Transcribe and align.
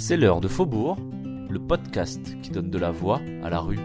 C'est 0.00 0.16
l'heure 0.16 0.40
de 0.40 0.46
Faubourg, 0.46 0.96
le 1.50 1.58
podcast 1.58 2.20
qui 2.40 2.50
donne 2.50 2.70
de 2.70 2.78
la 2.78 2.92
voix 2.92 3.20
à 3.44 3.50
la 3.50 3.58
rue. 3.58 3.80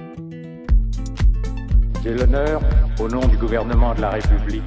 J'ai 2.03 2.13
l'honneur, 2.13 2.61
au 2.99 3.07
nom 3.09 3.25
du 3.27 3.35
gouvernement 3.35 3.95
de 3.95 4.01
la 4.01 4.11
République, 4.11 4.61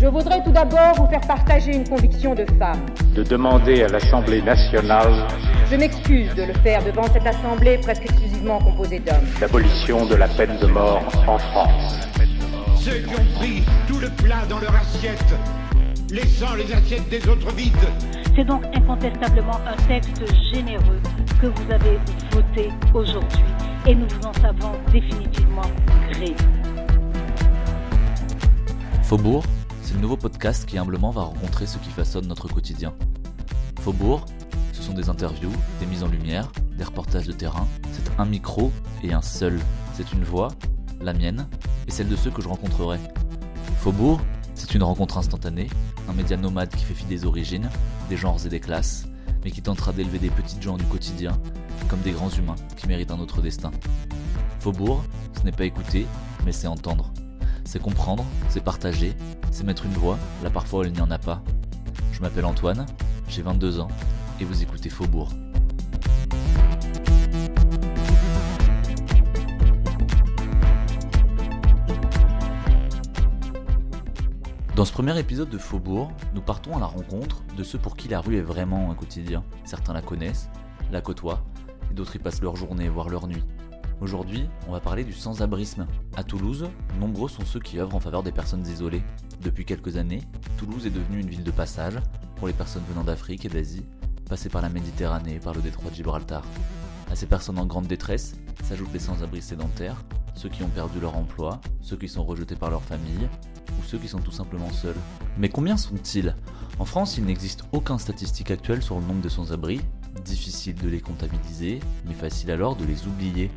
Je 0.00 0.06
voudrais 0.08 0.42
tout 0.42 0.50
d'abord 0.50 0.94
vous 0.96 1.06
faire 1.06 1.20
partager 1.20 1.76
une 1.76 1.88
conviction 1.88 2.34
de 2.34 2.44
femme. 2.58 2.84
de 3.14 3.22
demander 3.22 3.84
à 3.84 3.88
l'Assemblée 3.88 4.42
nationale 4.42 5.12
Je 5.70 5.76
m'excuse 5.76 6.34
de 6.34 6.42
le 6.42 6.52
faire 6.54 6.84
devant 6.84 7.04
cette 7.12 7.26
assemblée 7.28 7.78
presque 7.78 8.02
exclusivement 8.02 8.58
composée 8.58 8.98
d'hommes. 8.98 9.28
l'abolition 9.40 10.04
de 10.06 10.16
la 10.16 10.26
peine 10.26 10.58
de 10.60 10.66
mort 10.66 11.04
en 11.28 11.38
France. 11.38 11.96
Ceux 12.76 12.98
qui 12.98 13.14
ont 13.14 13.38
pris 13.38 13.62
tout 13.86 14.00
le 14.00 14.08
plat 14.10 14.42
dans 14.50 14.58
leur 14.58 14.74
assiette, 14.74 15.32
laissant 16.10 16.54
les 16.56 16.72
assiettes 16.74 17.08
des 17.08 17.28
autres 17.28 17.54
vides. 17.54 17.72
C'est 18.34 18.44
donc 18.44 18.64
incontestablement 18.74 19.58
un 19.66 19.76
texte 19.88 20.24
généreux 20.54 21.00
que 21.38 21.48
vous 21.48 21.70
avez 21.70 21.98
voté 22.30 22.70
aujourd'hui 22.94 23.44
et 23.86 23.94
nous 23.94 24.06
vous 24.08 24.26
en 24.26 24.32
savons 24.32 24.72
définitivement 24.90 25.60
gré. 26.10 26.34
Faubourg, 29.02 29.44
c'est 29.82 29.92
le 29.92 30.00
nouveau 30.00 30.16
podcast 30.16 30.64
qui 30.64 30.78
humblement 30.78 31.10
va 31.10 31.24
rencontrer 31.24 31.66
ceux 31.66 31.78
qui 31.80 31.90
façonnent 31.90 32.26
notre 32.26 32.48
quotidien. 32.48 32.94
Faubourg, 33.80 34.24
ce 34.72 34.82
sont 34.82 34.94
des 34.94 35.10
interviews, 35.10 35.52
des 35.78 35.84
mises 35.84 36.02
en 36.02 36.08
lumière, 36.08 36.50
des 36.78 36.84
reportages 36.84 37.26
de 37.26 37.32
terrain. 37.32 37.68
C'est 37.92 38.18
un 38.18 38.24
micro 38.24 38.72
et 39.02 39.12
un 39.12 39.20
seul. 39.20 39.60
C'est 39.92 40.10
une 40.14 40.24
voix, 40.24 40.48
la 41.02 41.12
mienne, 41.12 41.46
et 41.86 41.90
celle 41.90 42.08
de 42.08 42.16
ceux 42.16 42.30
que 42.30 42.40
je 42.40 42.48
rencontrerai. 42.48 42.98
Faubourg, 43.80 44.22
c'est 44.54 44.74
une 44.74 44.84
rencontre 44.84 45.18
instantanée, 45.18 45.68
un 46.08 46.12
média 46.14 46.36
nomade 46.36 46.70
qui 46.70 46.84
fait 46.84 46.94
fi 46.94 47.04
des 47.04 47.26
origines, 47.26 47.68
genres 48.16 48.44
et 48.46 48.48
des 48.48 48.60
classes, 48.60 49.06
mais 49.44 49.50
qui 49.50 49.62
tentera 49.62 49.92
d'élever 49.92 50.18
des 50.18 50.30
petites 50.30 50.62
gens 50.62 50.76
du 50.76 50.84
quotidien 50.84 51.38
comme 51.88 52.00
des 52.00 52.12
grands 52.12 52.30
humains 52.30 52.56
qui 52.76 52.86
méritent 52.86 53.10
un 53.10 53.18
autre 53.18 53.42
destin. 53.42 53.70
Faubourg, 54.60 55.04
ce 55.36 55.42
n'est 55.44 55.52
pas 55.52 55.64
écouter, 55.64 56.06
mais 56.44 56.52
c'est 56.52 56.66
entendre. 56.66 57.12
C'est 57.64 57.80
comprendre, 57.80 58.24
c'est 58.48 58.62
partager, 58.62 59.14
c'est 59.50 59.64
mettre 59.64 59.86
une 59.86 59.92
voix, 59.92 60.18
là 60.42 60.50
parfois 60.50 60.86
il 60.86 60.92
n'y 60.92 61.00
en 61.00 61.10
a 61.10 61.18
pas. 61.18 61.42
Je 62.12 62.20
m'appelle 62.20 62.44
Antoine, 62.44 62.86
j'ai 63.28 63.42
22 63.42 63.80
ans, 63.80 63.88
et 64.40 64.44
vous 64.44 64.62
écoutez 64.62 64.88
Faubourg. 64.88 65.30
Dans 74.82 74.86
ce 74.86 74.92
premier 74.92 75.16
épisode 75.16 75.48
de 75.48 75.58
Faubourg, 75.58 76.10
nous 76.34 76.40
partons 76.40 76.76
à 76.76 76.80
la 76.80 76.86
rencontre 76.86 77.44
de 77.56 77.62
ceux 77.62 77.78
pour 77.78 77.96
qui 77.96 78.08
la 78.08 78.20
rue 78.20 78.36
est 78.36 78.42
vraiment 78.42 78.90
un 78.90 78.96
quotidien. 78.96 79.44
Certains 79.62 79.92
la 79.92 80.02
connaissent, 80.02 80.50
la 80.90 81.00
côtoient, 81.00 81.44
et 81.88 81.94
d'autres 81.94 82.16
y 82.16 82.18
passent 82.18 82.42
leur 82.42 82.56
journée, 82.56 82.88
voire 82.88 83.08
leur 83.08 83.28
nuit. 83.28 83.44
Aujourd'hui, 84.00 84.48
on 84.66 84.72
va 84.72 84.80
parler 84.80 85.04
du 85.04 85.12
sans-abrisme. 85.12 85.86
À 86.16 86.24
Toulouse, 86.24 86.68
nombreux 86.98 87.28
sont 87.28 87.44
ceux 87.44 87.60
qui 87.60 87.78
œuvrent 87.78 87.94
en 87.94 88.00
faveur 88.00 88.24
des 88.24 88.32
personnes 88.32 88.66
isolées. 88.66 89.04
Depuis 89.40 89.64
quelques 89.64 89.98
années, 89.98 90.22
Toulouse 90.56 90.84
est 90.84 90.90
devenue 90.90 91.20
une 91.20 91.30
ville 91.30 91.44
de 91.44 91.52
passage 91.52 92.00
pour 92.34 92.48
les 92.48 92.52
personnes 92.52 92.82
venant 92.88 93.04
d'Afrique 93.04 93.44
et 93.44 93.50
d'Asie, 93.50 93.86
passées 94.28 94.48
par 94.48 94.62
la 94.62 94.68
Méditerranée 94.68 95.36
et 95.36 95.38
par 95.38 95.54
le 95.54 95.62
détroit 95.62 95.92
de 95.92 95.94
Gibraltar. 95.94 96.42
À 97.08 97.14
ces 97.14 97.26
personnes 97.26 97.60
en 97.60 97.66
grande 97.66 97.86
détresse 97.86 98.34
s'ajoutent 98.64 98.92
les 98.92 98.98
sans-abri 98.98 99.42
sédentaires, 99.42 100.02
ceux 100.34 100.48
qui 100.48 100.64
ont 100.64 100.68
perdu 100.70 100.98
leur 100.98 101.16
emploi, 101.16 101.60
ceux 101.82 101.96
qui 101.96 102.08
sont 102.08 102.24
rejetés 102.24 102.56
par 102.56 102.70
leur 102.70 102.82
famille, 102.82 103.28
ceux 103.84 103.98
qui 103.98 104.08
sont 104.08 104.20
tout 104.20 104.32
simplement 104.32 104.70
seuls. 104.70 104.96
Mais 105.38 105.48
combien 105.48 105.76
sont-ils? 105.76 106.36
En 106.78 106.84
France, 106.84 107.18
il 107.18 107.24
n'existe 107.24 107.64
aucun 107.72 107.98
statistique 107.98 108.50
actuelle 108.50 108.82
sur 108.82 108.98
le 108.98 109.06
nombre 109.06 109.20
de 109.20 109.28
sans-abri, 109.28 109.80
difficile 110.24 110.74
de 110.76 110.88
les 110.88 111.00
comptabiliser, 111.00 111.80
mais 112.06 112.14
facile 112.14 112.50
alors 112.50 112.76
de 112.76 112.84
les 112.84 113.06
oublier. 113.06 113.50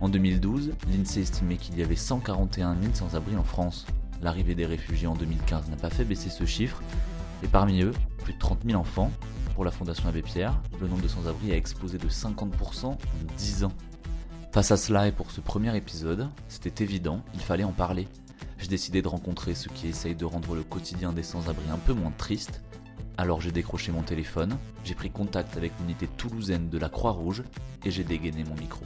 En 0.00 0.08
2012, 0.08 0.72
l'INSEE 0.90 1.20
estimait 1.20 1.56
qu'il 1.56 1.78
y 1.78 1.82
avait 1.82 1.96
141 1.96 2.76
000 2.80 2.94
sans-abri 2.94 3.36
en 3.36 3.44
France. 3.44 3.86
L'arrivée 4.22 4.54
des 4.54 4.66
réfugiés 4.66 5.06
en 5.06 5.14
2015 5.14 5.68
n'a 5.70 5.76
pas 5.76 5.90
fait 5.90 6.04
baisser 6.04 6.30
ce 6.30 6.44
chiffre, 6.44 6.82
et 7.42 7.48
parmi 7.48 7.82
eux, 7.82 7.92
plus 8.22 8.34
de 8.34 8.38
30 8.38 8.60
000 8.64 8.78
enfants. 8.78 9.10
Pour 9.54 9.64
la 9.64 9.70
Fondation 9.72 10.08
Abbé 10.08 10.22
Pierre, 10.22 10.60
le 10.80 10.86
nombre 10.86 11.02
de 11.02 11.08
sans-abri 11.08 11.52
a 11.52 11.56
explosé 11.56 11.98
de 11.98 12.08
50% 12.08 12.86
en 12.86 12.98
10 13.36 13.64
ans. 13.64 13.72
Face 14.52 14.70
à 14.70 14.76
cela 14.76 15.08
et 15.08 15.12
pour 15.12 15.30
ce 15.30 15.40
premier 15.40 15.76
épisode, 15.76 16.28
c'était 16.48 16.84
évident, 16.84 17.22
il 17.34 17.40
fallait 17.40 17.64
en 17.64 17.72
parler. 17.72 18.08
J'ai 18.58 18.68
décidé 18.68 19.02
de 19.02 19.08
rencontrer 19.08 19.54
ceux 19.54 19.70
qui 19.70 19.86
essayent 19.86 20.16
de 20.16 20.24
rendre 20.24 20.54
le 20.54 20.64
quotidien 20.64 21.12
des 21.12 21.22
sans-abri 21.22 21.64
un 21.70 21.78
peu 21.78 21.92
moins 21.92 22.12
triste. 22.16 22.60
Alors 23.16 23.40
j'ai 23.40 23.52
décroché 23.52 23.92
mon 23.92 24.02
téléphone, 24.02 24.58
j'ai 24.84 24.94
pris 24.94 25.10
contact 25.10 25.56
avec 25.56 25.72
l'unité 25.80 26.06
toulousaine 26.06 26.68
de 26.68 26.78
la 26.78 26.88
Croix-Rouge 26.88 27.44
et 27.84 27.90
j'ai 27.90 28.04
dégainé 28.04 28.44
mon 28.44 28.54
micro. 28.56 28.84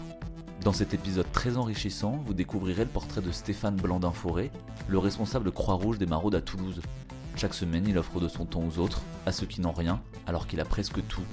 Dans 0.63 0.73
cet 0.73 0.95
épisode 0.95 1.31
très 1.33 1.57
enrichissant, 1.57 2.23
vous 2.25 2.35
découvrirez 2.35 2.85
le 2.85 2.91
portrait 2.91 3.21
de 3.21 3.33
Stéphane 3.33 3.77
Blandin-Forêt, 3.77 4.53
le 4.89 4.99
responsable 4.99 5.51
Croix-Rouge 5.51 5.99
des 5.99 6.07
maraudes 6.07 6.37
à 6.37 6.41
Toulouse. 6.41 6.81
Chaque 7.35 7.55
semaine, 7.55 7.87
il 7.89 7.99
offre 7.99 8.21
de 8.21 8.29
son 8.29 8.45
temps 8.45 8.63
aux 8.63 8.79
autres, 8.79 9.03
à 9.27 9.33
ceux 9.33 9.47
qui 9.47 9.61
n'ont 9.61 9.73
rien, 9.73 10.01
alors 10.27 10.47
qu'il 10.47 10.61
a 10.61 10.65
presque 10.65 11.05
tout. 11.09 11.25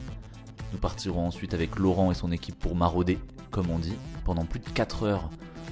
Nous 0.71 0.79
partirons 0.79 1.27
ensuite 1.27 1.53
avec 1.53 1.77
Laurent 1.77 2.11
et 2.11 2.15
son 2.15 2.31
équipe 2.31 2.57
pour 2.57 2.75
marauder, 2.75 3.19
comme 3.51 3.69
on 3.69 3.79
dit, 3.79 3.95
pendant 4.23 4.45
plus 4.45 4.59
de 4.59 4.69
4 4.69 5.03
heures. 5.03 5.29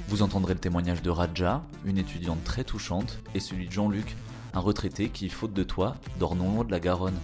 Vous 0.07 0.21
entendrez 0.21 0.53
le 0.53 0.59
témoignage 0.59 1.01
de 1.01 1.09
Raja, 1.09 1.61
une 1.85 1.97
étudiante 1.97 2.43
très 2.43 2.63
touchante, 2.63 3.19
et 3.35 3.39
celui 3.39 3.67
de 3.67 3.71
Jean-Luc, 3.71 4.15
un 4.53 4.59
retraité 4.59 5.09
qui, 5.09 5.29
faute 5.29 5.53
de 5.53 5.63
toi, 5.63 5.95
dort 6.19 6.35
non 6.35 6.53
loin 6.53 6.63
de 6.63 6.71
la 6.71 6.79
Garonne. 6.79 7.19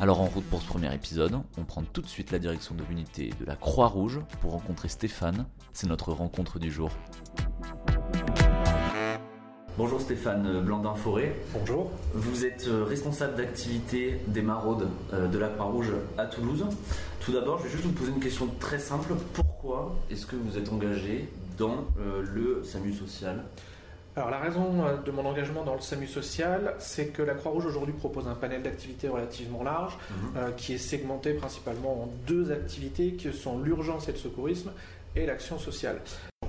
Alors 0.00 0.20
en 0.20 0.24
route 0.24 0.44
pour 0.44 0.60
ce 0.60 0.66
premier 0.66 0.92
épisode, 0.92 1.38
on 1.56 1.64
prend 1.64 1.82
tout 1.82 2.02
de 2.02 2.08
suite 2.08 2.32
la 2.32 2.38
direction 2.38 2.74
de 2.74 2.82
l'unité 2.88 3.32
de 3.38 3.44
la 3.44 3.56
Croix-Rouge 3.56 4.20
pour 4.40 4.52
rencontrer 4.52 4.88
Stéphane. 4.88 5.46
C'est 5.72 5.86
notre 5.86 6.12
rencontre 6.12 6.58
du 6.58 6.70
jour. 6.72 6.90
Bonjour 9.76 10.00
Stéphane 10.00 10.60
Blandin-Forêt. 10.60 11.34
Bonjour. 11.52 11.90
Vous 12.14 12.44
êtes 12.44 12.68
euh, 12.68 12.84
responsable 12.84 13.34
d'activité 13.34 14.20
des 14.28 14.42
maraudes 14.42 14.88
euh, 15.12 15.26
de 15.26 15.36
la 15.36 15.48
Croix-Rouge 15.48 15.92
à 16.16 16.26
Toulouse. 16.26 16.64
Tout 17.24 17.32
d'abord, 17.32 17.58
je 17.58 17.64
vais 17.64 17.70
juste 17.70 17.84
vous 17.84 17.92
poser 17.92 18.10
une 18.12 18.20
question 18.20 18.48
très 18.60 18.78
simple. 18.78 19.14
Pourquoi 19.32 19.96
est-ce 20.10 20.26
que 20.26 20.36
vous 20.36 20.58
êtes 20.58 20.70
engagé 20.70 21.28
dans 21.56 21.86
euh, 21.98 22.22
le 22.34 22.62
SAMU 22.64 22.92
social? 22.92 23.44
Alors 24.16 24.30
la 24.30 24.38
raison 24.38 24.84
euh, 24.84 24.96
de 24.98 25.10
mon 25.10 25.24
engagement 25.24 25.64
dans 25.64 25.74
le 25.74 25.80
SAMU 25.80 26.06
social, 26.06 26.74
c'est 26.78 27.08
que 27.08 27.22
la 27.22 27.34
Croix-Rouge 27.34 27.64
aujourd'hui 27.66 27.94
propose 27.94 28.28
un 28.28 28.34
panel 28.34 28.62
d'activités 28.62 29.08
relativement 29.08 29.62
large, 29.62 29.96
euh, 30.36 30.50
qui 30.52 30.74
est 30.74 30.78
segmenté 30.78 31.32
principalement 31.32 32.02
en 32.02 32.08
deux 32.26 32.52
activités, 32.52 33.12
qui 33.14 33.32
sont 33.32 33.58
l'urgence 33.58 34.08
et 34.08 34.12
le 34.12 34.18
secourisme 34.18 34.70
et 35.16 35.24
l'action 35.26 35.58
sociale. 35.58 36.00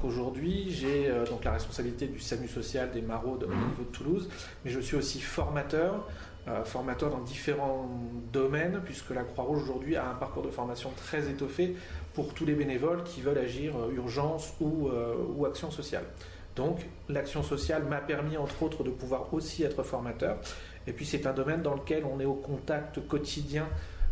Aujourd'hui, 0.04 0.70
j'ai 0.72 1.08
euh, 1.10 1.26
donc 1.26 1.46
la 1.46 1.54
responsabilité 1.54 2.08
du 2.08 2.20
SAMU 2.20 2.48
social 2.50 2.92
des 2.92 3.02
maraudes 3.02 3.44
au 3.44 3.48
Mhm. 3.48 3.70
niveau 3.70 3.84
de 3.84 3.96
Toulouse, 3.98 4.30
mais 4.66 4.72
je 4.72 4.80
suis 4.82 4.98
aussi 4.98 5.22
formateur, 5.22 6.06
formateur 6.64 7.10
dans 7.10 7.22
différents 7.22 7.90
domaines, 8.32 8.82
puisque 8.86 9.10
la 9.10 9.24
Croix-Rouge 9.24 9.64
aujourd'hui 9.64 9.96
a 9.96 10.08
un 10.08 10.14
parcours 10.14 10.44
de 10.44 10.50
formation 10.50 10.92
très 10.96 11.30
étoffé 11.30 11.76
pour 12.16 12.34
tous 12.34 12.46
les 12.46 12.54
bénévoles 12.54 13.04
qui 13.04 13.22
veulent 13.22 13.38
agir 13.38 13.76
euh, 13.78 13.94
urgence 13.94 14.54
ou, 14.60 14.88
euh, 14.88 15.16
ou 15.36 15.46
action 15.46 15.70
sociale. 15.70 16.06
Donc 16.56 16.88
l'action 17.10 17.44
sociale 17.44 17.84
m'a 17.84 18.00
permis 18.00 18.38
entre 18.38 18.64
autres 18.64 18.84
de 18.84 18.90
pouvoir 18.90 19.34
aussi 19.34 19.64
être 19.64 19.84
formateur. 19.84 20.38
Et 20.88 20.94
puis 20.94 21.06
c'est 21.06 21.28
un 21.28 21.34
domaine 21.34 21.62
dans 21.62 21.76
lequel 21.76 22.06
on 22.06 22.20
est 22.20 22.26
au 22.26 22.36
contact 22.36 23.06
quotidien 23.08 23.68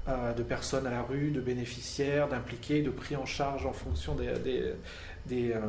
euh, 0.09 0.33
de 0.33 0.43
personnes 0.43 0.85
à 0.85 0.91
la 0.91 1.01
rue, 1.01 1.31
de 1.31 1.39
bénéficiaires, 1.39 2.27
d'impliqués, 2.27 2.81
de 2.81 2.89
pris 2.89 3.15
en 3.15 3.25
charge 3.25 3.65
en 3.65 3.71
fonction 3.71 4.15
des, 4.15 4.73
des, 5.25 5.53
euh, 5.53 5.59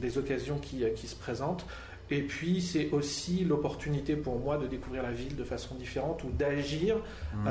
des 0.00 0.18
occasions 0.18 0.58
qui, 0.58 0.84
qui 0.96 1.06
se 1.06 1.14
présentent. 1.14 1.64
Et 2.10 2.20
puis 2.20 2.60
c'est 2.60 2.90
aussi 2.90 3.44
l'opportunité 3.44 4.14
pour 4.14 4.38
moi 4.38 4.58
de 4.58 4.66
découvrir 4.66 5.02
la 5.02 5.10
ville 5.10 5.34
de 5.36 5.44
façon 5.44 5.74
différente 5.74 6.22
ou 6.24 6.30
d'agir 6.30 6.96
Mhm. 6.96 7.46
euh, 7.48 7.50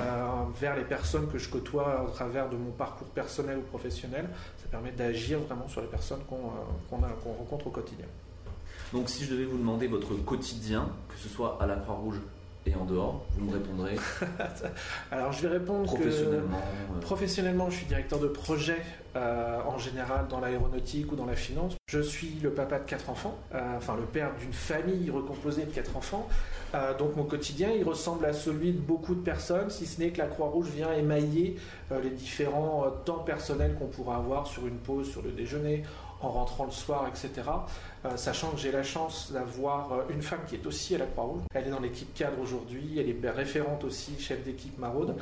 vers 0.59 0.75
les 0.75 0.83
personnes 0.83 1.27
que 1.27 1.37
je 1.39 1.49
côtoie 1.49 2.05
au 2.07 2.11
travers 2.11 2.49
de 2.49 2.55
mon 2.55 2.71
parcours 2.71 3.07
personnel 3.07 3.57
ou 3.57 3.61
professionnel. 3.61 4.29
Ça 4.61 4.67
permet 4.69 4.91
d'agir 4.91 5.39
vraiment 5.39 5.67
sur 5.67 5.81
les 5.81 5.87
personnes 5.87 6.21
qu'on 6.29 6.35
euh, 6.35 6.97
rencontre 7.39 7.67
au 7.67 7.71
quotidien. 7.71 8.05
Donc 8.93 9.09
si 9.09 9.25
je 9.25 9.31
devais 9.33 9.45
vous 9.45 9.57
demander 9.57 9.87
votre 9.87 10.13
quotidien, 10.23 10.87
que 11.09 11.17
ce 11.17 11.27
soit 11.29 11.57
à 11.59 11.65
la 11.65 11.75
Croix-Rouge 11.77 12.19
et 12.65 12.75
en 12.75 12.85
dehors, 12.85 13.25
vous 13.37 13.45
me 13.45 13.53
répondrez 13.53 13.95
Alors 15.11 15.31
je 15.31 15.41
vais 15.47 15.49
répondre 15.57 15.83
que- 15.91 15.95
professionnellement. 15.97 16.57
euh, 16.57 16.99
Professionnellement, 17.01 17.69
je 17.69 17.75
suis 17.77 17.85
directeur 17.85 18.19
de 18.19 18.27
projet 18.27 18.77
euh, 19.15 19.59
en 19.67 19.77
général 19.77 20.27
dans 20.29 20.39
l'aéronautique 20.39 21.11
ou 21.11 21.15
dans 21.15 21.25
la 21.25 21.35
finance. 21.35 21.73
Je 21.87 21.99
suis 21.99 22.39
le 22.41 22.51
papa 22.51 22.79
de 22.79 22.85
quatre 22.85 23.09
enfants, 23.09 23.37
euh, 23.53 23.59
enfin 23.77 23.95
le 23.95 24.05
père 24.05 24.31
d'une 24.39 24.53
famille 24.53 25.09
recomposée 25.09 25.65
de 25.65 25.71
quatre 25.71 25.95
enfants. 25.97 26.27
Donc 26.97 27.15
mon 27.15 27.23
quotidien, 27.25 27.69
il 27.69 27.83
ressemble 27.83 28.25
à 28.25 28.33
celui 28.33 28.71
de 28.71 28.79
beaucoup 28.79 29.13
de 29.13 29.21
personnes, 29.21 29.69
si 29.69 29.85
ce 29.85 29.99
n'est 30.01 30.09
que 30.09 30.17
la 30.17 30.25
Croix-Rouge 30.25 30.69
vient 30.69 30.91
émailler 30.91 31.55
les 32.01 32.09
différents 32.09 32.85
temps 33.05 33.19
personnels 33.19 33.75
qu'on 33.77 33.85
pourra 33.85 34.15
avoir 34.15 34.47
sur 34.47 34.65
une 34.65 34.77
pause, 34.77 35.07
sur 35.11 35.21
le 35.21 35.29
déjeuner, 35.29 35.83
en 36.23 36.29
rentrant 36.29 36.65
le 36.65 36.71
soir, 36.71 37.07
etc. 37.07 37.49
Euh, 38.05 38.17
sachant 38.17 38.51
que 38.51 38.57
j'ai 38.57 38.71
la 38.71 38.83
chance 38.83 39.31
d'avoir 39.31 39.93
euh, 39.93 40.01
une 40.09 40.21
femme 40.21 40.41
qui 40.47 40.55
est 40.55 40.65
aussi 40.65 40.95
à 40.95 40.97
la 40.97 41.05
Croix-Rouge. 41.05 41.43
Elle 41.53 41.67
est 41.67 41.69
dans 41.69 41.79
l'équipe 41.79 42.13
cadre 42.13 42.39
aujourd'hui, 42.41 42.99
elle 42.99 43.09
est 43.09 43.29
référente 43.29 43.83
aussi, 43.85 44.19
chef 44.19 44.43
d'équipe 44.43 44.77
maraude, 44.77 45.15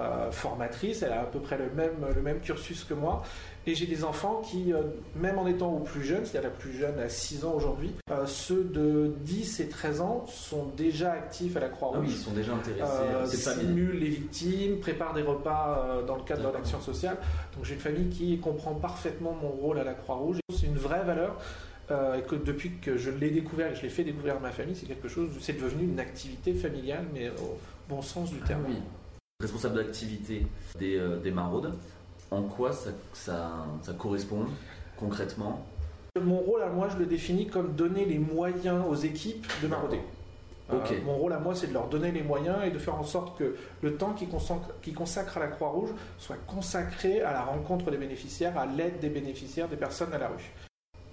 euh, 0.00 0.30
formatrice, 0.30 1.02
elle 1.02 1.12
a 1.12 1.22
à 1.22 1.24
peu 1.24 1.40
près 1.40 1.58
le 1.58 1.70
même, 1.70 2.06
le 2.14 2.22
même 2.22 2.40
cursus 2.40 2.84
que 2.84 2.94
moi. 2.94 3.24
Et 3.68 3.74
j'ai 3.74 3.84
des 3.84 4.02
enfants 4.02 4.40
qui, 4.42 4.72
même 5.14 5.38
en 5.38 5.46
étant 5.46 5.70
au 5.74 5.80
plus 5.80 6.02
jeunes, 6.02 6.24
c'est-à-dire 6.24 6.52
plus 6.52 6.72
jeune 6.72 6.98
à 6.98 7.10
6 7.10 7.44
ans 7.44 7.52
aujourd'hui, 7.54 7.90
ceux 8.24 8.64
de 8.64 9.12
10 9.20 9.60
et 9.60 9.68
13 9.68 10.00
ans 10.00 10.24
sont 10.26 10.68
déjà 10.74 11.12
actifs 11.12 11.54
à 11.54 11.60
la 11.60 11.68
Croix-Rouge. 11.68 11.98
Ah 12.00 12.06
oui, 12.06 12.14
ils 12.14 12.18
sont 12.24 12.32
déjà 12.32 12.54
intéressés. 12.54 13.36
simulent 13.36 13.98
les 13.98 14.08
victimes, 14.08 14.80
préparent 14.80 15.12
des 15.12 15.22
repas 15.22 16.02
dans 16.06 16.16
le 16.16 16.22
cadre 16.22 16.48
de 16.48 16.54
l'action 16.54 16.80
sociale. 16.80 17.18
Donc 17.54 17.66
j'ai 17.66 17.74
une 17.74 17.80
famille 17.80 18.08
qui 18.08 18.38
comprend 18.38 18.72
parfaitement 18.72 19.36
mon 19.42 19.50
rôle 19.50 19.78
à 19.78 19.84
la 19.84 19.92
Croix-Rouge. 19.92 20.38
C'est 20.50 20.66
une 20.66 20.78
vraie 20.78 21.04
valeur. 21.04 21.36
Euh, 21.90 22.18
et 22.18 22.22
que 22.22 22.34
depuis 22.34 22.72
que 22.82 22.98
je 22.98 23.10
l'ai 23.10 23.30
découvert 23.30 23.72
et 23.72 23.74
je 23.74 23.82
l'ai 23.82 23.88
fait 23.88 24.04
découvrir 24.04 24.36
à 24.36 24.40
ma 24.40 24.50
famille, 24.50 24.76
c'est 24.76 24.86
quelque 24.86 25.08
chose, 25.08 25.30
c'est 25.40 25.58
devenu 25.58 25.84
une 25.84 26.00
activité 26.00 26.52
familiale, 26.52 27.06
mais 27.14 27.30
au 27.30 27.58
bon 27.88 28.02
sens 28.02 28.30
du 28.30 28.40
terme. 28.40 28.64
Ah 28.66 28.70
oui. 28.70 28.76
Responsable 29.40 29.76
d'activité 29.76 30.46
des, 30.78 30.96
euh, 30.96 31.18
des, 31.18 31.30
maraudes, 31.30 31.72
en 32.30 32.42
quoi 32.42 32.72
ça, 32.72 32.90
ça, 33.12 33.66
ça, 33.82 33.92
correspond 33.92 34.44
concrètement 34.96 35.66
Mon 36.20 36.38
rôle 36.38 36.62
à 36.62 36.68
moi, 36.68 36.88
je 36.90 36.98
le 36.98 37.06
définis 37.06 37.46
comme 37.46 37.74
donner 37.74 38.04
les 38.04 38.18
moyens 38.18 38.84
aux 38.88 38.96
équipes 38.96 39.46
de 39.62 39.68
marauder. 39.68 40.00
Euh, 40.70 40.76
mon 41.04 41.14
rôle 41.14 41.32
à 41.32 41.38
moi, 41.38 41.54
c'est 41.54 41.68
de 41.68 41.72
leur 41.72 41.88
donner 41.88 42.12
les 42.12 42.22
moyens 42.22 42.58
et 42.66 42.70
de 42.70 42.78
faire 42.78 42.94
en 42.94 43.04
sorte 43.04 43.38
que 43.38 43.56
le 43.80 43.96
temps 43.96 44.12
qu'ils 44.12 44.28
consacrent, 44.28 44.68
consacrent, 44.94 45.38
à 45.38 45.40
la 45.40 45.46
Croix-Rouge 45.48 45.90
soit 46.18 46.36
consacré 46.46 47.22
à 47.22 47.32
la 47.32 47.42
rencontre 47.42 47.90
des 47.90 47.96
bénéficiaires, 47.96 48.58
à 48.58 48.66
l'aide 48.66 49.00
des 49.00 49.08
bénéficiaires, 49.08 49.68
des 49.68 49.76
personnes 49.76 50.12
à 50.12 50.18
la 50.18 50.28
rue. 50.28 50.52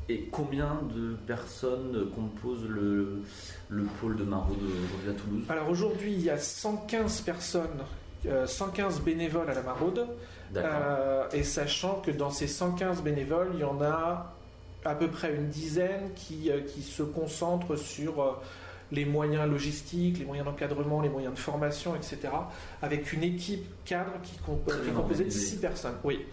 Et 0.08 0.28
combien 0.32 0.82
de 0.94 1.16
personnes 1.26 2.10
composent 2.14 2.68
le, 2.68 3.24
le 3.70 3.84
pôle 4.00 4.18
de 4.18 4.24
Maraude 4.24 4.58
aujourd'hui 4.58 5.10
à 5.10 5.14
Toulouse? 5.14 5.44
Alors 5.50 5.70
aujourd'hui, 5.70 6.14
il 6.14 6.22
y 6.22 6.30
a 6.30 6.38
115 6.38 7.22
personnes, 7.22 7.80
115 8.46 9.00
euh, 9.00 9.04
bénévoles 9.04 9.50
à 9.50 9.54
la 9.54 9.64
Maraude. 9.64 10.06
Euh, 10.56 11.28
et 11.34 11.44
sachant 11.44 12.02
que 12.02 12.12
dans 12.12 12.30
ces 12.30 12.48
115 12.48 13.02
bénévoles, 13.02 13.52
il 13.54 13.60
y 13.60 13.64
en 13.64 13.82
a 13.82 14.34
à 14.84 14.96
peu 14.96 15.08
près 15.08 15.34
une 15.34 15.48
dizaine 15.48 16.12
qui, 16.16 16.52
euh, 16.52 16.62
qui 16.62 16.82
se 16.82 17.04
concentrent 17.04 17.76
sur 17.76 18.40
les 18.92 19.06
moyens 19.06 19.50
logistiques, 19.50 20.20
les 20.20 20.26
moyens 20.26 20.46
d'encadrement, 20.46 21.02
les 21.02 21.10
moyens 21.10 21.34
de 21.34 21.40
formation, 21.40 21.96
etc. 21.96 22.20
Avec 22.82 23.14
une 23.14 23.24
équipe 23.24 23.66
cadre 23.84 24.12
qui, 24.24 24.34
qui 24.34 24.90
est 24.90 24.94
composée 24.94 25.26
de 25.26 25.30
6 25.30 25.58
personnes. 25.58 25.96
Oui. 26.04 26.26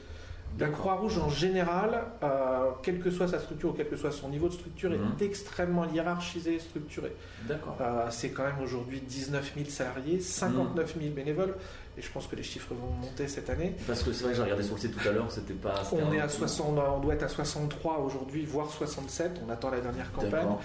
La 0.59 0.69
Croix-Rouge 0.69 1.19
en 1.19 1.31
général, 1.31 2.05
euh, 2.23 2.71
quelle 2.83 3.01
que 3.01 3.11
soit 3.11 3.29
sa 3.29 3.39
structure 3.39 3.71
ou 3.71 3.73
quel 3.73 3.89
que 3.89 3.97
soit 3.97 4.13
son 4.13 4.29
niveau 4.29 4.49
de 4.49 4.53
structure, 4.53 4.93
est 4.93 4.99
mhm. 4.99 5.15
extrêmement 5.21 5.87
hiérarchisé 5.87 6.57
et 6.57 6.59
structuré. 6.59 7.17
D'accord. 7.49 7.77
Euh, 7.81 8.07
c'est 8.11 8.31
quand 8.31 8.45
même 8.45 8.61
aujourd'hui 8.63 9.01
19 9.01 9.53
000 9.57 9.71
salariés, 9.71 10.21
59 10.21 10.97
000 11.01 11.15
bénévoles, 11.15 11.55
et 11.97 12.03
je 12.03 12.11
pense 12.11 12.27
que 12.27 12.37
les 12.37 12.43
chiffres 12.43 12.75
vont 12.75 12.91
monter 13.01 13.29
cette 13.29 13.51
année. 13.51 13.75
Parce 13.87 14.03
que 14.03 14.13
c'est 14.13 14.25
vrai 14.25 14.33
que 14.33 14.37
j'ai 14.37 14.43
regardé 14.43 14.63
sur 14.63 14.75
le 14.75 14.81
site 14.81 14.97
tout 14.97 15.09
à 15.09 15.13
l'heure, 15.13 15.31
c'était 15.31 15.53
pas. 15.55 15.83
On, 15.93 16.13
est 16.13 16.21
à 16.21 16.29
60, 16.29 16.79
on 16.79 17.01
doit 17.01 17.15
être 17.15 17.25
à 17.25 17.29
63 17.29 17.99
aujourd'hui, 17.99 18.45
voire 18.45 18.71
67. 18.71 19.41
On 19.47 19.51
attend 19.51 19.71
la 19.71 19.81
dernière 19.81 20.11
campagne. 20.13 20.57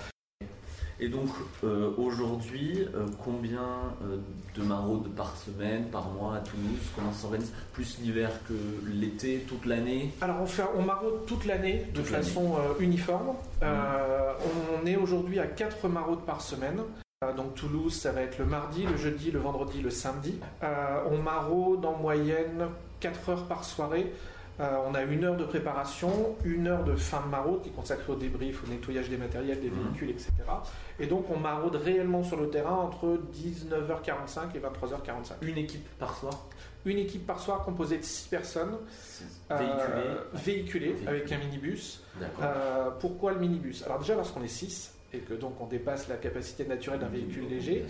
Et 0.99 1.09
donc 1.09 1.29
euh, 1.63 1.91
aujourd'hui, 1.97 2.87
euh, 2.95 3.05
combien 3.23 3.61
euh, 4.03 4.17
de 4.55 4.63
maraudes 4.63 5.09
par 5.15 5.35
semaine, 5.37 5.85
par 5.85 6.09
mois 6.09 6.37
à 6.37 6.39
Toulouse? 6.39 6.79
Comment 6.95 7.13
s'organise 7.13 7.53
Plus 7.73 7.99
l'hiver 7.99 8.31
que 8.47 8.53
l'été, 8.91 9.45
toute 9.47 9.65
l'année? 9.65 10.11
Alors 10.21 10.41
on, 10.41 10.47
fait, 10.47 10.63
on 10.75 10.81
maraude 10.81 11.25
toute 11.27 11.45
l'année 11.45 11.85
de 11.93 12.01
façon 12.01 12.55
uniforme. 12.79 13.35
Mmh. 13.61 13.65
on 14.81 14.85
est 14.87 14.95
aujourd'hui 14.95 15.39
à 15.39 15.45
4 15.45 15.87
maraudes 15.87 16.25
par 16.25 16.41
semaine. 16.41 16.81
Donc 17.35 17.55
Toulouse, 17.55 17.95
ça 17.95 18.11
va 18.11 18.21
être 18.21 18.37
le 18.37 18.45
mardi, 18.45 18.83
le 18.83 18.95
jeudi, 18.95 19.31
le 19.31 19.39
vendredi, 19.39 19.81
le 19.81 19.89
samedi. 19.89 20.39
on 20.61 21.17
maraude 21.17 21.83
en 21.83 21.97
moyenne 21.97 22.67
4 22.99 23.29
heures 23.29 23.47
par 23.47 23.63
soirée. 23.63 24.13
Euh, 24.59 24.75
on 24.87 24.95
a 24.95 25.03
une 25.03 25.23
heure 25.23 25.37
de 25.37 25.45
préparation, 25.45 26.35
une 26.43 26.67
heure 26.67 26.83
de 26.83 26.95
fin 26.95 27.21
de 27.21 27.27
maraude 27.27 27.61
qui 27.61 27.69
est 27.69 27.73
consacrée 27.73 28.11
au 28.11 28.15
débrief, 28.15 28.63
au 28.63 28.67
nettoyage 28.67 29.09
des 29.09 29.17
matériels, 29.17 29.61
des 29.61 29.69
mhm. 29.69 29.83
véhicules, 29.83 30.09
etc. 30.09 30.31
Et 30.99 31.05
donc 31.05 31.29
on 31.29 31.37
maraude 31.37 31.75
réellement 31.75 32.23
sur 32.23 32.37
le 32.37 32.49
terrain 32.49 32.75
entre 32.75 33.19
19h45 33.33 34.55
et 34.55 34.59
23h45. 34.59 35.33
Une 35.41 35.57
équipe 35.57 35.87
par 35.99 36.15
soir? 36.15 36.45
Une 36.85 36.97
équipe 36.97 37.27
par 37.27 37.39
soir 37.39 37.63
composée 37.63 37.97
de 37.97 38.03
6 38.03 38.29
personnes. 38.29 38.77
Euh, 39.51 40.15
véhiculées, 40.33 40.95
avec 41.05 41.31
un 41.31 41.37
minibus. 41.37 42.03
Euh, 42.41 42.89
pourquoi 42.99 43.33
le 43.33 43.39
minibus? 43.39 43.83
Alors 43.83 43.99
déjà 43.99 44.15
parce 44.15 44.31
qu'on 44.31 44.43
est 44.43 44.47
6 44.47 44.96
et 45.13 45.19
que 45.19 45.33
donc 45.33 45.59
on 45.61 45.67
dépasse 45.67 46.07
la 46.07 46.15
capacité 46.15 46.65
naturelle 46.65 46.99
d'un 46.99 47.07
véhicule 47.07 47.47
léger. 47.47 47.85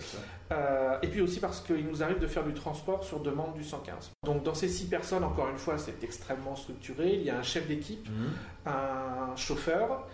Euh, 0.52 0.96
et 1.02 1.08
puis 1.08 1.20
aussi 1.20 1.40
parce 1.40 1.60
qu'il 1.60 1.86
nous 1.86 2.02
arrive 2.02 2.18
de 2.18 2.26
faire 2.26 2.44
du 2.44 2.54
transport 2.54 3.04
sur 3.04 3.20
demande 3.20 3.54
du 3.54 3.64
115. 3.64 4.10
Donc 4.24 4.42
dans 4.42 4.54
ces 4.54 4.68
six 4.68 4.86
personnes, 4.86 5.24
encore 5.24 5.48
une 5.48 5.58
fois, 5.58 5.78
c'est 5.78 6.02
extrêmement 6.04 6.56
structuré. 6.56 7.14
Il 7.14 7.22
y 7.22 7.30
a 7.30 7.38
un 7.38 7.42
chef 7.42 7.66
d'équipe, 7.66 8.08
mhm. 8.08 8.32
un 8.66 9.36
chauffeur, 9.36 10.06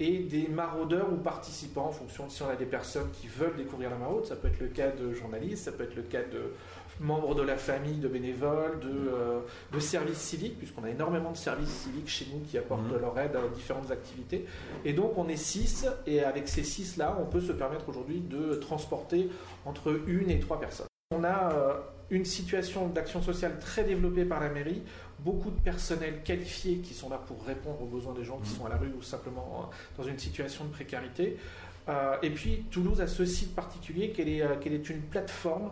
et 0.00 0.18
des 0.18 0.48
maraudeurs 0.48 1.12
ou 1.12 1.16
participants 1.16 1.86
en 1.86 1.92
fonction 1.92 2.26
de 2.26 2.30
si 2.30 2.42
on 2.42 2.48
a 2.48 2.56
des 2.56 2.66
personnes 2.66 3.10
qui 3.12 3.26
veulent 3.26 3.56
découvrir 3.56 3.90
la 3.90 3.96
maraude. 3.96 4.26
Ça 4.26 4.36
peut 4.36 4.48
être 4.48 4.60
le 4.60 4.68
cas 4.68 4.90
de 4.90 5.12
journalistes, 5.12 5.64
ça 5.64 5.72
peut 5.72 5.84
être 5.84 5.96
le 5.96 6.02
cas 6.02 6.22
de 6.22 6.52
membres 7.00 7.34
de 7.34 7.42
la 7.42 7.56
famille, 7.56 7.98
de 7.98 8.08
bénévoles, 8.08 8.80
de, 8.80 8.88
euh, 8.88 9.40
de 9.72 9.80
services 9.80 10.18
civiques, 10.18 10.58
puisqu'on 10.58 10.84
a 10.84 10.90
énormément 10.90 11.32
de 11.32 11.36
services 11.36 11.70
civiques 11.70 12.08
chez 12.08 12.26
nous 12.32 12.40
qui 12.40 12.58
apportent 12.58 12.90
mhm. 12.90 13.00
leur 13.00 13.18
aide 13.18 13.36
à 13.36 13.48
différentes 13.54 13.90
activités. 13.90 14.46
Et 14.84 14.92
donc 14.92 15.16
on 15.16 15.28
est 15.28 15.36
six, 15.36 15.86
et 16.06 16.22
avec 16.22 16.48
ces 16.48 16.64
six-là, 16.64 17.16
on 17.20 17.26
peut 17.26 17.40
se 17.40 17.52
permettre 17.52 17.88
aujourd'hui 17.88 18.20
de 18.20 18.54
transporter 18.54 19.28
entre 19.64 20.00
une 20.06 20.30
et 20.30 20.40
trois 20.40 20.60
personnes. 20.60 20.86
On 21.10 21.24
a 21.24 21.52
euh, 21.52 21.74
une 22.10 22.24
situation 22.24 22.88
d'action 22.88 23.22
sociale 23.22 23.58
très 23.58 23.84
développée 23.84 24.24
par 24.24 24.40
la 24.40 24.48
mairie, 24.48 24.82
beaucoup 25.20 25.50
de 25.50 25.60
personnel 25.60 26.22
qualifié 26.22 26.78
qui 26.78 26.94
sont 26.94 27.08
là 27.08 27.18
pour 27.18 27.44
répondre 27.44 27.82
aux 27.82 27.86
besoins 27.86 28.14
des 28.14 28.24
gens 28.24 28.38
qui 28.38 28.52
mmh. 28.52 28.56
sont 28.56 28.66
à 28.66 28.68
la 28.68 28.76
rue 28.76 28.92
ou 28.96 29.02
simplement 29.02 29.62
euh, 29.62 30.02
dans 30.02 30.08
une 30.08 30.18
situation 30.18 30.64
de 30.64 30.70
précarité. 30.70 31.36
Euh, 31.88 32.16
et 32.22 32.30
puis 32.30 32.64
Toulouse 32.70 33.00
a 33.00 33.06
ce 33.06 33.24
site 33.24 33.54
particulier 33.54 34.10
qu'elle 34.10 34.28
est, 34.28 34.42
euh, 34.42 34.56
qu'elle 34.56 34.74
est 34.74 34.90
une 34.90 35.00
plateforme, 35.00 35.70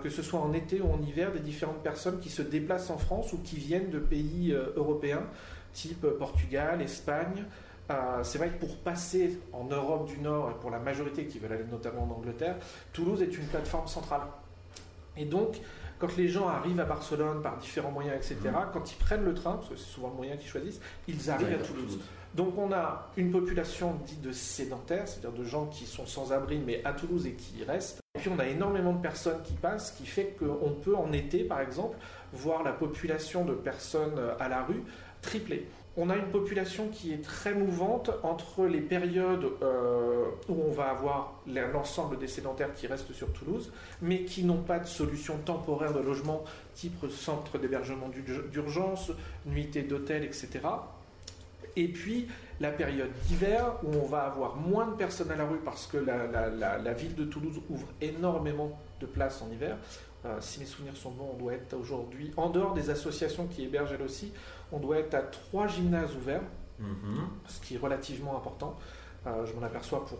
que 0.00 0.10
ce 0.10 0.22
soit 0.22 0.38
en 0.38 0.52
été 0.52 0.80
ou 0.80 0.92
en 0.92 1.02
hiver, 1.02 1.32
des 1.32 1.40
différentes 1.40 1.82
personnes 1.82 2.20
qui 2.20 2.30
se 2.30 2.40
déplacent 2.40 2.90
en 2.90 2.98
France 2.98 3.32
ou 3.32 3.38
qui 3.38 3.56
viennent 3.56 3.90
de 3.90 3.98
pays 3.98 4.56
européens, 4.76 5.24
type 5.72 6.06
Portugal, 6.20 6.80
Espagne. 6.80 7.44
c'est 8.22 8.38
vrai 8.38 8.50
que 8.50 8.60
pour 8.60 8.76
passer 8.76 9.40
en 9.52 9.64
Europe 9.64 10.06
du 10.06 10.20
Nord 10.20 10.52
et 10.52 10.60
pour 10.60 10.70
la 10.70 10.78
majorité 10.78 11.26
qui 11.26 11.40
veulent 11.40 11.54
aller 11.54 11.64
notamment 11.68 12.04
en 12.04 12.14
Angleterre, 12.14 12.58
Toulouse 12.92 13.22
est 13.22 13.36
une 13.36 13.46
plateforme 13.46 13.88
centrale. 13.88 14.20
Et 15.16 15.24
donc, 15.24 15.60
quand 16.02 16.16
les 16.16 16.26
gens 16.26 16.48
arrivent 16.48 16.80
à 16.80 16.84
Barcelone 16.84 17.42
par 17.42 17.56
différents 17.58 17.92
moyens, 17.92 18.16
etc., 18.16 18.50
mmh. 18.50 18.72
quand 18.72 18.90
ils 18.90 18.96
prennent 18.96 19.24
le 19.24 19.34
train, 19.34 19.52
parce 19.52 19.68
que 19.68 19.76
c'est 19.76 19.88
souvent 19.88 20.08
le 20.08 20.16
moyen 20.16 20.36
qu'ils 20.36 20.50
choisissent, 20.50 20.80
ils 21.06 21.30
arrivent 21.30 21.54
à 21.54 21.64
Toulouse. 21.64 22.00
Donc 22.34 22.58
on 22.58 22.72
a 22.72 23.08
une 23.16 23.30
population 23.30 23.94
dite 24.04 24.20
de 24.20 24.32
sédentaires, 24.32 25.06
c'est-à-dire 25.06 25.38
de 25.38 25.44
gens 25.44 25.66
qui 25.66 25.86
sont 25.86 26.04
sans 26.04 26.32
abri, 26.32 26.58
mais 26.58 26.84
à 26.84 26.92
Toulouse 26.92 27.24
et 27.28 27.34
qui 27.34 27.58
y 27.58 27.64
restent. 27.64 28.00
Et 28.16 28.18
puis 28.18 28.30
on 28.34 28.38
a 28.40 28.48
énormément 28.48 28.92
de 28.94 29.00
personnes 29.00 29.40
qui 29.44 29.52
passent, 29.52 29.92
ce 29.92 29.98
qui 29.98 30.06
fait 30.06 30.36
qu'on 30.36 30.72
peut 30.72 30.96
en 30.96 31.12
été, 31.12 31.44
par 31.44 31.60
exemple, 31.60 31.96
voir 32.32 32.64
la 32.64 32.72
population 32.72 33.44
de 33.44 33.54
personnes 33.54 34.18
à 34.40 34.48
la 34.48 34.64
rue 34.64 34.82
tripler 35.20 35.68
on 35.96 36.08
a 36.08 36.16
une 36.16 36.30
population 36.30 36.88
qui 36.88 37.12
est 37.12 37.22
très 37.22 37.52
mouvante 37.52 38.10
entre 38.22 38.64
les 38.64 38.80
périodes 38.80 39.44
euh, 39.62 40.24
où 40.48 40.54
on 40.66 40.72
va 40.72 40.84
avoir 40.84 41.40
l'ensemble 41.46 42.18
des 42.18 42.28
sédentaires 42.28 42.72
qui 42.72 42.86
restent 42.86 43.12
sur 43.12 43.30
Toulouse, 43.32 43.72
mais 44.00 44.24
qui 44.24 44.44
n'ont 44.44 44.62
pas 44.62 44.78
de 44.78 44.86
solution 44.86 45.36
temporaire 45.38 45.92
de 45.92 46.00
logement, 46.00 46.44
type 46.74 47.10
centre 47.10 47.58
d'hébergement 47.58 48.10
d'urgence, 48.50 49.12
nuitée 49.44 49.82
d'hôtel, 49.82 50.24
etc. 50.24 50.48
Et 51.76 51.88
puis 51.88 52.26
la 52.60 52.70
période 52.70 53.10
d'hiver 53.26 53.74
où 53.82 53.94
on 53.96 54.06
va 54.06 54.24
avoir 54.24 54.56
moins 54.56 54.86
de 54.86 54.94
personnes 54.94 55.30
à 55.30 55.36
la 55.36 55.44
rue 55.44 55.58
parce 55.64 55.86
que 55.86 55.98
la 55.98 56.92
ville 56.94 57.14
de 57.14 57.24
Toulouse 57.24 57.60
ouvre 57.68 57.88
énormément 58.00 58.78
de 59.00 59.06
places 59.06 59.42
en 59.42 59.50
hiver. 59.50 59.76
Euh, 60.24 60.36
si 60.40 60.60
mes 60.60 60.66
souvenirs 60.66 60.96
sont 60.96 61.10
bons, 61.10 61.30
on 61.34 61.36
doit 61.36 61.54
être 61.54 61.74
aujourd'hui, 61.74 62.30
en 62.36 62.48
dehors 62.48 62.74
des 62.74 62.90
associations 62.90 63.48
qui 63.48 63.64
hébergent 63.64 63.92
elles 63.92 64.02
aussi, 64.02 64.32
on 64.72 64.78
doit 64.78 64.98
être 64.98 65.14
à 65.14 65.22
trois 65.22 65.68
gymnases 65.68 66.14
ouverts, 66.16 66.42
mhm. 66.78 67.28
ce 67.46 67.60
qui 67.60 67.74
est 67.74 67.78
relativement 67.78 68.36
important. 68.36 68.78
Euh, 69.26 69.46
je 69.46 69.52
m'en 69.54 69.62
aperçois 69.62 70.04
pour 70.04 70.18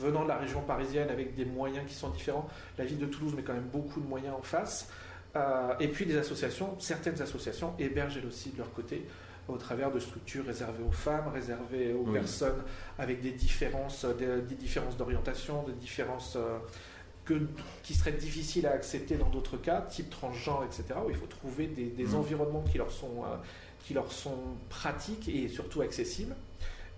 venant 0.00 0.22
de 0.24 0.28
la 0.28 0.36
région 0.36 0.60
parisienne 0.62 1.08
avec 1.10 1.34
des 1.34 1.44
moyens 1.44 1.86
qui 1.86 1.94
sont 1.94 2.10
différents. 2.10 2.48
La 2.78 2.84
ville 2.84 2.98
de 2.98 3.06
Toulouse 3.06 3.34
met 3.34 3.42
quand 3.42 3.54
même 3.54 3.68
beaucoup 3.72 4.00
de 4.00 4.06
moyens 4.06 4.34
en 4.36 4.42
face. 4.42 4.90
Euh, 5.36 5.74
et 5.78 5.88
puis 5.88 6.06
des 6.06 6.16
associations, 6.16 6.78
certaines 6.78 7.20
associations 7.20 7.74
hébergent 7.78 8.16
elles 8.16 8.26
aussi 8.26 8.50
de 8.50 8.58
leur 8.58 8.72
côté 8.72 9.06
au 9.46 9.56
travers 9.56 9.90
de 9.90 9.98
structures 9.98 10.44
réservées 10.44 10.84
aux 10.86 10.92
femmes, 10.92 11.28
réservées 11.32 11.94
aux 11.94 12.04
personnes 12.04 12.62
avec 12.98 13.22
des 13.22 13.30
différences, 13.30 14.04
des, 14.04 14.54
différences 14.56 14.96
d'orientation, 14.96 15.62
des 15.62 15.72
différences 15.72 16.36
qui 17.82 17.94
serait 17.94 18.12
difficile 18.12 18.66
à 18.66 18.72
accepter 18.72 19.16
dans 19.16 19.28
d'autres 19.28 19.56
cas, 19.56 19.82
type 19.82 20.10
transgenre, 20.10 20.64
etc., 20.64 20.98
où 21.06 21.10
il 21.10 21.16
faut 21.16 21.26
trouver 21.26 21.66
des, 21.66 22.04
mmh. 22.04 22.14
environnements 22.14 22.64
qui 22.70 22.78
leur, 22.78 22.90
sont, 22.90 23.22
euh, 23.24 23.36
qui 23.84 23.94
leur 23.94 24.12
sont 24.12 24.38
pratiques 24.68 25.28
et 25.28 25.48
surtout 25.48 25.80
accessibles. 25.80 26.34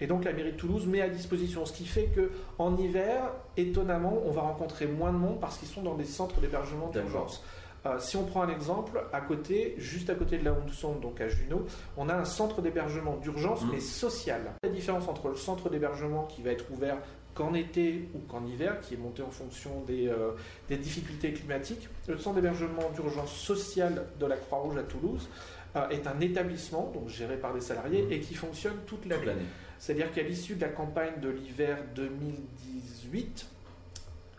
Et 0.01 0.07
donc 0.07 0.25
la 0.25 0.33
mairie 0.33 0.53
de 0.53 0.57
Toulouse 0.57 0.87
met 0.87 1.03
à 1.03 1.09
disposition, 1.09 1.67
ce 1.67 1.73
qui 1.73 1.85
fait 1.85 2.07
que 2.07 2.31
en 2.59 2.77
hiver, 2.77 3.33
étonnamment, 3.57 4.23
on 4.25 4.31
va 4.31 4.41
rencontrer 4.41 4.87
moins 4.87 5.13
de 5.13 5.19
monde 5.19 5.39
parce 5.41 5.59
qu'ils 5.59 5.69
sont 5.69 5.83
dans 5.83 5.95
des 5.95 6.07
centres 6.07 6.41
d'hébergement 6.41 6.89
d'urgence. 6.89 7.43
Euh, 7.87 7.99
si 7.99 8.17
on 8.17 8.25
prend 8.25 8.43
un 8.43 8.51
exemple, 8.51 9.03
à 9.13 9.21
côté, 9.21 9.75
juste 9.79 10.11
à 10.11 10.15
côté 10.15 10.37
de 10.37 10.45
là 10.45 10.53
où 10.53 10.67
nous 10.67 10.73
sommes, 10.73 11.01
donc 11.01 11.21
à 11.21 11.29
Juno, 11.29 11.65
on 11.97 12.09
a 12.09 12.15
un 12.15 12.27
centre 12.27 12.61
d'hébergement 12.61 13.17
d'urgence, 13.17 13.63
Mhm. 13.63 13.71
mais 13.73 13.81
social. 13.81 14.41
La 14.63 14.69
différence 14.69 15.09
entre 15.09 15.29
le 15.29 15.37
centre 15.37 15.71
d'hébergement 15.71 16.25
qui 16.25 16.43
va 16.43 16.51
être 16.51 16.71
ouvert 16.71 16.99
qu'en 17.35 17.55
été 17.55 18.09
ou 18.15 18.19
qu'en 18.31 18.45
hiver, 18.47 18.81
qui 18.81 18.95
est 18.95 18.97
monté 18.97 19.23
en 19.23 19.31
fonction 19.31 19.83
des, 19.87 20.09
euh, 20.09 20.33
des 20.69 20.77
difficultés 20.77 21.33
climatiques, 21.33 21.89
le 22.09 22.19
centre 22.19 22.37
d'hébergement 22.37 22.91
d'urgence 22.95 23.33
social 23.33 24.07
de 24.19 24.27
la 24.27 24.37
Croix-Rouge 24.37 24.77
à 24.79 24.83
Toulouse 24.83 25.29
euh, 25.77 25.89
est 25.91 26.07
un 26.07 26.19
établissement 26.21 26.91
donc 26.93 27.09
géré 27.09 27.37
par 27.37 27.55
des 27.55 27.61
salariés 27.61 28.03
Mhm. 28.03 28.13
et 28.13 28.21
qui 28.21 28.35
fonctionne 28.35 28.77
toute 28.87 29.07
l'année. 29.07 29.33
C'est-à-dire 29.79 30.13
qu'à 30.13 30.23
l'issue 30.23 30.57
de 30.57 30.61
la 30.61 30.69
campagne 30.69 31.21
de 31.23 31.29
l'hiver 31.31 31.79
2018, 31.95 33.47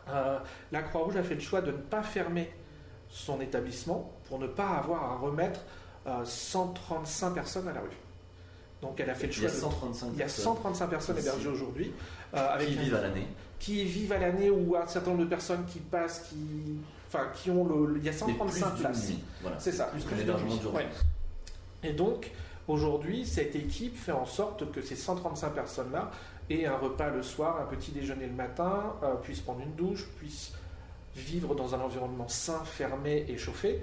euh, 0.10 0.38
la 0.72 0.82
Croix-Rouge 0.82 1.16
a 1.18 1.24
fait 1.24 1.36
le 1.36 1.40
choix 1.42 1.62
de 1.62 1.72
ne 1.72 1.78
pas 1.78 2.04
fermer 2.04 2.50
son 3.10 3.40
établissement 3.42 4.12
pour 4.28 4.40
ne 4.40 4.48
pas 4.48 4.68
avoir 4.70 5.04
à 5.12 5.16
remettre 5.18 5.62
euh, 6.08 6.24
135 6.26 7.32
personnes 7.34 7.68
à 7.68 7.74
la 7.74 7.82
rue. 7.82 7.88
Donc 8.82 9.00
elle 9.00 9.10
a 9.10 9.16
fait 9.16 9.28
le 9.28 9.34
Il 9.34 9.38
y 9.38 9.42
choix 9.42 9.50
de... 9.50 9.56
135 9.56 10.08
Il 10.14 10.18
y 10.18 10.22
a 10.22 10.26
personnes 10.26 10.44
135 10.46 10.88
personnes 10.90 11.18
hébergées 11.18 11.50
aujourd'hui. 11.50 11.92
Euh, 12.34 12.54
avec 12.54 12.68
qui 12.70 12.76
vivent 12.76 12.96
à 12.96 13.02
l'année. 13.02 13.28
qui 13.60 13.84
vivent 13.86 14.14
à 14.14 14.18
l'année 14.20 14.50
ou 14.50 14.76
un 14.76 14.88
certain 14.88 15.12
nombre 15.12 15.24
de 15.24 15.30
personnes 15.30 15.66
qui 15.66 15.80
passent, 15.80 16.28
qui, 16.30 16.78
enfin, 17.08 17.28
qui 17.34 17.50
ont 17.52 17.66
le, 17.66 17.98
il 17.98 18.04
y 18.04 18.10
a 18.10 18.12
Et 18.12 18.16
135 18.16 18.70
plus 18.74 18.82
places. 18.82 19.12
Voilà. 19.42 19.60
C'est 19.60 19.72
ça, 19.72 19.86
Plus 19.86 20.02
plus 20.02 20.10
qu'un 20.10 20.16
de 20.18 20.22
hébergement 20.22 20.50
nuit. 20.52 20.60
d'urgence. 20.60 20.76
Ouais. 20.76 20.88
Et 21.84 21.94
donc, 21.94 22.32
aujourd'hui, 22.68 23.26
cette 23.26 23.56
équipe 23.56 23.98
fait 23.98 24.12
en 24.12 24.26
sorte 24.26 24.72
que 24.72 24.82
ces 24.82 24.96
135 24.96 25.50
personnes-là 25.54 26.12
aient 26.50 26.66
un 26.66 26.78
repas 26.78 27.10
le 27.10 27.24
soir, 27.24 27.60
un 27.62 27.66
petit 27.66 27.92
déjeuner 27.92 28.26
le 28.28 28.34
matin, 28.34 28.96
euh, 29.04 29.16
puissent 29.16 29.40
prendre 29.42 29.62
une 29.62 29.74
douche, 29.76 30.08
puissent 30.18 30.54
vivre 31.16 31.56
dans 31.56 31.76
un 31.76 31.80
environnement 31.82 32.28
sain, 32.28 32.62
fermé 32.66 33.26
et 33.28 33.38
chauffé. 33.38 33.82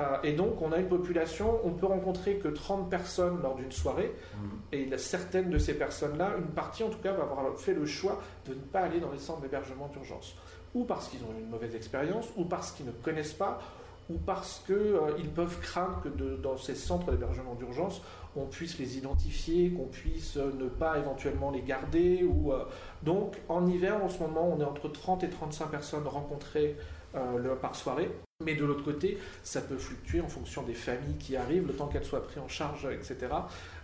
Euh, 0.00 0.16
et 0.22 0.32
donc, 0.32 0.62
on 0.62 0.72
a 0.72 0.78
une 0.78 0.88
population, 0.88 1.58
on 1.64 1.70
peut 1.70 1.86
rencontrer 1.86 2.36
que 2.36 2.48
30 2.48 2.88
personnes 2.88 3.42
lors 3.42 3.56
d'une 3.56 3.72
soirée, 3.72 4.12
Mhm. 4.34 4.50
et 4.72 4.98
certaines 4.98 5.50
de 5.50 5.58
ces 5.58 5.74
personnes-là, 5.74 6.32
une 6.38 6.46
partie 6.54 6.82
en 6.84 6.88
tout 6.88 6.98
cas, 7.00 7.12
va 7.12 7.24
avoir 7.24 7.58
fait 7.58 7.74
le 7.74 7.84
choix 7.86 8.20
de 8.46 8.54
ne 8.54 8.60
pas 8.60 8.80
aller 8.80 9.00
dans 9.00 9.10
les 9.12 9.18
centres 9.18 9.40
d'hébergement 9.42 9.88
d'urgence. 9.88 10.34
Ou 10.74 10.84
parce 10.84 11.08
qu'ils 11.08 11.20
ont 11.24 11.32
eu 11.38 11.42
une 11.42 11.50
mauvaise 11.50 11.74
expérience, 11.74 12.26
ou 12.36 12.44
parce 12.44 12.72
qu'ils 12.72 12.86
ne 12.86 12.92
connaissent 12.92 13.32
pas, 13.34 13.60
ou 14.08 14.14
parce 14.18 14.62
qu'ils 14.66 15.30
peuvent 15.30 15.60
craindre 15.60 16.00
que 16.02 16.08
de- 16.08 16.36
dans 16.36 16.56
ces 16.56 16.74
centres 16.74 17.10
d'hébergement 17.10 17.54
d'urgence, 17.54 18.00
on 18.36 18.46
puisse 18.46 18.78
les 18.78 18.96
identifier, 18.98 19.70
qu'on 19.72 19.86
puisse 19.86 20.36
euh, 20.36 20.52
ne 20.58 20.68
pas 20.68 20.98
éventuellement 20.98 21.50
les 21.50 21.62
garder. 21.62 22.22
Ou, 22.24 22.52
euh, 22.52 22.64
Donc 23.02 23.36
en 23.48 23.66
hiver, 23.66 24.02
en 24.04 24.08
ce 24.08 24.18
moment, 24.20 24.48
on 24.56 24.60
est 24.60 24.64
entre 24.64 24.88
30 24.88 25.24
et 25.24 25.28
35 25.30 25.70
personnes 25.70 26.06
rencontrées 26.06 26.76
euh, 27.16 27.38
le- 27.38 27.56
par 27.56 27.74
soirée. 27.74 28.08
Mais 28.44 28.54
de 28.54 28.64
l'autre 28.64 28.84
côté, 28.84 29.18
ça 29.42 29.60
peut 29.60 29.76
fluctuer 29.76 30.20
en 30.20 30.28
fonction 30.28 30.62
des 30.62 30.74
familles 30.74 31.16
qui 31.18 31.36
arrivent, 31.36 31.66
le 31.66 31.74
temps 31.74 31.88
qu'elles 31.88 32.04
soient 32.04 32.24
prises 32.24 32.38
en 32.38 32.48
charge, 32.48 32.86
etc. 32.86 33.16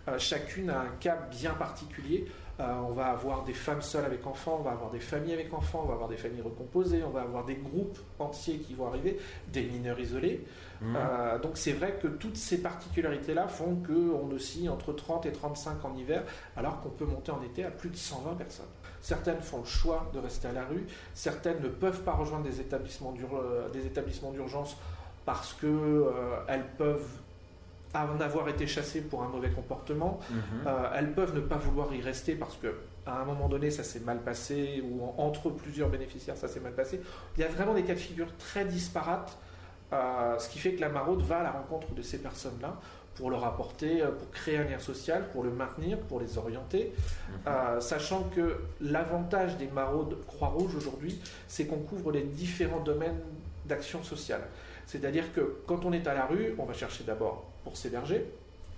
Euh, 0.08 0.18
chacune 0.18 0.70
a 0.70 0.80
un 0.80 0.90
cas 0.98 1.18
bien 1.30 1.52
particulier. 1.52 2.26
Euh, 2.58 2.64
on 2.88 2.92
va 2.92 3.08
avoir 3.08 3.44
des 3.44 3.52
femmes 3.52 3.82
seules 3.82 4.06
avec 4.06 4.26
enfants, 4.26 4.56
on 4.60 4.62
va 4.62 4.70
avoir 4.70 4.90
des 4.90 5.00
familles 5.00 5.34
avec 5.34 5.52
enfants, 5.52 5.82
on 5.84 5.88
va 5.88 5.92
avoir 5.92 6.08
des 6.08 6.16
familles 6.16 6.40
recomposées, 6.40 7.02
on 7.04 7.10
va 7.10 7.20
avoir 7.20 7.44
des 7.44 7.56
groupes 7.56 7.98
entiers 8.18 8.58
qui 8.58 8.72
vont 8.72 8.86
arriver, 8.86 9.18
des 9.52 9.62
mineurs 9.64 10.00
isolés. 10.00 10.42
Mhm. 10.80 10.96
Euh, 10.96 11.38
donc 11.38 11.58
c'est 11.58 11.72
vrai 11.72 11.98
que 12.00 12.08
toutes 12.08 12.36
ces 12.36 12.62
particularités-là 12.62 13.46
font 13.48 13.76
qu'on 13.86 14.30
oscille 14.30 14.70
entre 14.70 14.94
30 14.94 15.26
et 15.26 15.32
35 15.32 15.84
en 15.84 15.94
hiver, 15.96 16.22
alors 16.56 16.80
qu'on 16.80 16.88
peut 16.88 17.04
monter 17.04 17.30
en 17.30 17.42
été 17.42 17.62
à 17.62 17.70
plus 17.70 17.90
de 17.90 17.96
120 17.96 18.34
personnes. 18.36 18.64
Certaines 19.06 19.40
font 19.40 19.58
le 19.60 19.64
choix 19.66 20.10
de 20.12 20.18
rester 20.18 20.48
à 20.48 20.52
la 20.52 20.64
rue, 20.64 20.84
certaines 21.14 21.60
ne 21.62 21.68
peuvent 21.68 22.00
pas 22.02 22.10
rejoindre 22.14 22.42
des 22.42 22.60
établissements 22.60 23.14
euh, 23.32 24.32
d'urgence 24.32 24.76
parce 25.24 25.52
que 25.52 25.66
euh, 25.68 26.10
elles 26.48 26.66
peuvent 26.76 27.06
en 27.94 28.20
avoir 28.20 28.48
été 28.48 28.66
chassées 28.66 29.02
pour 29.02 29.22
un 29.22 29.28
mauvais 29.28 29.50
comportement. 29.50 30.18
Mhm. 30.28 30.36
Euh, 30.66 30.90
elles 30.96 31.12
peuvent 31.12 31.36
ne 31.36 31.40
pas 31.40 31.54
vouloir 31.56 31.94
y 31.94 32.00
rester 32.00 32.34
parce 32.34 32.56
que 32.56 32.74
à 33.06 33.20
un 33.20 33.24
moment 33.24 33.48
donné 33.48 33.70
ça 33.70 33.84
s'est 33.84 34.00
mal 34.00 34.18
passé 34.22 34.82
ou 34.84 35.04
en- 35.04 35.14
entre 35.18 35.50
plusieurs 35.50 35.88
bénéficiaires 35.88 36.36
ça 36.36 36.48
s'est 36.48 36.58
mal 36.58 36.72
passé. 36.74 37.00
Il 37.36 37.42
y 37.42 37.44
a 37.44 37.48
vraiment 37.48 37.74
des 37.74 37.84
cas 37.84 37.94
de 37.94 38.00
figure 38.00 38.36
très 38.38 38.64
disparates, 38.64 39.38
euh, 39.92 40.36
ce 40.40 40.48
qui 40.48 40.58
fait 40.58 40.74
que 40.74 40.80
la 40.80 40.88
maraude 40.88 41.22
va 41.22 41.38
à 41.38 41.42
la 41.44 41.52
rencontre 41.52 41.94
de 41.94 42.02
ces 42.02 42.18
personnes-là 42.18 42.74
pour 43.16 43.30
leur 43.30 43.44
apporter, 43.44 44.02
euh, 44.02 44.10
pour 44.10 44.30
créer 44.30 44.58
un 44.58 44.64
lien 44.64 44.78
social, 44.78 45.28
pour 45.32 45.42
le 45.42 45.50
maintenir, 45.50 45.98
pour 45.98 46.20
les 46.20 46.38
orienter, 46.38 46.92
Euh, 47.46 47.80
sachant 47.80 48.24
que 48.34 48.56
l'avantage 48.80 49.56
des 49.56 49.68
maraudes 49.68 50.16
Croix-Rouge 50.26 50.74
aujourd'hui, 50.74 51.20
c'est 51.46 51.66
qu'on 51.66 51.78
couvre 51.78 52.10
les 52.10 52.22
différents 52.22 52.80
domaines 52.80 53.20
d'action 53.66 54.02
sociale. 54.02 54.42
C'est-à-dire 54.86 55.32
que 55.32 55.56
quand 55.66 55.84
on 55.84 55.92
est 55.92 56.06
à 56.08 56.14
la 56.14 56.26
rue, 56.26 56.54
on 56.58 56.64
va 56.64 56.72
chercher 56.74 57.04
d'abord 57.04 57.44
pour 57.64 57.76
s'héberger. 57.76 58.24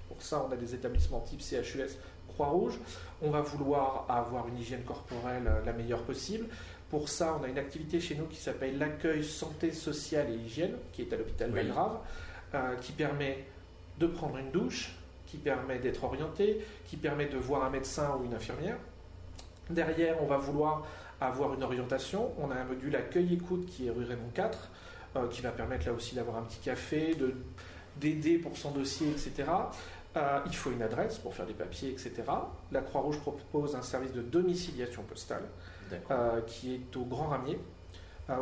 Pour 0.09 0.21
ça, 0.23 0.45
on 0.49 0.53
a 0.53 0.57
des 0.57 0.75
établissements 0.75 1.21
type 1.21 1.41
CHUS, 1.41 1.99
Croix-Rouge. 2.29 2.79
On 3.23 3.31
va 3.31 3.41
vouloir 3.41 4.05
avoir 4.09 4.49
une 4.49 4.59
hygiène 4.59 4.83
corporelle 4.83 5.45
euh, 5.47 5.65
la 5.65 5.73
meilleure 5.73 6.03
possible. 6.03 6.47
Pour 6.91 7.09
ça, 7.09 7.37
on 7.41 7.45
a 7.45 7.49
une 7.49 7.59
activité 7.59 8.01
chez 8.01 8.15
nous 8.15 8.25
qui 8.27 8.37
s'appelle 8.41 8.79
l'accueil 8.79 9.23
santé 9.25 9.73
sociale 9.73 10.29
et 10.31 10.37
hygiène, 10.37 10.77
qui 10.93 11.03
est 11.03 11.13
à 11.13 11.17
l'hôpital 11.17 11.51
Oui. 11.53 11.63
Belgrave, 11.63 11.99
euh, 12.55 12.75
qui 12.77 12.93
permet 12.93 13.45
de 13.99 14.07
prendre 14.07 14.37
une 14.39 14.51
douche, 14.51 14.95
qui 15.27 15.37
permet 15.37 15.79
d'être 15.79 16.05
orienté, 16.05 16.65
qui 16.87 16.97
permet 16.97 17.27
de 17.27 17.37
voir 17.37 17.63
un 17.65 17.71
médecin 17.71 18.17
ou 18.19 18.25
une 18.25 18.33
infirmière. 18.35 18.77
Derrière, 19.69 20.23
on 20.23 20.27
va 20.27 20.39
vouloir 20.39 20.87
avoir 21.21 21.53
une 21.55 21.63
orientation. 21.63 22.33
On 22.39 22.51
a 22.51 22.55
un 22.55 22.65
module 22.65 22.97
accueil-écoute 22.97 23.67
qui 23.67 23.89
est 23.89 23.91
rue 23.91 24.05
Raymond 24.05 24.31
IV, 24.37 24.45
euh, 25.17 25.29
qui 25.29 25.43
va 25.43 25.51
permettre 25.51 25.87
là 25.87 25.93
aussi 25.93 26.15
d'avoir 26.15 26.37
un 26.39 26.43
petit 26.43 26.61
café, 26.61 27.15
de, 27.15 27.35
d'aider 27.97 28.39
pour 28.39 28.57
son 28.57 28.71
dossier, 28.71 29.11
etc. 29.11 29.33
Euh, 30.17 30.41
il 30.47 30.57
faut 30.57 30.71
une 30.71 30.81
adresse 30.83 31.19
pour 31.19 31.35
faire 31.35 31.45
des 31.45 31.53
papiers, 31.53 31.91
etc. 31.91 32.15
La 32.73 32.81
Croix-Rouge 32.81 33.19
propose 33.21 33.77
un 33.77 33.83
service 33.83 34.13
de 34.13 34.23
domiciliation 34.23 35.03
postale 35.03 35.43
euh, 36.11 36.41
qui 36.47 36.75
est 36.77 36.97
au 36.97 37.05
Grand 37.05 37.27
Ramier. 37.29 37.59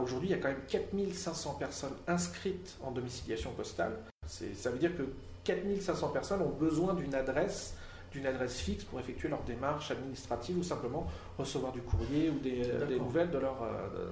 Aujourd'hui, 0.02 0.28
il 0.28 0.32
y 0.32 0.34
a 0.34 0.38
quand 0.38 0.48
même 0.48 0.64
4500 0.68 1.54
personnes 1.54 1.94
inscrites 2.08 2.76
en 2.82 2.90
domiciliation 2.90 3.52
postale. 3.52 3.92
C'est- 4.26 4.54
Ça 4.54 4.70
veut 4.70 4.78
dire 4.78 4.96
que 4.96 5.02
4500 5.46 6.08
personnes 6.08 6.42
ont 6.42 6.50
besoin 6.50 6.94
d'une 6.94 7.14
adresse, 7.14 7.74
d'une 8.12 8.26
adresse 8.26 8.58
fixe 8.60 8.84
pour 8.84 8.98
effectuer 9.00 9.28
leurs 9.28 9.42
démarches 9.44 9.90
administratives 9.90 10.58
ou 10.58 10.62
simplement 10.62 11.06
recevoir 11.38 11.72
du 11.72 11.80
courrier 11.82 12.30
ou 12.30 12.38
des, 12.40 12.62
des 12.88 12.98
nouvelles 12.98 13.30
de 13.30 13.38
leur, 13.38 13.62
euh, 13.62 14.10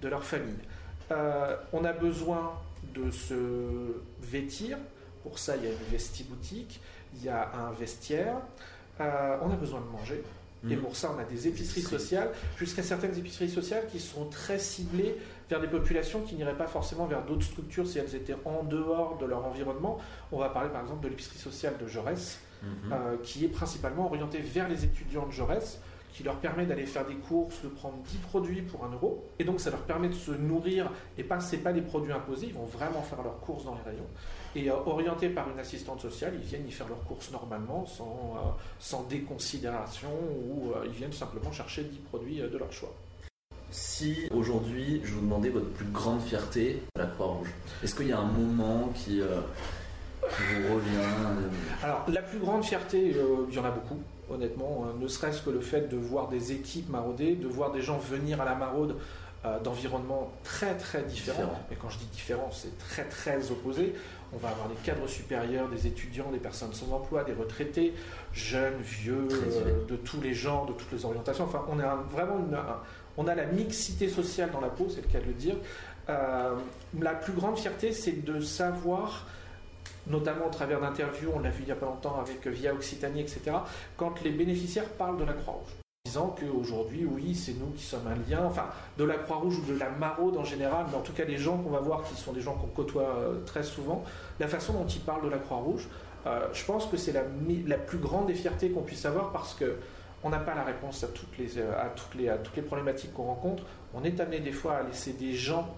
de 0.00 0.08
leur 0.08 0.24
famille. 0.24 0.58
Euh, 1.12 1.56
on 1.72 1.84
a 1.84 1.92
besoin 1.92 2.52
de 2.94 3.10
se 3.10 3.34
vêtir. 4.22 4.78
Pour 5.22 5.38
ça, 5.38 5.56
il 5.56 5.64
y 5.64 5.66
a 5.66 5.70
une 5.70 5.90
vestiboutique, 5.90 6.80
il 7.14 7.24
y 7.24 7.28
a 7.28 7.50
un 7.54 7.72
vestiaire. 7.72 8.36
Euh, 9.00 9.36
on 9.42 9.50
a 9.50 9.56
besoin 9.56 9.80
de 9.80 9.86
manger. 9.86 10.22
Et 10.70 10.76
Mhm. 10.76 10.82
pour 10.82 10.96
ça, 10.96 11.12
on 11.14 11.18
a 11.20 11.24
des 11.24 11.46
Épiceries. 11.46 11.82
sociales, 11.82 12.30
jusqu'à 12.56 12.82
certaines 12.82 13.14
épiceries 13.18 13.50
sociales 13.50 13.84
qui 13.92 14.00
sont 14.00 14.24
très 14.30 14.58
ciblées 14.58 15.14
vers 15.50 15.60
des 15.60 15.68
populations 15.68 16.20
qui 16.22 16.34
n'iraient 16.36 16.56
pas 16.56 16.66
forcément 16.66 17.06
vers 17.06 17.22
d'autres 17.24 17.44
structures 17.44 17.86
si 17.86 17.98
elles 17.98 18.14
étaient 18.14 18.36
en 18.44 18.62
dehors 18.64 19.18
de 19.18 19.26
leur 19.26 19.44
environnement. 19.44 19.98
On 20.32 20.38
va 20.38 20.48
parler 20.48 20.70
par 20.70 20.82
exemple 20.82 21.02
de 21.04 21.08
l'épicerie 21.08 21.38
sociale 21.38 21.74
de 21.80 21.86
Jaurès, 21.86 22.38
Mhm. 22.62 22.92
euh, 22.92 23.16
qui 23.22 23.44
est 23.44 23.48
principalement 23.48 24.06
orientée 24.06 24.38
vers 24.38 24.68
les 24.68 24.84
étudiants 24.84 25.26
de 25.26 25.32
Jaurès, 25.32 25.78
qui 26.14 26.22
leur 26.22 26.36
permet 26.36 26.64
d'aller 26.64 26.86
faire 26.86 27.04
des 27.04 27.16
courses, 27.16 27.60
de 27.62 27.68
prendre 27.68 27.96
10 28.04 28.16
produits 28.18 28.62
pour 28.62 28.84
1 28.84 28.92
euro. 28.92 29.24
Et 29.38 29.44
donc 29.44 29.60
ça 29.60 29.70
leur 29.70 29.80
permet 29.80 30.08
de 30.08 30.14
se 30.14 30.30
nourrir, 30.30 30.90
et 31.18 31.24
pas, 31.24 31.40
c'est 31.40 31.58
pas 31.58 31.72
des 31.72 31.82
produits 31.82 32.12
imposés, 32.12 32.46
ils 32.46 32.54
vont 32.54 32.64
vraiment 32.66 33.02
faire 33.02 33.22
leurs 33.22 33.38
courses 33.40 33.64
dans 33.64 33.74
les 33.74 33.82
rayons. 33.90 34.06
Et 34.56 34.70
euh, 34.70 34.76
orientés 34.86 35.28
par 35.28 35.50
une 35.50 35.58
assistante 35.58 36.00
sociale, 36.00 36.34
ils 36.36 36.46
viennent 36.46 36.66
y 36.66 36.70
faire 36.70 36.88
leurs 36.88 37.02
courses 37.04 37.30
normalement, 37.32 37.84
sans, 37.84 38.36
euh, 38.36 38.48
sans 38.78 39.02
déconsidération, 39.02 40.08
ou 40.48 40.70
euh, 40.72 40.84
ils 40.86 40.92
viennent 40.92 41.12
simplement 41.12 41.52
chercher 41.52 41.84
10 41.84 41.98
produits 41.98 42.36
de 42.38 42.56
leur 42.58 42.72
choix. 42.72 42.94
Si 43.84 44.28
aujourd'hui 44.32 45.00
je 45.02 45.14
vous 45.14 45.20
demandais 45.22 45.48
votre 45.48 45.68
plus 45.70 45.86
grande 45.86 46.20
fierté 46.22 46.80
à 46.94 47.00
la 47.00 47.06
Croix-Rouge, 47.06 47.48
est-ce 47.82 47.96
qu'il 47.96 48.06
y 48.06 48.12
a 48.12 48.18
un 48.20 48.24
moment 48.30 48.92
qui, 48.94 49.20
euh, 49.20 49.40
qui 50.22 50.62
vous 50.62 50.74
revient? 50.76 51.04
Alors, 51.82 52.04
la 52.06 52.22
plus 52.22 52.38
grande 52.38 52.62
fierté, 52.64 53.12
euh, 53.16 53.46
il 53.48 53.54
y 53.54 53.58
en 53.58 53.64
a 53.64 53.72
beaucoup, 53.72 53.98
honnêtement, 54.30 54.86
euh, 54.86 55.02
ne 55.02 55.08
serait-ce 55.08 55.42
que 55.42 55.50
le 55.50 55.58
fait 55.60 55.88
de 55.90 55.96
voir 55.96 56.28
des 56.28 56.52
équipes 56.52 56.88
marauder, 56.88 57.34
de 57.34 57.48
voir 57.48 57.72
des 57.72 57.82
gens 57.82 57.98
venir 57.98 58.40
à 58.40 58.44
la 58.44 58.54
maraude 58.54 58.94
euh, 59.44 59.58
d'environnements 59.58 60.30
très 60.44 60.76
très 60.76 61.02
différents. 61.02 61.38
Différents. 61.42 61.60
Et 61.72 61.74
quand 61.74 61.90
je 61.90 61.98
dis 61.98 62.06
différents, 62.12 62.52
c'est 62.52 62.78
très 62.78 63.04
très 63.06 63.50
opposé. 63.50 63.92
On 64.32 64.36
va 64.36 64.50
avoir 64.50 64.68
des 64.68 64.76
cadres 64.84 65.08
supérieurs, 65.08 65.68
des 65.68 65.88
étudiants, 65.88 66.30
des 66.30 66.38
personnes 66.38 66.72
sans 66.72 66.92
emploi, 66.92 67.24
des 67.24 67.34
retraités, 67.34 67.92
jeunes, 68.32 68.80
vieux, 68.80 69.26
euh, 69.32 69.84
de 69.88 69.96
tous 69.96 70.20
les 70.20 70.32
genres, 70.32 70.66
de 70.66 70.72
toutes 70.74 70.92
les 70.92 71.04
orientations. 71.04 71.44
Enfin, 71.44 71.64
on 71.68 71.80
a 71.80 71.96
vraiment 72.12 72.38
une, 72.38 72.54
un- 72.54 72.78
on 73.16 73.26
a 73.26 73.34
la 73.34 73.46
mixité 73.46 74.08
sociale 74.08 74.50
dans 74.50 74.60
la 74.60 74.68
peau, 74.68 74.86
c'est 74.88 75.02
le 75.02 75.08
cas 75.08 75.20
de 75.20 75.26
le 75.26 75.32
dire. 75.32 75.56
Euh, 76.08 76.54
la 77.00 77.14
plus 77.14 77.32
grande 77.32 77.58
fierté, 77.58 77.92
c'est 77.92 78.24
de 78.24 78.40
savoir 78.40 79.26
notamment 80.06 80.46
au 80.46 80.50
travers 80.50 80.80
d'interviews, 80.80 81.30
on 81.34 81.38
l'a 81.38 81.50
vu 81.50 81.62
il 81.62 81.66
n'y 81.66 81.72
a 81.72 81.76
pas 81.76 81.86
longtemps 81.86 82.20
avec 82.20 82.46
Via 82.46 82.74
Occitanie, 82.74 83.22
etc., 83.22 83.56
quand 83.96 84.22
les 84.22 84.30
bénéficiaires 84.30 84.88
parlent 84.90 85.18
de 85.18 85.24
la 85.24 85.32
Croix-Rouge 85.32 85.76
disant 86.06 86.36
qu'aujourd'hui, 86.38 87.06
oui, 87.06 87.34
c'est 87.34 87.54
nous 87.54 87.70
qui 87.74 87.82
sommes 87.82 88.06
un 88.06 88.30
lien, 88.30 88.44
enfin, 88.44 88.66
de 88.98 89.04
la 89.04 89.14
Croix-Rouge 89.14 89.58
ou 89.58 89.72
de 89.72 89.78
la 89.78 89.88
Maraude 89.88 90.36
en 90.36 90.44
général, 90.44 90.84
mais 90.90 90.96
en 90.98 91.00
tout 91.00 91.14
cas, 91.14 91.24
les 91.24 91.38
gens 91.38 91.56
qu'on 91.56 91.70
va 91.70 91.80
voir 91.80 92.02
qui 92.02 92.14
sont 92.14 92.34
des 92.34 92.42
gens 92.42 92.52
qu'on 92.52 92.66
côtoie 92.66 93.16
euh, 93.16 93.42
très 93.46 93.62
souvent, 93.62 94.04
la 94.38 94.46
façon 94.46 94.74
dont 94.74 94.86
ils 94.86 95.00
parlent 95.00 95.24
de 95.24 95.30
la 95.30 95.38
Croix-Rouge, 95.38 95.88
euh, 96.26 96.46
je 96.52 96.62
pense 96.66 96.86
que 96.86 96.98
c'est 96.98 97.12
la, 97.12 97.22
la, 97.66 97.78
plus 97.78 97.96
grande 97.96 98.26
des 98.26 98.34
fiertés 98.34 98.70
qu'on 98.70 98.82
puisse 98.82 99.06
avoir 99.06 99.32
parce 99.32 99.54
que 99.54 99.76
on 100.24 100.30
n'a 100.30 100.38
pas 100.38 100.54
la 100.54 100.64
réponse 100.64 101.04
à 101.04 101.08
toutes 101.08 101.36
les, 101.38 101.58
euh, 101.58 101.80
à 101.80 101.90
toutes 101.90 102.14
les, 102.14 102.28
à 102.28 102.38
toutes 102.38 102.56
les 102.56 102.62
problématiques 102.62 103.12
qu'on 103.12 103.24
rencontre. 103.24 103.62
On 103.92 104.02
est 104.02 104.18
amené 104.18 104.40
des 104.40 104.52
fois 104.52 104.78
à 104.78 104.82
laisser 104.82 105.12
des 105.12 105.34
gens 105.34 105.68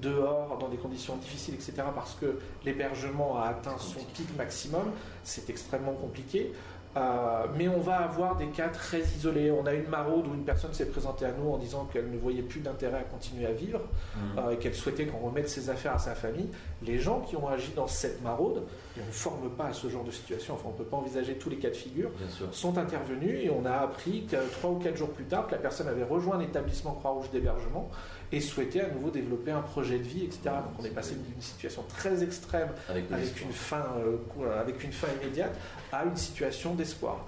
dehors 0.00 0.56
dans 0.58 0.68
des 0.68 0.76
conditions 0.76 1.16
difficiles, 1.16 1.54
etc., 1.54 1.74
parce 1.94 2.14
que 2.14 2.38
l'hébergement 2.64 3.38
a 3.38 3.48
atteint 3.48 3.76
son 3.78 4.00
pic 4.14 4.26
maximum. 4.36 4.92
C'est 5.22 5.50
extrêmement 5.50 5.92
compliqué. 5.92 6.52
Euh, 6.96 7.46
mais 7.56 7.68
on 7.68 7.78
va 7.78 7.98
avoir 7.98 8.36
des 8.36 8.48
cas 8.48 8.68
très 8.68 9.00
isolés. 9.00 9.50
On 9.50 9.64
a 9.66 9.72
une 9.72 9.88
maraude 9.88 10.26
où 10.26 10.34
une 10.34 10.44
personne 10.44 10.72
s'est 10.72 10.86
présentée 10.86 11.24
à 11.24 11.32
nous 11.32 11.50
en 11.50 11.58
disant 11.58 11.88
qu'elle 11.92 12.10
ne 12.10 12.18
voyait 12.18 12.42
plus 12.42 12.60
d'intérêt 12.60 12.98
à 12.98 13.02
continuer 13.02 13.46
à 13.46 13.52
vivre 13.52 13.78
mmh. 13.78 14.38
euh, 14.38 14.50
et 14.50 14.56
qu'elle 14.56 14.74
souhaitait 14.74 15.06
qu'on 15.06 15.18
remette 15.18 15.48
ses 15.48 15.70
affaires 15.70 15.94
à 15.94 15.98
sa 15.98 16.14
famille. 16.14 16.48
Les 16.82 16.98
gens 16.98 17.20
qui 17.20 17.36
ont 17.36 17.48
agi 17.48 17.72
dans 17.76 17.86
cette 17.86 18.22
maraude, 18.22 18.64
et 18.96 19.00
on 19.02 19.06
ne 19.06 19.12
forme 19.12 19.50
pas 19.50 19.66
à 19.66 19.72
ce 19.72 19.88
genre 19.88 20.04
de 20.04 20.10
situation, 20.10 20.54
enfin 20.54 20.64
on 20.66 20.72
ne 20.72 20.78
peut 20.78 20.84
pas 20.84 20.96
envisager 20.96 21.34
tous 21.34 21.50
les 21.50 21.58
cas 21.58 21.70
de 21.70 21.76
figure, 21.76 22.10
sont 22.50 22.76
intervenus 22.76 23.44
et 23.44 23.50
on 23.50 23.64
a 23.64 23.72
appris 23.72 24.26
que 24.26 24.36
trois 24.52 24.70
ou 24.70 24.76
quatre 24.76 24.96
jours 24.96 25.10
plus 25.10 25.24
tard 25.24 25.46
que 25.46 25.52
la 25.52 25.58
personne 25.58 25.86
avait 25.86 26.02
rejoint 26.02 26.38
un 26.38 26.40
établissement 26.40 26.94
Croix-Rouge 26.94 27.30
d'hébergement 27.30 27.90
et 28.32 28.40
souhaitait 28.40 28.80
à 28.80 28.88
nouveau 28.90 29.10
développer 29.10 29.50
un 29.50 29.62
projet 29.62 29.98
de 29.98 30.04
vie, 30.04 30.24
etc. 30.24 30.40
Donc 30.44 30.74
on 30.78 30.84
est 30.84 30.94
passé 30.94 31.14
d'une 31.14 31.40
situation 31.40 31.82
très 31.88 32.22
extrême 32.22 32.68
avec, 32.88 33.40
une 33.40 33.52
fin, 33.52 33.84
euh, 33.98 34.60
avec 34.60 34.82
une 34.84 34.92
fin 34.92 35.08
immédiate 35.20 35.54
à 35.92 36.04
une 36.04 36.16
situation 36.16 36.74
d'espoir. 36.80 37.26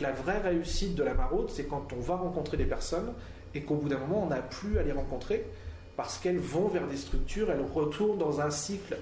La 0.00 0.12
vraie 0.12 0.38
réussite 0.38 0.94
de 0.94 1.02
la 1.02 1.14
maraude, 1.14 1.50
c'est 1.50 1.66
quand 1.66 1.92
on 1.92 2.00
va 2.00 2.16
rencontrer 2.16 2.56
des 2.56 2.64
personnes 2.64 3.12
et 3.54 3.62
qu'au 3.62 3.74
bout 3.74 3.88
d'un 3.88 3.98
moment, 3.98 4.24
on 4.24 4.28
n'a 4.28 4.40
plus 4.40 4.78
à 4.78 4.82
les 4.82 4.92
rencontrer 4.92 5.44
parce 5.96 6.18
qu'elles 6.18 6.38
vont 6.38 6.68
vers 6.68 6.86
des 6.86 6.96
structures, 6.96 7.50
elles 7.50 7.64
retournent 7.74 8.18
dans 8.18 8.40
un 8.40 8.50
cycle 8.50 8.96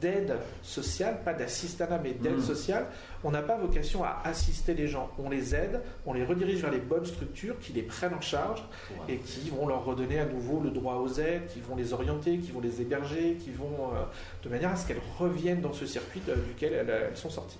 d'aide 0.00 0.36
sociale, 0.62 1.22
pas 1.24 1.32
d'assistanat, 1.32 1.98
mais 2.02 2.12
d'aide 2.12 2.38
mmh. 2.38 2.42
sociale. 2.42 2.86
On 3.24 3.30
n'a 3.30 3.42
pas 3.42 3.56
vocation 3.56 4.04
à 4.04 4.20
assister 4.24 4.74
les 4.74 4.88
gens. 4.88 5.10
On 5.18 5.30
les 5.30 5.54
aide, 5.54 5.80
on 6.04 6.12
les 6.12 6.24
redirige 6.24 6.60
vers 6.60 6.70
les 6.70 6.80
bonnes 6.80 7.06
structures 7.06 7.58
qui 7.60 7.72
les 7.72 7.82
prennent 7.82 8.14
en 8.14 8.20
charge 8.20 8.62
et 9.08 9.18
qui 9.18 9.48
vont 9.50 9.66
leur 9.66 9.84
redonner 9.84 10.18
à 10.18 10.26
nouveau 10.26 10.60
le 10.60 10.70
droit 10.70 10.96
aux 10.96 11.20
aides, 11.20 11.46
qui 11.52 11.60
vont 11.60 11.76
les 11.76 11.92
orienter, 11.92 12.38
qui 12.38 12.50
vont 12.50 12.60
les 12.60 12.80
héberger, 12.80 13.36
qui 13.42 13.50
vont 13.50 13.90
euh, 13.94 14.02
de 14.42 14.48
manière 14.48 14.72
à 14.72 14.76
ce 14.76 14.86
qu'elles 14.86 15.02
reviennent 15.18 15.60
dans 15.60 15.72
ce 15.72 15.86
circuit 15.86 16.20
duquel 16.48 16.72
elles, 16.72 17.16
sont 17.16 17.30
sorties. 17.30 17.58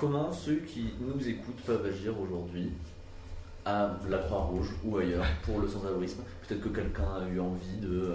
Comment 0.00 0.32
ceux 0.32 0.60
qui 0.60 0.94
nous 0.98 1.28
écoutent 1.28 1.60
peuvent 1.66 1.84
agir 1.84 2.18
aujourd'hui 2.18 2.72
à 3.66 3.98
la 4.08 4.16
Croix-Rouge 4.16 4.70
ou 4.82 4.96
ailleurs 4.96 5.26
pour 5.42 5.60
le 5.60 5.68
sans-abrisme? 5.68 6.22
Peut-être 6.40 6.62
que 6.62 6.70
quelqu'un 6.70 7.16
a 7.20 7.28
eu 7.28 7.38
envie 7.38 7.76
de... 7.82 8.14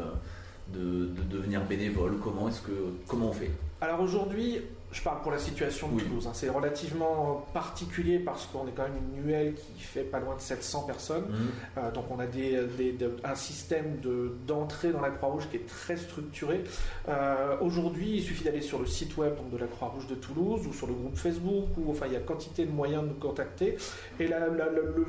De, 0.74 1.10
devenir 1.30 1.64
bénévole 1.66 2.18
Comment 2.24 2.50
est-ce 2.50 2.62
que 2.62 2.72
comment 3.08 3.30
on 3.30 3.34
fait 3.34 3.52
Alors 3.82 4.02
aujourd'hui, 4.02 4.62
je 4.96 5.02
parle 5.02 5.22
pour 5.22 5.32
la 5.32 5.40
situation 5.40 5.90
de 5.90 6.00
Toulouse. 6.00 6.26
Hein. 6.26 6.32
C'est 6.34 6.48
relativement 6.48 7.46
particulier 7.54 8.18
parce 8.18 8.46
qu'on 8.46 8.66
est 8.66 8.72
quand 8.72 8.84
même 8.84 8.96
une 8.96 9.24
nuelle 9.26 9.54
qui 9.54 9.82
fait 9.82 10.04
pas 10.04 10.20
loin 10.20 10.36
de 10.36 10.40
700 10.40 10.84
personnes. 10.84 11.26
Mmh. 11.26 11.80
Euh, 11.80 11.92
donc 11.92 12.06
on 12.10 12.20
a 12.20 12.26
des, 12.26 12.58
un 13.26 13.36
système 13.36 14.00
d'entrée 14.48 14.94
dans 14.94 15.02
la 15.02 15.10
Croix-Rouge 15.10 15.50
qui 15.52 15.58
est 15.58 15.68
très 15.68 15.98
structuré. 15.98 16.64
Euh, 17.10 17.58
aujourd'hui, 17.60 18.18
il 18.18 18.24
suffit 18.24 18.46
d'aller 18.46 18.62
sur 18.62 18.80
le 18.80 18.86
site 18.86 19.18
web 19.18 19.34
de 19.52 19.58
la 19.58 19.68
Croix-Rouge 19.68 20.08
de 20.08 20.16
Toulouse 20.16 20.66
ou 20.66 20.72
sur 20.72 20.88
le 20.88 20.94
groupe 20.94 21.18
Facebook. 21.18 21.66
Ou, 21.78 21.92
enfin, 21.92 22.06
il 22.08 22.14
y 22.14 22.18
a 22.18 22.22
quantité 22.22 22.66
de 22.66 22.72
moyens 22.72 23.04
de 23.04 23.10
nous 23.10 23.16
contacter. 23.16 23.76
Et 24.22 24.28
la, 24.28 24.48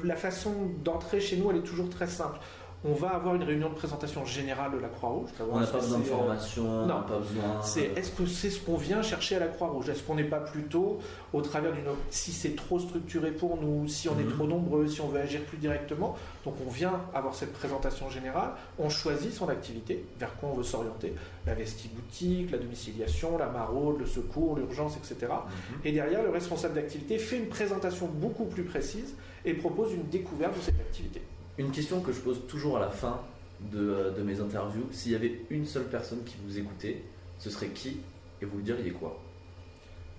la 0.02 0.16
façon 0.16 0.52
d'entrer 0.82 1.20
chez 1.20 1.36
nous, 1.36 1.50
elle 1.52 1.58
est 1.58 1.66
toujours 1.66 1.90
très 1.90 2.08
simple. 2.08 2.40
On 2.88 2.94
va 2.94 3.08
avoir 3.08 3.34
une 3.34 3.42
réunion 3.42 3.68
de 3.68 3.74
présentation 3.74 4.24
générale 4.24 4.72
de 4.72 4.78
la 4.78 4.88
Croix-Rouge. 4.88 5.30
On 5.40 5.58
n'a 5.58 5.66
pas 5.66 5.78
besoin 5.78 5.98
de 5.98 6.04
euh, 6.04 6.06
formation, 6.06 6.86
non. 6.86 7.02
pas 7.02 7.18
besoin. 7.18 7.62
C'est 7.62 7.86
est-ce 7.96 8.12
que 8.12 8.26
c'est 8.26 8.50
ce 8.50 8.60
qu'on 8.60 8.76
vient 8.76 9.02
chercher 9.02 9.36
à 9.36 9.38
la 9.40 9.48
Croix-Rouge? 9.48 9.88
Est-ce 9.88 10.02
qu'on 10.02 10.14
n'est 10.14 10.24
pas 10.24 10.40
plutôt 10.40 11.00
au 11.32 11.40
travers 11.40 11.72
d'une 11.72 11.84
si 12.10 12.32
c'est 12.32 12.54
trop 12.54 12.78
structuré 12.78 13.32
pour 13.32 13.60
nous, 13.60 13.88
si 13.88 14.08
on 14.08 14.18
est 14.18 14.24
mhm. 14.24 14.32
trop 14.32 14.46
nombreux, 14.46 14.86
si 14.86 15.00
on 15.00 15.08
veut 15.08 15.20
agir 15.20 15.40
plus 15.42 15.58
directement? 15.58 16.16
Donc 16.44 16.54
on 16.64 16.70
vient 16.70 17.00
avoir 17.12 17.34
cette 17.34 17.52
présentation 17.52 18.08
générale, 18.08 18.50
on 18.78 18.88
choisit 18.88 19.32
son 19.32 19.48
activité, 19.48 20.04
vers 20.18 20.34
quoi 20.36 20.50
on 20.50 20.54
veut 20.54 20.62
s'orienter, 20.62 21.14
la 21.44 21.54
vestiboutique, 21.54 22.52
la 22.52 22.58
domiciliation, 22.58 23.36
la 23.36 23.48
maraude, 23.48 23.98
le 23.98 24.06
secours, 24.06 24.56
l'urgence, 24.56 24.96
etc. 24.96 25.32
Mhm. 25.32 25.80
Et 25.84 25.92
derrière, 25.92 26.22
le 26.22 26.30
responsable 26.30 26.74
d'activité 26.74 27.18
fait 27.18 27.38
une 27.38 27.48
présentation 27.48 28.06
beaucoup 28.06 28.44
plus 28.44 28.62
précise 28.62 29.16
et 29.44 29.54
propose 29.54 29.92
une 29.92 30.06
découverte 30.08 30.56
de 30.56 30.62
cette 30.62 30.80
activité. 30.80 31.22
Une 31.58 31.70
question 31.70 32.00
que 32.00 32.12
je 32.12 32.20
pose 32.20 32.46
toujours 32.48 32.76
à 32.76 32.80
la 32.80 32.90
fin 32.90 33.20
de, 33.60 34.12
de 34.16 34.22
mes 34.22 34.40
interviews, 34.40 34.86
s'il 34.92 35.12
y 35.12 35.14
avait 35.14 35.40
une 35.50 35.64
seule 35.64 35.86
personne 35.86 36.22
qui 36.24 36.36
vous 36.44 36.58
écoutait, 36.58 37.02
ce 37.38 37.50
serait 37.50 37.68
qui 37.68 38.00
Et 38.42 38.44
vous 38.44 38.60
diriez 38.60 38.90
quoi? 38.90 39.18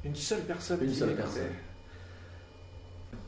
Une 0.04 0.15
seule 0.15 0.41
personne 0.41 0.80
Une 0.82 0.93
seule 0.93 1.15
personne. 1.15 1.43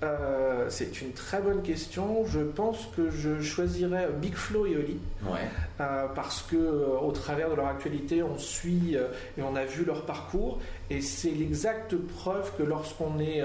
Euh, 0.01 0.67
c'est 0.69 1.01
une 1.01 1.11
très 1.11 1.41
bonne 1.41 1.61
question. 1.61 2.25
Je 2.25 2.39
pense 2.39 2.87
que 2.95 3.09
je 3.09 3.41
choisirais 3.41 4.07
Big 4.21 4.33
Flo 4.33 4.65
et 4.65 4.77
Oli. 4.77 4.97
Ouais. 5.25 5.39
Euh, 5.81 6.07
parce 6.15 6.41
que 6.43 6.55
euh, 6.55 6.99
au 7.01 7.11
travers 7.11 7.49
de 7.49 7.55
leur 7.55 7.67
actualité, 7.67 8.23
on 8.23 8.37
suit 8.37 8.95
et 9.37 9.41
on 9.41 9.55
a 9.55 9.65
vu 9.65 9.83
leur 9.83 10.05
parcours. 10.05 10.59
Et 10.89 11.01
c'est 11.01 11.31
l'exacte 11.31 11.95
preuve 11.95 12.51
que 12.57 12.63
lorsqu'on 12.63 13.19
est 13.19 13.43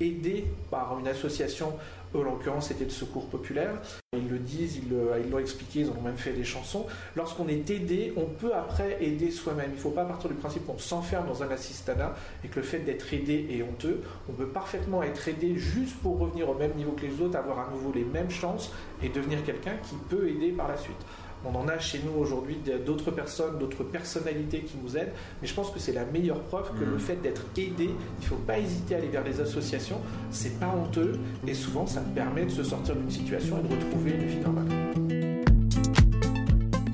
aidé 0.00 0.46
par 0.70 0.96
une 0.98 1.08
association 1.08 1.74
eux, 2.14 2.18
en 2.20 2.22
l'occurrence, 2.22 2.68
c'était 2.68 2.84
de 2.84 2.90
secours 2.90 3.26
populaire. 3.26 3.72
Ils 4.16 4.28
le 4.28 4.38
disent, 4.38 4.76
ils 4.76 5.30
l'ont 5.30 5.38
expliqué, 5.38 5.80
ils 5.80 5.90
ont 5.90 6.00
même 6.00 6.16
fait 6.16 6.32
des 6.32 6.44
chansons. 6.44 6.86
Lorsqu'on 7.16 7.48
est 7.48 7.70
aidé, 7.70 8.12
on 8.16 8.26
peut 8.26 8.54
après 8.54 8.96
aider 9.00 9.30
soi-même. 9.30 9.70
Il 9.72 9.76
ne 9.76 9.80
faut 9.80 9.90
pas 9.90 10.04
partir 10.04 10.30
du 10.30 10.36
principe 10.36 10.66
qu'on 10.66 10.78
s'enferme 10.78 11.26
dans 11.26 11.42
un 11.42 11.50
assistanat 11.50 12.14
et 12.44 12.48
que 12.48 12.56
le 12.60 12.64
fait 12.64 12.80
d'être 12.80 13.12
aidé 13.12 13.46
est 13.50 13.62
honteux. 13.62 14.02
On 14.28 14.32
peut 14.32 14.48
parfaitement 14.48 15.02
être 15.02 15.28
aidé 15.28 15.56
juste 15.56 15.96
pour 15.98 16.18
revenir 16.18 16.48
au 16.48 16.54
même 16.54 16.74
niveau 16.74 16.92
que 16.92 17.06
les 17.06 17.20
autres, 17.20 17.36
avoir 17.36 17.68
à 17.68 17.70
nouveau 17.70 17.92
les 17.92 18.04
mêmes 18.04 18.30
chances 18.30 18.72
et 19.02 19.08
devenir 19.08 19.44
quelqu'un 19.44 19.76
qui 19.82 19.96
peut 20.08 20.28
aider 20.28 20.52
par 20.52 20.68
la 20.68 20.76
suite. 20.76 20.96
On 21.44 21.54
en 21.54 21.68
a 21.68 21.78
chez 21.78 22.00
nous 22.04 22.20
aujourd'hui 22.20 22.58
d'autres 22.84 23.10
personnes, 23.10 23.58
d'autres 23.58 23.84
personnalités 23.84 24.62
qui 24.62 24.76
nous 24.82 24.96
aident, 24.96 25.12
mais 25.40 25.48
je 25.48 25.54
pense 25.54 25.70
que 25.70 25.78
c'est 25.78 25.92
la 25.92 26.04
meilleure 26.04 26.42
preuve 26.42 26.70
que 26.78 26.84
le 26.84 26.96
mmh. 26.96 27.00
fait 27.00 27.16
d'être 27.16 27.42
aidé, 27.56 27.90
il 27.90 28.22
ne 28.22 28.26
faut 28.26 28.36
pas 28.36 28.58
hésiter 28.58 28.94
à 28.94 28.98
aller 28.98 29.08
vers 29.08 29.24
les 29.24 29.40
associations, 29.40 30.00
c'est 30.30 30.58
pas 30.58 30.68
honteux 30.68 31.18
et 31.46 31.54
souvent 31.54 31.86
ça 31.86 32.00
permet 32.00 32.44
de 32.44 32.50
se 32.50 32.62
sortir 32.62 32.96
d'une 32.96 33.10
situation 33.10 33.58
et 33.58 33.68
de 33.68 33.74
retrouver 33.74 34.10
une 34.12 34.26
vie 34.26 34.40
normale. 34.40 34.66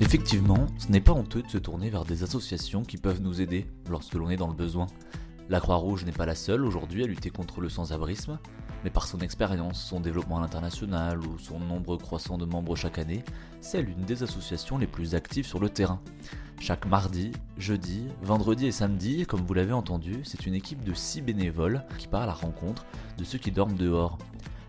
Effectivement, 0.00 0.66
ce 0.78 0.92
n'est 0.92 1.00
pas 1.00 1.12
honteux 1.12 1.42
de 1.42 1.48
se 1.48 1.58
tourner 1.58 1.88
vers 1.88 2.04
des 2.04 2.22
associations 2.22 2.82
qui 2.82 2.98
peuvent 2.98 3.22
nous 3.22 3.40
aider 3.40 3.66
lorsque 3.90 4.14
l'on 4.14 4.28
est 4.28 4.36
dans 4.36 4.48
le 4.48 4.54
besoin. 4.54 4.86
La 5.50 5.60
Croix-Rouge 5.60 6.06
n'est 6.06 6.12
pas 6.12 6.24
la 6.24 6.34
seule 6.34 6.64
aujourd'hui 6.64 7.04
à 7.04 7.06
lutter 7.06 7.28
contre 7.28 7.60
le 7.60 7.68
sans-abrisme, 7.68 8.38
mais 8.82 8.88
par 8.88 9.06
son 9.06 9.20
expérience, 9.20 9.82
son 9.82 10.00
développement 10.00 10.38
à 10.38 10.40
l'international 10.40 11.20
ou 11.20 11.38
son 11.38 11.58
nombre 11.58 11.98
croissant 11.98 12.38
de 12.38 12.46
membres 12.46 12.76
chaque 12.76 12.98
année, 12.98 13.22
c'est 13.60 13.82
l'une 13.82 14.06
des 14.06 14.22
associations 14.22 14.78
les 14.78 14.86
plus 14.86 15.14
actives 15.14 15.46
sur 15.46 15.60
le 15.60 15.68
terrain. 15.68 16.00
Chaque 16.60 16.86
mardi, 16.86 17.32
jeudi, 17.58 18.04
vendredi 18.22 18.66
et 18.66 18.72
samedi, 18.72 19.26
comme 19.26 19.42
vous 19.42 19.52
l'avez 19.52 19.74
entendu, 19.74 20.20
c'est 20.24 20.46
une 20.46 20.54
équipe 20.54 20.82
de 20.82 20.94
6 20.94 21.20
bénévoles 21.20 21.84
qui 21.98 22.08
part 22.08 22.22
à 22.22 22.26
la 22.26 22.32
rencontre 22.32 22.86
de 23.18 23.24
ceux 23.24 23.38
qui 23.38 23.50
dorment 23.50 23.76
dehors. 23.76 24.16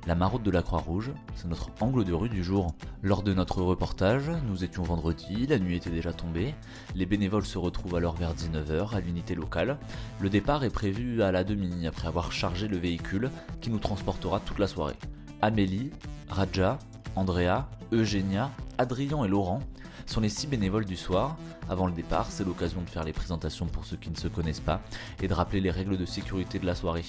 La 0.08 0.14
maraude 0.14 0.44
de 0.44 0.52
la 0.52 0.62
Croix-Rouge, 0.62 1.14
c'est 1.34 1.48
notre 1.48 1.72
angle 1.82 2.04
de 2.04 2.14
rue 2.14 2.30
du 2.30 2.44
jour. 2.44 2.76
Lors 3.02 3.24
de 3.24 3.34
notre 3.34 3.64
reportage, 3.64 4.30
nous 4.48 4.64
étions 4.64 4.84
vendredi, 4.84 5.48
la 5.48 5.58
nuit 5.58 5.78
était 5.78 5.90
déjà 5.90 6.14
tombée, 6.14 6.54
les 6.94 7.08
bénévoles 7.08 7.46
se 7.46 7.58
retrouvent 7.58 7.96
alors 7.96 8.14
vers 8.14 8.36
19h 8.36 8.94
à 8.94 9.00
l'unité 9.00 9.34
locale. 9.34 9.80
Le 10.20 10.30
départ 10.30 10.64
est 10.64 10.70
prévu 10.70 11.24
à 11.24 11.32
la 11.32 11.44
demi 11.44 11.88
après 11.88 12.08
avoir 12.08 12.32
chargé 12.32 12.68
le 12.68 12.78
véhicule 12.78 13.32
qui 13.62 13.72
nous 13.72 13.80
transportera 13.80 14.40
toute 14.40 14.60
la 14.60 14.68
soirée. 14.68 14.98
Amélie, 15.42 15.90
Raja, 16.30 16.78
Andrea, 17.16 17.68
Eugénia, 17.92 18.52
Adrien 18.78 19.24
et 19.26 19.28
Laurent 19.28 19.62
sont 20.06 20.22
les 20.22 20.30
six 20.30 20.48
bénévoles 20.48 20.86
du 20.86 20.96
soir. 20.96 21.38
Avant 21.70 21.88
le 21.88 21.94
départ, 21.94 22.28
c'est 22.30 22.44
l'occasion 22.44 22.82
de 22.82 22.90
faire 22.90 23.04
les 23.04 23.14
présentations 23.14 23.66
pour 23.66 23.86
ceux 23.86 23.98
qui 23.98 24.10
ne 24.10 24.16
se 24.16 24.28
connaissent 24.28 24.60
pas 24.60 24.82
et 25.22 25.28
de 25.28 25.34
rappeler 25.34 25.62
les 25.62 25.72
règles 25.72 25.98
de 25.98 26.06
sécurité 26.06 26.60
de 26.60 26.66
la 26.66 26.76
soirée. 26.76 27.06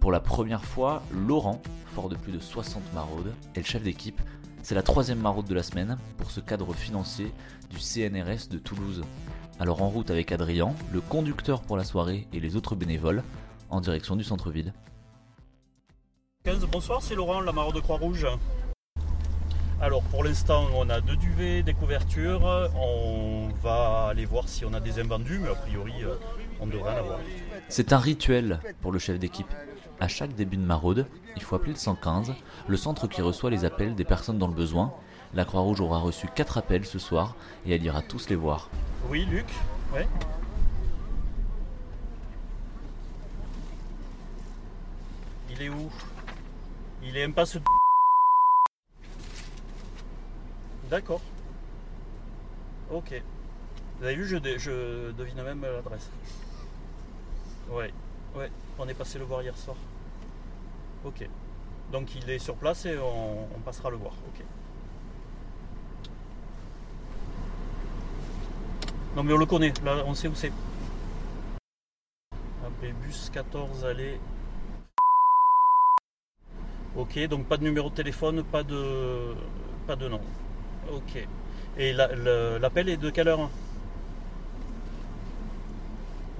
Pour 0.00 0.12
la 0.12 0.20
première 0.20 0.64
fois, 0.64 1.02
Laurent, 1.12 1.62
fort 1.94 2.08
de 2.08 2.16
plus 2.16 2.32
de 2.32 2.40
60 2.40 2.82
maraudes, 2.92 3.32
est 3.54 3.60
le 3.60 3.64
chef 3.64 3.82
d'équipe. 3.82 4.20
C'est 4.62 4.74
la 4.74 4.82
troisième 4.82 5.20
maraude 5.20 5.46
de 5.46 5.54
la 5.54 5.62
semaine 5.62 5.98
pour 6.18 6.30
ce 6.30 6.40
cadre 6.40 6.72
financier 6.74 7.32
du 7.70 7.78
CNRS 7.78 8.48
de 8.50 8.58
Toulouse. 8.58 9.02
Alors 9.60 9.82
en 9.82 9.88
route 9.88 10.10
avec 10.10 10.32
Adrien, 10.32 10.74
le 10.92 11.00
conducteur 11.00 11.60
pour 11.62 11.76
la 11.76 11.84
soirée 11.84 12.26
et 12.32 12.40
les 12.40 12.56
autres 12.56 12.74
bénévoles, 12.74 13.22
en 13.70 13.80
direction 13.80 14.16
du 14.16 14.24
centre-ville. 14.24 14.72
15, 16.44 16.66
bonsoir, 16.66 17.00
c'est 17.00 17.14
Laurent, 17.14 17.40
la 17.40 17.52
maraude 17.52 17.76
de 17.76 17.80
Croix-Rouge. 17.80 18.26
Alors 19.84 20.02
pour 20.04 20.24
l'instant, 20.24 20.64
on 20.74 20.88
a 20.88 21.02
deux 21.02 21.16
duvets, 21.16 21.62
des 21.62 21.74
couvertures. 21.74 22.70
On 22.74 23.48
va 23.62 24.06
aller 24.08 24.24
voir 24.24 24.48
si 24.48 24.64
on 24.64 24.72
a 24.72 24.80
des 24.80 24.98
invendus, 24.98 25.38
mais 25.38 25.50
a 25.50 25.54
priori, 25.54 25.92
euh, 26.02 26.14
on 26.58 26.66
devrait 26.66 26.94
en 26.94 26.98
avoir. 27.00 27.18
C'est 27.68 27.92
un 27.92 27.98
rituel 27.98 28.60
pour 28.80 28.92
le 28.92 28.98
chef 28.98 29.18
d'équipe. 29.18 29.52
À 30.00 30.08
chaque 30.08 30.34
début 30.34 30.56
de 30.56 30.64
maraude, 30.64 31.04
il 31.36 31.42
faut 31.42 31.54
appeler 31.54 31.72
le 31.72 31.78
115, 31.78 32.32
le 32.66 32.76
centre 32.78 33.08
qui 33.08 33.20
reçoit 33.20 33.50
les 33.50 33.66
appels 33.66 33.94
des 33.94 34.06
personnes 34.06 34.38
dans 34.38 34.48
le 34.48 34.54
besoin. 34.54 34.94
La 35.34 35.44
Croix-Rouge 35.44 35.82
aura 35.82 35.98
reçu 35.98 36.28
4 36.34 36.56
appels 36.56 36.86
ce 36.86 36.98
soir 36.98 37.36
et 37.66 37.74
elle 37.74 37.84
ira 37.84 38.00
tous 38.00 38.30
les 38.30 38.36
voir. 38.36 38.70
Oui, 39.10 39.26
Luc 39.30 39.44
Ouais. 39.92 40.08
Il 45.50 45.60
est 45.60 45.68
où? 45.68 45.90
Il 47.06 47.18
est 47.18 47.24
impasse. 47.24 47.58
D'accord. 50.90 51.20
Ok. 52.90 53.22
Vous 53.98 54.04
avez 54.04 54.16
vu, 54.16 54.26
je, 54.26 55.10
devine 55.12 55.42
même 55.42 55.62
l'adresse. 55.62 56.10
Ouais, 57.70 57.92
ouais. 58.36 58.50
On 58.78 58.88
est 58.88 58.94
passé 58.94 59.18
le 59.18 59.24
voir 59.24 59.42
hier 59.42 59.56
soir. 59.56 59.76
Ok. 61.04 61.28
Donc 61.92 62.14
il 62.14 62.28
est 62.28 62.38
sur 62.38 62.56
place 62.56 62.86
et 62.86 62.98
on, 62.98 63.60
passera 63.64 63.90
le 63.90 63.96
voir. 63.96 64.12
Ok. 64.28 64.44
Non 69.16 69.22
mais 69.22 69.32
on 69.32 69.38
le 69.38 69.46
connaît, 69.46 69.72
là 69.84 70.02
on 70.06 70.14
sait 70.14 70.28
où 70.28 70.34
c'est. 70.34 70.52
AB 72.64 72.92
bus 73.02 73.30
14 73.32 73.84
allée. 73.84 74.18
Ok, 76.96 77.18
donc 77.28 77.46
pas 77.46 77.56
de 77.56 77.64
numéro 77.64 77.90
de 77.90 77.94
téléphone, 77.94 78.42
pas 78.42 78.62
de 78.62 79.34
pas 79.86 79.96
de 79.96 80.08
nom. 80.08 80.20
Ok. 80.92 81.26
Et 81.76 81.92
l'appel 81.92 82.88
est 82.88 82.96
de 82.96 83.10
quelle 83.10 83.28
heure 83.28 83.50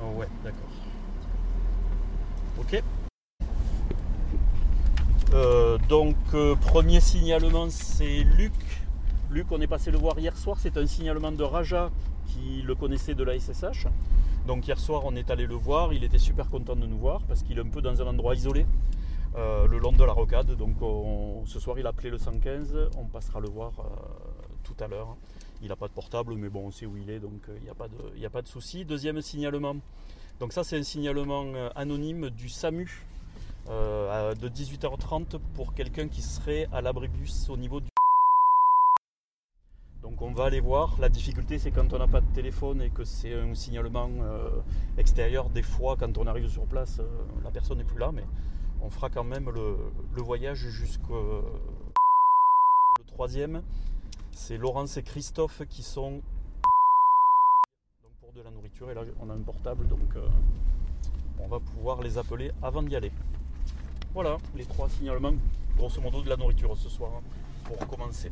Oh 0.00 0.18
ouais, 0.18 0.28
d'accord. 0.44 0.70
Ok. 2.60 2.82
Euh, 5.32 5.78
donc 5.88 6.16
euh, 6.34 6.54
premier 6.54 7.00
signalement 7.00 7.68
c'est 7.70 8.22
Luc. 8.36 8.52
Luc, 9.30 9.46
on 9.50 9.60
est 9.60 9.66
passé 9.66 9.90
le 9.90 9.98
voir 9.98 10.18
hier 10.18 10.36
soir, 10.36 10.58
c'est 10.60 10.76
un 10.76 10.86
signalement 10.86 11.32
de 11.32 11.42
Raja 11.42 11.90
qui 12.26 12.62
le 12.62 12.74
connaissait 12.76 13.14
de 13.14 13.24
la 13.24 13.38
SSH. 13.38 13.86
Donc 14.46 14.66
hier 14.68 14.78
soir 14.78 15.02
on 15.04 15.16
est 15.16 15.30
allé 15.30 15.46
le 15.46 15.54
voir, 15.56 15.92
il 15.92 16.04
était 16.04 16.18
super 16.18 16.48
content 16.50 16.76
de 16.76 16.86
nous 16.86 16.98
voir 16.98 17.22
parce 17.26 17.42
qu'il 17.42 17.58
est 17.58 17.62
un 17.62 17.68
peu 17.68 17.80
dans 17.80 18.00
un 18.00 18.06
endroit 18.06 18.34
isolé 18.36 18.66
euh, 19.36 19.66
le 19.66 19.78
long 19.78 19.90
de 19.92 20.04
la 20.04 20.12
rocade. 20.12 20.54
Donc 20.56 20.80
on- 20.82 21.42
ce 21.46 21.58
soir 21.58 21.78
il 21.80 21.86
a 21.86 21.88
appelé 21.90 22.10
le 22.10 22.18
115, 22.18 22.76
on 22.96 23.06
passera 23.06 23.40
le 23.40 23.48
voir 23.48 23.72
tout 24.64 24.74
à 24.82 24.88
l'heure. 24.88 25.16
Il 25.62 25.68
n'a 25.68 25.76
pas 25.76 25.86
de 25.86 25.92
portable 25.92 26.34
mais 26.34 26.48
bon 26.48 26.66
on 26.66 26.70
sait 26.70 26.86
où 26.86 26.96
il 26.96 27.10
est 27.10 27.20
donc 27.20 27.48
euh, 27.48 27.56
il 27.58 27.62
n'y 27.62 27.70
a 27.70 27.74
pas 27.74 27.88
de, 27.88 28.42
de 28.42 28.48
souci. 28.48 28.84
Deuxième 28.84 29.20
signalement, 29.20 29.76
donc 30.40 30.52
ça 30.52 30.64
c'est 30.64 30.76
un 30.76 30.82
signalement 30.82 31.44
euh, 31.54 31.68
anonyme 31.76 32.30
du 32.30 32.48
SAMU 32.48 33.06
euh, 33.68 34.34
de 34.34 34.48
18h30 34.48 35.38
pour 35.54 35.74
quelqu'un 35.74 36.08
qui 36.08 36.22
serait 36.22 36.68
à 36.72 36.80
l'abribus 36.80 37.48
au 37.48 37.56
niveau 37.56 37.80
du 37.80 37.88
donc 40.02 40.20
on 40.20 40.32
va 40.32 40.44
aller 40.44 40.60
voir. 40.60 40.96
La 41.00 41.08
difficulté 41.08 41.58
c'est 41.58 41.70
quand 41.70 41.92
on 41.92 41.98
n'a 41.98 42.08
pas 42.08 42.20
de 42.20 42.32
téléphone 42.34 42.82
et 42.82 42.90
que 42.90 43.04
c'est 43.04 43.34
un 43.34 43.54
signalement 43.54 44.10
extérieur. 44.98 45.48
Des 45.48 45.62
fois 45.62 45.96
quand 45.96 46.18
on 46.18 46.26
arrive 46.26 46.48
sur 46.48 46.66
place, 46.66 47.00
la 47.42 47.50
personne 47.50 47.78
n'est 47.78 47.84
plus 47.84 47.98
là, 47.98 48.12
mais 48.12 48.24
on 48.82 48.90
fera 48.90 49.08
quand 49.08 49.24
même 49.24 49.48
le, 49.48 49.76
le 50.14 50.22
voyage 50.22 50.58
jusqu'au... 50.58 51.42
Le 52.98 53.04
troisième, 53.06 53.62
c'est 54.34 54.56
Laurence 54.58 54.96
et 54.96 55.02
Christophe 55.02 55.62
qui 55.68 55.82
sont 55.82 56.20
pour 58.20 58.32
de 58.32 58.42
la 58.42 58.50
nourriture. 58.50 58.90
Et 58.90 58.94
là 58.94 59.02
on 59.20 59.30
a 59.30 59.34
un 59.34 59.40
portable, 59.40 59.86
donc 59.86 60.16
euh, 60.16 60.28
on 61.38 61.46
va 61.48 61.60
pouvoir 61.60 62.02
les 62.02 62.18
appeler 62.18 62.50
avant 62.62 62.82
d'y 62.82 62.96
aller. 62.96 63.12
Voilà 64.12 64.38
les 64.54 64.64
trois 64.66 64.88
signalements, 64.88 65.34
grosso 65.76 66.00
modo 66.00 66.22
de 66.22 66.28
la 66.28 66.36
nourriture 66.36 66.76
ce 66.76 66.88
soir, 66.88 67.12
hein, 67.16 67.22
pour 67.64 67.78
commencer. 67.86 68.30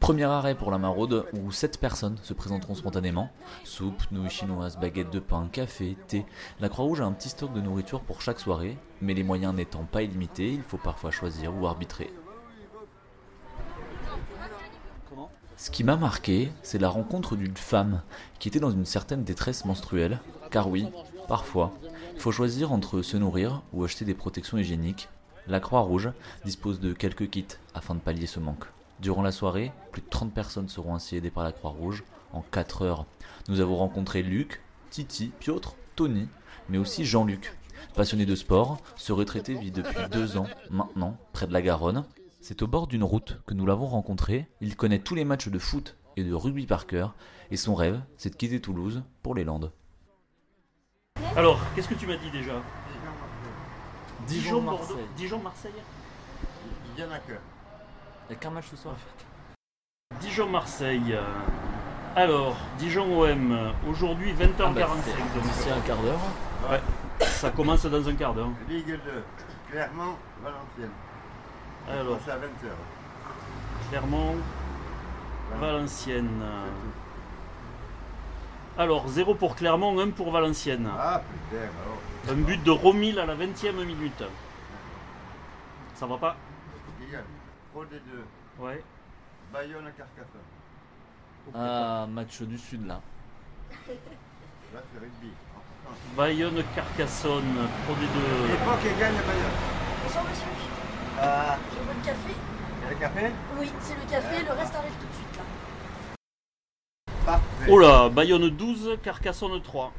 Premier 0.00 0.24
arrêt 0.24 0.54
pour 0.54 0.70
la 0.70 0.78
maraude 0.78 1.26
où 1.34 1.52
7 1.52 1.78
personnes 1.78 2.18
se 2.22 2.34
présenteront 2.34 2.74
spontanément. 2.74 3.30
Soupe, 3.64 4.02
nouilles 4.10 4.30
chinoises, 4.30 4.78
baguettes 4.78 5.12
de 5.12 5.20
pain, 5.20 5.48
café, 5.52 5.96
thé. 6.08 6.26
La 6.60 6.68
Croix-Rouge 6.68 7.00
a 7.00 7.04
un 7.04 7.12
petit 7.12 7.28
stock 7.28 7.52
de 7.52 7.60
nourriture 7.60 8.00
pour 8.00 8.20
chaque 8.20 8.40
soirée, 8.40 8.76
mais 9.00 9.14
les 9.14 9.22
moyens 9.22 9.54
n'étant 9.54 9.84
pas 9.84 10.02
illimités, 10.02 10.52
il 10.52 10.62
faut 10.62 10.78
parfois 10.78 11.10
choisir 11.10 11.54
ou 11.56 11.66
arbitrer. 11.66 12.12
Ce 15.56 15.70
qui 15.70 15.84
m'a 15.84 15.96
marqué, 15.96 16.50
c'est 16.62 16.80
la 16.80 16.88
rencontre 16.88 17.36
d'une 17.36 17.56
femme 17.56 18.02
qui 18.38 18.48
était 18.48 18.60
dans 18.60 18.72
une 18.72 18.84
certaine 18.84 19.22
détresse 19.22 19.64
menstruelle. 19.64 20.20
Car 20.50 20.68
oui, 20.68 20.88
parfois, 21.28 21.72
il 22.14 22.20
faut 22.20 22.32
choisir 22.32 22.72
entre 22.72 23.02
se 23.02 23.16
nourrir 23.16 23.62
ou 23.72 23.84
acheter 23.84 24.04
des 24.04 24.14
protections 24.14 24.58
hygiéniques. 24.58 25.08
La 25.46 25.60
Croix-Rouge 25.60 26.10
dispose 26.44 26.80
de 26.80 26.92
quelques 26.92 27.30
kits 27.30 27.46
afin 27.74 27.94
de 27.94 28.00
pallier 28.00 28.26
ce 28.26 28.40
manque. 28.40 28.64
Durant 29.00 29.22
la 29.22 29.32
soirée, 29.32 29.72
plus 29.92 30.02
de 30.02 30.08
30 30.08 30.32
personnes 30.32 30.68
seront 30.68 30.94
ainsi 30.94 31.16
aidées 31.16 31.30
par 31.30 31.44
la 31.44 31.52
Croix-Rouge 31.52 32.04
en 32.32 32.42
4 32.42 32.82
heures. 32.82 33.06
Nous 33.48 33.60
avons 33.60 33.76
rencontré 33.76 34.22
Luc, 34.22 34.62
Titi, 34.90 35.32
Piotr, 35.40 35.74
Tony, 35.96 36.28
mais 36.68 36.78
aussi 36.78 37.04
Jean-Luc. 37.04 37.56
Passionné 37.94 38.26
de 38.26 38.34
sport, 38.34 38.78
ce 38.96 39.12
retraité 39.12 39.54
vit 39.54 39.70
depuis 39.70 40.08
deux 40.10 40.36
ans 40.36 40.46
maintenant 40.70 41.16
près 41.32 41.46
de 41.46 41.52
la 41.52 41.62
Garonne. 41.62 42.04
C'est 42.40 42.62
au 42.62 42.66
bord 42.66 42.86
d'une 42.86 43.04
route 43.04 43.40
que 43.46 43.54
nous 43.54 43.66
l'avons 43.66 43.86
rencontré. 43.86 44.48
Il 44.60 44.76
connaît 44.76 44.98
tous 44.98 45.14
les 45.14 45.24
matchs 45.24 45.48
de 45.48 45.58
foot 45.58 45.96
et 46.16 46.24
de 46.24 46.34
rugby 46.34 46.66
par 46.66 46.86
cœur, 46.86 47.14
et 47.50 47.56
son 47.56 47.74
rêve, 47.74 48.00
c'est 48.16 48.30
de 48.30 48.36
quitter 48.36 48.60
Toulouse 48.60 49.02
pour 49.22 49.34
les 49.34 49.44
Landes. 49.44 49.72
Alors, 51.36 51.58
qu'est-ce 51.74 51.88
que 51.88 51.94
tu 51.94 52.06
m'as 52.06 52.16
dit 52.16 52.30
déjà? 52.30 52.62
Dijon, 54.26 54.62
Bordeaux, 54.62 54.84
Dijon-Marseille. 54.86 54.96
Dijon, 55.16 55.38
Marseille 55.40 55.72
Il 56.96 57.02
y 57.02 57.06
en 57.06 57.10
a 57.10 57.18
que. 57.18 57.34
Il 58.28 58.32
n'y 58.32 58.36
a 58.36 58.40
qu'un 58.40 58.50
match 58.50 58.66
ce 58.70 58.76
soir 58.76 58.94
Dijon, 60.20 60.48
Marseille. 60.48 61.18
Alors, 62.16 62.56
Dijon 62.78 63.20
OM, 63.20 63.52
euh, 63.52 63.70
aujourd'hui 63.88 64.32
20h45. 64.32 65.42
D'ici 65.42 65.70
un 65.70 65.80
quart 65.80 65.98
d'heure. 66.00 66.20
Ouais, 66.70 66.80
ça 67.26 67.50
commence 67.50 67.84
dans 67.86 68.08
un 68.08 68.14
quart 68.14 68.32
d'heure. 68.32 68.50
Ligue 68.68 68.86
2. 68.86 69.00
Clermont, 69.70 70.14
Valenciennes. 70.42 70.94
Alors, 71.90 72.18
C'est 72.24 72.30
à 72.30 72.36
20h. 72.36 73.90
Clermont, 73.90 74.36
Valenciennes. 75.60 76.44
Alors, 78.78 79.08
0 79.08 79.34
pour 79.34 79.56
Clermont, 79.56 79.98
1 80.00 80.10
pour 80.10 80.30
Valenciennes. 80.30 80.88
Ah 80.98 81.20
putain, 81.50 81.62
alors. 81.62 82.38
Un 82.38 82.40
but 82.40 82.62
de 82.62 82.70
Romil 82.70 83.18
à 83.18 83.26
la 83.26 83.34
20e 83.34 83.84
minute. 83.84 84.22
Ça 85.94 86.06
va 86.06 86.16
pas? 86.16 86.36
Pro 87.74 87.82
D2. 87.84 88.62
Ouais. 88.62 88.84
Bayonne, 89.52 89.90
Carcassonne. 89.96 90.40
Ah, 91.52 92.06
match 92.08 92.40
du 92.42 92.56
sud 92.56 92.86
là. 92.86 93.00
Là, 94.72 94.80
c'est 94.92 95.00
rugby. 95.00 95.30
Bayonne, 96.16 96.62
Carcassonne, 96.74 97.68
Pro 97.84 97.94
Et 97.94 97.96
D2. 98.06 98.64
pas 98.64 98.76
qui 98.78 98.88
gagne 98.98 99.14
Bayonne. 99.14 99.56
Bonsoir 100.04 100.24
monsieur, 100.24 100.46
Ah, 101.20 101.58
je 101.72 101.78
veux 101.80 101.94
le 101.98 102.04
café 102.04 102.34
il 102.80 102.84
y 102.84 102.86
a 102.86 102.90
le 102.90 102.96
café 102.96 103.32
Oui, 103.58 103.72
c'est 103.80 103.94
le 103.94 104.10
café, 104.10 104.44
le 104.44 104.52
reste 104.52 104.74
arrive 104.74 104.92
tout 104.92 105.06
de 105.06 105.12
suite 105.14 105.36
là. 105.36 106.16
Parfait. 107.26 107.66
Oh 107.68 107.78
là, 107.78 108.08
Bayonne 108.08 108.50
12, 108.50 108.98
Carcassonne 109.02 109.60
3. 109.62 109.92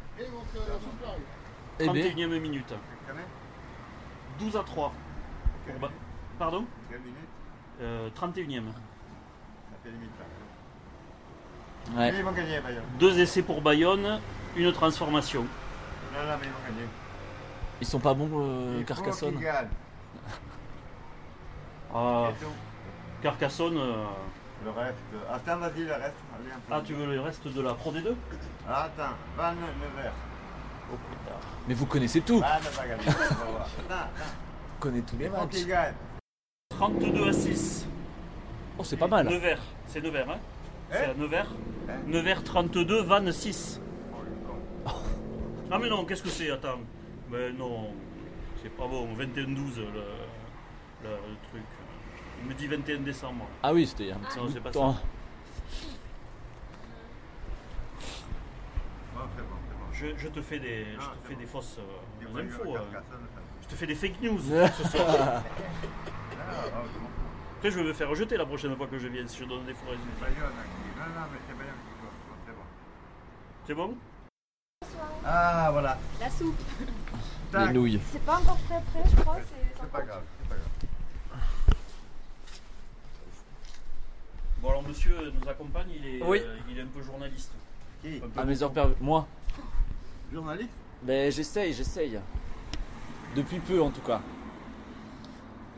Eh 1.80 1.90
bien, 1.90 2.04
31e 2.06 2.40
minute. 2.40 2.74
Combien 3.08 3.24
12 4.40 4.56
à 4.58 4.64
3. 4.64 4.94
Pour 5.68 5.80
Ba- 5.80 5.92
Pardon 6.40 6.66
Quelle 6.90 7.00
minute 7.02 7.25
Euh, 7.82 8.10
31e. 8.10 8.16
Ça 8.16 8.34
fait 9.84 9.90
limite 9.92 10.10
là. 10.20 12.00
ouais. 12.00 12.12
Mais 12.12 12.20
ils 12.20 12.24
vont 12.26 12.32
gagner 12.32 12.60
Bayonne. 12.62 12.84
Deux 13.00 13.20
essais 13.20 13.42
pour 13.42 13.62
Bayonne, 13.62 14.20
une 14.56 14.72
transformation. 14.72 15.42
Non, 15.42 16.20
non, 16.32 16.38
mais 16.40 16.48
ils 16.48 16.52
vont 16.52 16.76
gagner. 16.76 16.88
Ils 17.82 17.88
sont 17.88 18.00
pas 18.00 18.14
bons, 18.14 18.30
euh, 18.34 18.76
Il 18.80 18.86
faut 18.86 18.94
Carcassonne. 18.94 19.34
qu'ils 19.34 19.44
gagnent. 19.44 19.68
Ah, 21.94 22.30
C'est 22.40 22.46
tout. 22.46 22.52
Carcassonne. 23.22 23.78
euh, 23.78 24.06
Le 24.64 24.72
reste. 24.72 24.96
Attends, 25.32 25.58
vas-y, 25.58 25.82
le 25.84 25.92
reste. 25.94 26.14
Allez, 26.34 26.52
un 26.52 26.60
peu. 26.68 26.74
Ah, 26.74 26.82
tu 26.86 26.94
veux 26.94 27.06
le 27.14 27.20
reste 27.22 27.48
de 27.48 27.62
la 27.62 27.74
Pro 27.74 27.92
D2 27.92 28.14
Ah, 28.68 28.84
Attends, 28.86 29.14
Van 29.38 29.52
Nevers. 29.52 30.14
Oh 30.92 30.96
putain. 31.10 31.36
Mais 31.68 31.74
vous 31.74 31.86
connaissez 31.86 32.22
tout. 32.22 32.40
Van 32.40 32.48
va 32.48 32.88
gagner. 32.88 33.04
On 33.08 33.12
va 33.12 33.52
voir. 33.52 33.62
Attends, 33.66 33.94
attends. 33.96 34.10
Vous 34.74 34.80
connaissez 34.80 35.04
tous 35.06 35.18
les 35.18 35.26
Il 35.26 35.32
faut 35.32 35.38
matchs. 35.38 35.50
qu'ils 35.50 35.68
gagnent. 35.68 35.94
32 36.80 37.30
à 37.30 37.34
6. 37.34 37.88
Oh, 38.78 38.84
c'est 38.84 38.98
pas 38.98 39.08
mal. 39.08 39.26
Nevers. 39.28 39.62
C'est 39.88 40.02
Nevers, 40.04 40.30
hein 40.30 40.38
C'est 40.92 41.06
Hein 41.06 41.12
à 41.12 41.14
Nevers. 41.14 41.48
Hein 41.90 41.94
Nevers 42.08 42.44
32, 42.44 43.02
Vannes 43.04 43.32
6. 43.32 43.80
Oh. 44.86 44.90
Ah 45.72 45.80
mais 45.80 45.90
non, 45.90 46.06
qu'est-ce 46.06 46.22
que 46.22 46.30
c'est 46.30 46.52
Attends. 46.52 46.80
Mais 47.32 47.52
non, 47.54 47.88
c'est 48.62 48.70
pas 48.70 48.86
bon. 48.88 49.08
21-12. 49.16 49.18
le- 49.80 49.86
le, 51.04 51.10
le 51.10 51.38
truc. 51.50 51.64
Il 52.44 52.50
me 52.50 52.54
dit 52.54 52.68
21 52.68 53.00
décembre. 53.00 53.46
Ah 53.64 53.74
oui, 53.74 53.88
c'était 53.88 54.12
un 54.12 54.18
petit 54.20 54.38
Non, 54.38 54.48
c'est 54.52 54.60
pas 54.62 54.70
temps. 54.72 54.94
ça. 54.94 55.00
C'est 55.70 55.88
c'est. 55.88 55.96
Je, 59.94 60.08
je 60.18 60.28
te 60.28 60.42
fais 60.42 60.60
des, 60.60 60.86
je 60.86 60.98
Ah, 61.00 61.14
te 61.22 61.28
c'est 61.28 61.34
fais 61.34 61.36
des 61.40 61.46
fausses 61.46 61.78
euh, 61.80 62.42
infos. 62.42 62.76
euh. 62.76 62.80
Ça. 62.92 63.02
Je 63.64 63.68
te 63.68 63.76
fais 63.76 63.88
des 63.88 63.96
fake 63.96 64.22
news 64.22 64.40
ce 64.78 64.84
soir. 64.90 65.42
Après, 67.58 67.72
je 67.72 67.80
vais 67.80 67.84
me 67.84 67.94
faire 67.94 68.10
rejeter 68.10 68.38
la 68.38 68.46
prochaine 68.46 68.76
fois 68.76 68.88
que 68.88 68.98
je 69.00 69.08
viens 69.08 69.26
si 69.28 69.38
je 69.40 69.46
donne 69.46 69.66
des 69.66 69.74
faux 69.74 69.90
résultats. 69.90 70.12
Bayonne, 70.22 70.36
qui- 70.36 71.00
Non, 71.00 71.06
non, 71.06 71.28
mais 71.32 71.40
c'est 71.48 71.56
bien. 71.56 71.74
c'est 72.46 72.54
bon, 72.54 72.62
c'est 73.68 73.74
bon. 73.74 73.98
C'est 74.88 74.88
bon 74.88 74.88
Ah, 75.26 75.70
voilà. 75.72 75.98
La 76.20 76.30
soupe. 76.30 76.56
Les 77.54 77.74
nouilles. 77.74 78.02
C'est 78.12 78.24
pas 78.26 78.36
encore 78.38 78.58
très 78.70 78.82
prêt, 78.82 79.10
je 79.10 79.16
crois. 79.22 79.38
C'est 79.38 79.82
C'est 79.82 79.92
pas 79.92 80.02
grave, 80.02 80.24
c'est 80.42 80.50
pas 80.50 80.56
grave. 80.56 81.42
Bon, 84.62 84.70
alors 84.70 84.84
monsieur 84.84 85.32
nous 85.42 85.50
accompagne, 85.50 85.88
il 85.96 86.06
est, 86.06 86.24
Oui. 86.24 86.40
euh, 86.44 86.58
il 86.70 86.78
est 86.78 86.82
un 86.82 86.88
peu 86.88 87.02
journaliste. 87.02 87.52
Qui? 88.02 88.18
Un 88.24 88.28
peu 88.30 88.40
À 88.40 88.44
mes 88.46 88.62
heures 88.64 88.72
perdues. 88.72 88.96
Moi 89.00 89.28
Journaliste? 90.34 90.70
Ben 91.04 91.32
j'essaye, 91.32 91.74
j'essaye. 91.74 92.20
Depuis 93.36 93.60
peu 93.60 93.82
en 93.82 93.92
tout 93.92 94.02
cas. 94.02 94.22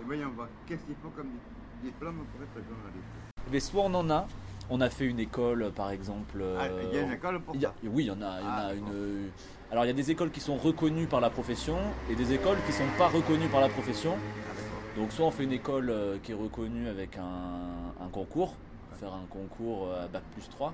Voyons 0.08 0.30
voir, 0.36 0.48
qu'est-ce 0.66 0.84
qu'il 0.86 0.96
faut 1.04 1.10
comme 1.10 1.28
di- 1.28 1.88
diplôme 1.90 2.16
pour 2.32 2.42
être 2.42 2.66
journaliste? 2.66 3.08
Mais 3.52 3.60
soit 3.60 3.84
on 3.84 3.94
en 3.94 4.10
a, 4.10 4.26
on 4.70 4.80
a 4.80 4.90
fait 4.90 5.06
une 5.06 5.20
école 5.20 5.70
par 5.76 5.92
exemple. 5.92 6.42
Ah, 6.58 6.64
euh, 6.64 6.84
il 6.90 6.96
y 6.96 7.00
a 7.00 7.02
une 7.02 7.12
école 7.12 7.42
pour 7.42 7.54
ça? 7.60 7.74
Oui, 7.84 8.04
il 8.06 8.08
y 8.08 8.12
en 8.12 8.22
a, 8.22 8.40
il 8.40 8.46
y 8.46 8.48
en 8.48 8.52
Ah, 8.52 8.58
a 8.68 8.74
d'accord. 8.74 8.88
une. 8.88 9.30
Alors 9.70 9.84
il 9.84 9.88
y 9.88 9.92
a 9.92 9.94
des 9.94 10.10
écoles 10.10 10.32
qui 10.32 10.40
sont 10.40 10.56
reconnues 10.56 11.08
par 11.08 11.20
la 11.20 11.30
profession 11.30 11.78
et 12.10 12.16
des 12.16 12.32
écoles 12.34 12.58
qui 12.66 12.72
sont 12.72 12.88
pas 12.98 13.10
reconnues 13.10 13.50
par 13.50 13.60
la 13.60 13.68
profession. 13.68 14.16
Ah. 14.18 14.98
Donc 14.98 15.12
soit 15.12 15.26
on 15.26 15.32
fait 15.32 15.44
une 15.44 15.52
école 15.52 15.90
euh, 15.90 16.18
qui 16.24 16.32
est 16.32 16.36
reconnue 16.36 16.88
avec 16.88 17.18
un, 17.18 17.94
un 18.02 18.08
concours, 18.08 18.56
faire 18.94 19.14
un 19.14 19.26
concours 19.30 19.88
euh, 19.90 20.06
à 20.06 20.08
bac 20.08 20.24
plus 20.34 20.48
3, 20.50 20.74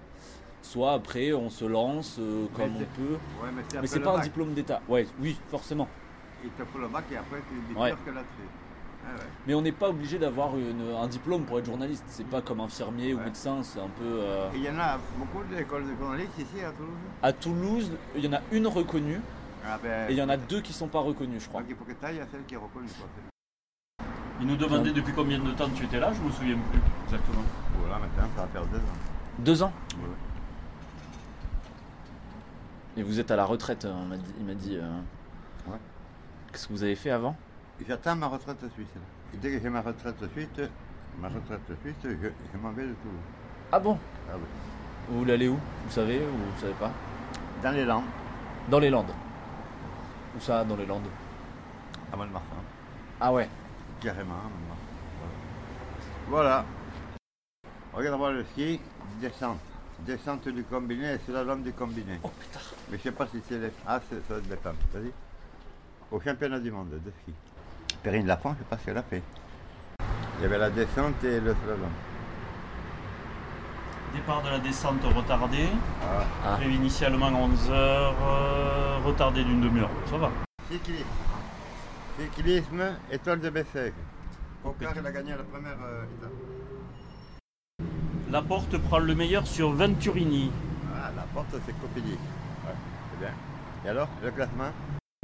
soit 0.61 0.93
après 0.93 1.33
on 1.33 1.49
se 1.49 1.65
lance 1.65 2.17
euh, 2.19 2.45
comme 2.55 2.75
on 2.75 2.85
peut. 2.95 3.13
Ouais, 3.41 3.49
mais 3.81 3.87
c'est 3.87 3.99
pas 3.99 4.15
un 4.15 4.21
diplôme 4.21 4.53
d'état. 4.53 4.79
Ouais, 4.87 5.07
oui, 5.19 5.39
forcément. 5.49 5.87
Il 6.43 6.51
te 6.51 6.63
faut 6.65 6.77
le 6.77 6.87
bac 6.87 7.05
et 7.11 7.17
après 7.17 7.41
tu 7.49 7.73
dis 7.73 7.79
Ouais. 7.79 7.95
que 8.05 8.11
là-dessus. 8.11 8.47
Ah 9.05 9.15
ouais. 9.15 9.21
Mais 9.47 9.53
on 9.53 9.61
n'est 9.61 9.71
pas 9.71 9.89
obligé 9.89 10.17
d'avoir 10.17 10.55
une- 10.57 10.95
un 11.01 11.07
diplôme 11.07 11.43
pour 11.43 11.59
être 11.59 11.65
journaliste. 11.65 12.03
C'est 12.07 12.25
pas 12.27 12.41
comme 12.41 12.59
infirmier 12.61 13.13
ou 13.13 13.19
médecin, 13.19 13.61
c'est 13.63 13.79
un 13.79 13.89
peu. 13.89 14.03
euh, 14.05 14.49
Et 14.53 14.57
il 14.57 14.63
y 14.63 14.69
en 14.69 14.79
a 14.79 14.97
beaucoup 15.17 15.43
d'écoles 15.53 15.83
de 15.85 15.95
journalistes 15.99 16.37
ici 16.37 16.63
à 16.63 16.71
Toulouse 16.71 16.93
À 17.21 17.33
Toulouse, 17.33 17.91
il 18.15 18.25
y 18.25 18.27
en 18.27 18.33
a 18.33 18.41
une 18.51 18.67
reconnue 18.67 19.19
ah, 19.65 19.77
ben, 19.81 20.09
et 20.09 20.13
il 20.13 20.17
y 20.17 20.21
en 20.21 20.29
a 20.29 20.37
deux 20.37 20.61
qui 20.61 20.73
sont 20.73 20.87
pas 20.87 20.99
reconnues, 20.99 21.39
je 21.39 21.47
crois. 21.49 21.61
Donc 21.61 21.69
il 21.69 21.75
faut 21.75 21.85
que 21.85 21.91
tu 21.93 22.05
ailles 22.05 22.19
à 22.19 22.27
celle 22.31 22.43
qui 22.45 22.53
est 22.53 22.57
reconnue. 22.57 22.87
Quoi. 22.97 24.05
Il 24.41 24.47
nous 24.47 24.55
demandait 24.57 24.91
depuis 24.91 25.13
combien 25.13 25.39
de 25.39 25.51
temps 25.51 25.69
tu 25.75 25.83
étais 25.85 25.99
là, 25.99 26.11
je 26.13 26.21
me 26.21 26.31
souviens 26.31 26.57
plus 26.71 26.79
exactement. 27.05 27.43
Voilà, 27.79 27.99
maintenant 27.99 28.27
ça 28.35 28.41
va 28.41 28.47
faire 28.47 28.65
deux 28.65 28.77
ans. 28.77 28.99
Deux 29.39 29.63
ans 29.63 29.73
Ouais. 29.95 30.09
Et 32.97 33.03
vous 33.03 33.19
êtes 33.19 33.31
à 33.31 33.35
la 33.35 33.45
retraite, 33.45 33.85
euh, 33.85 33.93
on 33.93 34.05
m'a 34.05 34.17
dit- 34.17 34.33
il 34.39 34.45
m'a 34.45 34.53
dit. 34.53 34.75
euh, 34.77 34.81
Ouais. 35.71 35.77
Qu'est-ce 36.51 36.67
que 36.67 36.73
vous 36.73 36.83
avez 36.83 36.95
fait 36.95 37.09
avant? 37.09 37.35
J'attends 37.87 38.15
ma 38.15 38.27
retraite 38.27 38.59
suisse. 38.73 38.87
Et 39.33 39.37
dès 39.37 39.51
que 39.51 39.59
j'ai 39.59 39.69
ma 39.69 39.81
retraite 39.81 40.15
suisse, 40.31 40.69
ma 41.19 41.27
retraite 41.27 41.61
suisse, 41.81 41.95
je, 42.03 42.09
je 42.09 42.57
m'en 42.61 42.71
vais 42.71 42.83
de 42.83 42.93
Toulouse. 42.93 43.19
Ah 43.71 43.79
bon? 43.79 43.97
Ah 44.29 44.35
oui. 44.35 44.45
Vous 45.09 45.19
voulez 45.19 45.33
aller 45.33 45.47
où? 45.49 45.59
Vous 45.85 45.91
savez 45.91 46.19
ou 46.19 46.31
vous 46.31 46.61
savez 46.61 46.73
pas? 46.73 46.91
Dans 47.61 47.71
les 47.71 47.85
Landes, 47.85 48.03
Dans 48.69 48.79
les 48.79 48.89
Landes. 48.89 49.13
Où 50.35 50.39
ça, 50.39 50.63
dans 50.63 50.75
les 50.75 50.85
Landes? 50.85 51.07
À 52.11 52.15
Montmartre. 52.15 52.47
Ah 53.19 53.33
ouais. 53.33 53.49
Carrément, 54.01 54.35
à 54.35 54.43
Montmartre. 54.43 54.81
Voilà. 56.29 56.65
Regarde 57.93 58.17
voir 58.17 58.31
le 58.31 58.43
ski, 58.45 58.79
descente. 59.19 59.59
Descente 59.99 60.47
du 60.47 60.63
combiné 60.63 61.13
et 61.13 61.19
c'est 61.25 61.31
la 61.31 61.43
lame 61.43 61.63
du 61.63 61.73
combiné. 61.73 62.19
Oh 62.23 62.31
putain. 62.39 62.59
Mais 62.89 62.97
je 62.97 63.03
sais 63.03 63.11
pas 63.11 63.27
si 63.27 63.41
c'est 63.47 63.59
les... 63.59 63.71
Ah, 63.85 63.99
c'est 64.09 64.25
ça 64.27 64.35
les 64.49 64.57
femmes, 64.57 64.75
vas-y. 64.93 65.11
Au 66.11 66.19
championnat 66.19 66.59
du 66.59 66.71
monde 66.71 66.89
de 66.89 67.11
ski. 67.21 67.33
Perrine 68.01 68.27
Lafont, 68.27 68.53
je 68.53 68.59
sais 68.59 68.65
pas 68.69 68.77
ce 68.77 68.85
qu'elle 68.85 68.97
a 68.97 69.03
fait. 69.03 69.21
Il 70.39 70.43
y 70.43 70.45
avait 70.45 70.57
la 70.57 70.69
descente 70.69 71.23
et 71.23 71.39
le 71.39 71.55
slalom. 71.63 71.89
Départ 74.13 74.43
de 74.43 74.49
la 74.49 74.59
descente 74.59 75.03
retardé, 75.03 75.67
Ah. 76.01 76.23
Ah. 76.45 76.55
prévu 76.57 76.73
initialement 76.73 77.31
11h, 77.31 78.13
retardé 79.05 79.43
d'une 79.43 79.61
demi-heure. 79.61 79.89
Ça 80.09 80.17
va. 80.17 80.31
Cyclisme. 80.69 81.05
Cyclisme, 82.19 82.83
étoile 83.11 83.39
de 83.39 83.49
Bessèges. 83.49 83.93
Cocard, 84.63 84.93
il 84.95 85.05
a 85.07 85.11
gagné 85.11 85.31
la 85.31 85.43
première 85.43 85.77
euh, 85.83 86.03
étape. 86.03 86.31
La 88.31 88.41
porte 88.41 88.77
prend 88.77 88.99
le 88.99 89.15
meilleur 89.15 89.45
sur 89.47 89.71
Venturini. 89.71 90.51
Ah, 90.95 91.09
la 91.15 91.23
porte, 91.33 91.55
c'est 91.65 91.73
Copilly. 91.81 92.11
Ouais, 92.13 92.73
c'est 93.11 93.19
bien. 93.19 93.33
Et 93.85 93.89
alors, 93.89 94.07
le 94.23 94.31
classement? 94.31 94.71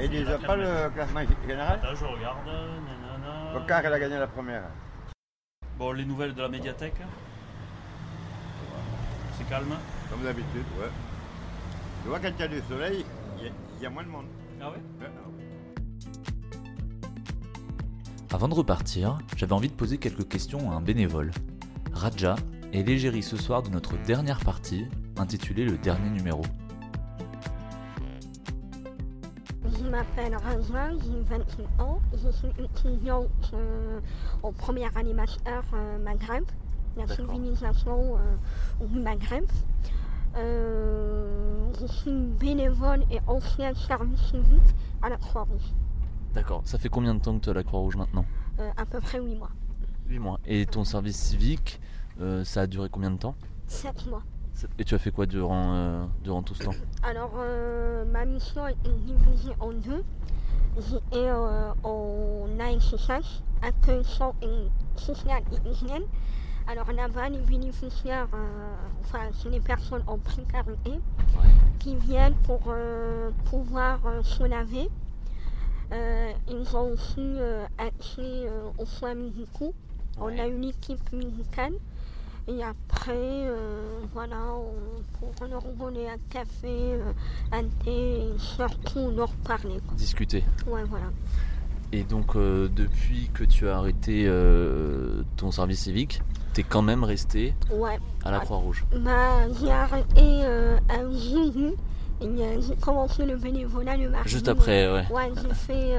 Il 0.02 0.24
La 0.24 0.30
n'a 0.30 0.38
pas 0.38 0.56
le 0.56 0.90
classement 0.94 1.20
général? 1.46 1.80
Attends, 1.82 1.94
je 1.94 2.04
regarde. 2.06 2.38
nanana. 2.46 3.80
Il 3.86 3.92
a 3.92 3.98
gagné 4.00 4.18
la 4.18 4.26
première. 4.26 4.62
Bon, 5.78 5.92
les 5.92 6.04
nouvelles 6.06 6.34
de 6.34 6.40
la 6.40 6.48
médiathèque. 6.48 6.94
C'est 9.36 9.48
calme. 9.48 9.74
Comme 10.10 10.22
d'habitude, 10.22 10.64
ouais. 10.78 10.88
Tu 12.02 12.08
vois, 12.08 12.18
quand 12.18 12.30
il 12.34 12.40
y 12.40 12.42
a 12.42 12.48
du 12.48 12.60
soleil, 12.68 13.04
il 13.38 13.44
y 13.44 13.48
a- 13.48 13.52
y, 13.82 13.86
a 13.86 13.90
moins 13.90 14.02
de 14.04 14.08
monde. 14.08 14.24
Ah 14.60 14.70
ouais? 14.70 14.76
Ouais, 15.00 15.06
ah 15.06 15.28
ouais. 15.28 15.44
Avant 18.32 18.48
de 18.48 18.54
repartir, 18.54 19.18
j'avais 19.36 19.52
envie 19.52 19.68
de 19.68 19.74
poser 19.74 19.98
quelques 19.98 20.26
questions 20.28 20.70
à 20.70 20.74
un 20.76 20.80
bénévole. 20.80 21.30
Raja 21.92 22.36
est 22.72 22.82
l'égérie 22.82 23.22
ce 23.22 23.36
soir 23.36 23.62
de 23.62 23.68
notre 23.68 23.96
dernière 23.98 24.40
partie, 24.40 24.86
intitulée 25.18 25.64
Le 25.64 25.76
dernier 25.76 26.08
numéro. 26.10 26.42
M'appelle 30.00 30.34
Raja, 30.34 30.90
j'ai 31.02 31.20
28 31.36 31.66
ans. 31.78 32.00
Je 32.14 32.30
suis 32.30 32.48
étudiante 32.58 33.50
euh, 33.52 34.00
au 34.42 34.50
premier 34.50 34.88
animateur 34.96 35.62
euh, 35.74 35.98
Maghreb, 35.98 36.44
la 36.96 37.06
civilisation 37.06 38.16
euh, 38.16 38.86
du 38.86 38.98
Maghreb. 38.98 39.44
Euh, 40.36 41.70
je 41.78 41.86
suis 41.86 42.12
bénévole 42.12 43.04
et 43.10 43.20
ancien 43.26 43.74
service 43.74 44.20
civique 44.30 44.74
à 45.02 45.10
la 45.10 45.18
Croix-Rouge, 45.18 45.74
D'accord. 46.32 46.62
Ça 46.64 46.78
fait 46.78 46.88
combien 46.88 47.14
de 47.14 47.20
temps 47.20 47.36
que 47.38 47.44
tu 47.44 47.48
es 47.48 47.50
à 47.50 47.54
la 47.54 47.64
Croix-Rouge 47.64 47.96
maintenant 47.96 48.24
à 48.76 48.84
peu 48.84 49.00
près 49.00 49.18
8 49.18 49.36
mois. 49.36 49.50
8 50.08 50.18
mois. 50.18 50.38
Et 50.46 50.66
ton 50.66 50.84
service 50.84 51.16
civique, 51.16 51.80
ça 52.44 52.62
a 52.62 52.66
duré 52.66 52.88
combien 52.90 53.10
de 53.10 53.16
temps? 53.16 53.34
7 53.66 54.06
mois. 54.06 54.22
Et 54.78 54.84
tu 54.84 54.94
as 54.94 54.98
fait 54.98 55.10
quoi 55.10 55.26
durant, 55.26 55.74
euh, 55.74 56.04
durant 56.22 56.42
tout 56.42 56.54
ce 56.54 56.64
temps 56.64 56.74
Alors, 57.02 57.32
euh, 57.36 58.04
ma 58.04 58.24
mission 58.24 58.66
est 58.66 58.76
divisée 59.04 59.54
en 59.60 59.72
deux. 59.72 60.04
J'étais 60.76 61.28
euh, 61.28 61.72
en 61.82 62.46
ASSH, 62.58 63.42
accueil 63.62 64.04
sang 64.04 64.34
et 64.42 64.68
social 64.96 65.42
et 65.52 65.68
hygiène. 65.68 66.02
Alors 66.68 66.92
là-bas, 66.92 67.28
les 67.28 67.38
bénéficiaires, 67.38 68.28
euh, 68.34 68.74
enfin, 69.02 69.30
c'est 69.34 69.48
les 69.48 69.60
personnes 69.60 70.04
en 70.06 70.18
précarité 70.18 70.92
qui 71.78 71.96
viennent 71.96 72.34
pour 72.44 72.60
pouvoir 73.46 73.98
se 74.22 74.44
laver. 74.44 74.88
Ils 76.48 76.76
ont 76.76 76.92
aussi 76.92 77.38
accès 77.78 78.48
aux 78.78 78.86
soins 78.86 79.14
médicaux. 79.14 79.74
On 80.20 80.38
a 80.38 80.46
une 80.46 80.64
équipe 80.64 81.12
médicale. 81.12 81.72
Et 82.48 82.62
après, 82.64 83.12
euh, 83.16 84.00
voilà, 84.12 84.36
on, 84.54 84.74
pour 85.36 85.46
leur 85.46 85.62
donner 85.62 86.08
un 86.10 86.16
café, 86.30 86.68
euh, 86.94 87.12
un 87.52 87.62
thé, 87.84 87.90
et 88.22 88.38
surtout 88.38 89.10
leur 89.14 89.30
parler. 89.44 89.80
quoi. 89.86 89.96
Discuter. 89.96 90.42
Ouais, 90.66 90.82
voilà. 90.84 91.06
Et 91.92 92.02
donc, 92.02 92.36
euh, 92.36 92.68
depuis 92.68 93.30
que 93.34 93.44
tu 93.44 93.68
as 93.68 93.76
arrêté 93.76 94.24
euh, 94.26 95.22
ton 95.36 95.50
service 95.50 95.80
civique, 95.80 96.22
t'es 96.54 96.62
quand 96.62 96.82
même 96.82 97.04
resté 97.04 97.54
Ouais. 97.72 97.98
à 98.24 98.30
la 98.30 98.40
Croix-Rouge. 98.40 98.84
Bah, 99.00 99.48
j'ai 99.60 99.70
arrêté 99.70 100.20
un 100.20 101.10
et 102.22 102.26
euh, 102.26 102.60
j'ai 102.60 102.76
commencé 102.76 103.24
le 103.26 103.36
bénévolat 103.36 103.96
le 103.96 104.10
mardi. 104.10 104.28
Juste 104.28 104.48
après, 104.48 104.90
ouais. 104.92 105.04
Ouais, 105.12 105.32
j'ai 105.42 105.54
fait 105.54 105.96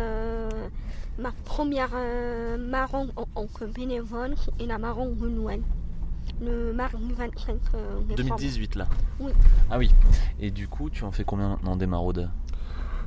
ma 1.19 1.32
première 1.45 1.89
marron 2.58 3.10
en 3.36 3.45
bénévole, 3.75 4.36
c'était 4.43 4.65
la 4.65 4.77
marron 4.77 5.10
de 5.10 5.27
Noël. 5.27 5.62
Le 6.42 6.74
mardi 6.74 7.14
25 7.14 7.56
euh, 7.76 8.00
décembre. 8.02 8.16
2018 8.16 8.76
là 8.76 8.88
Oui. 9.20 9.32
Ah 9.70 9.78
oui. 9.78 9.92
Et 10.40 10.50
du 10.52 10.68
coup, 10.68 10.90
tu 10.90 11.04
en 11.04 11.12
fais 11.12 11.24
combien 11.24 11.50
maintenant 11.50 11.76
des 11.76 11.86
maraudes? 11.88 12.30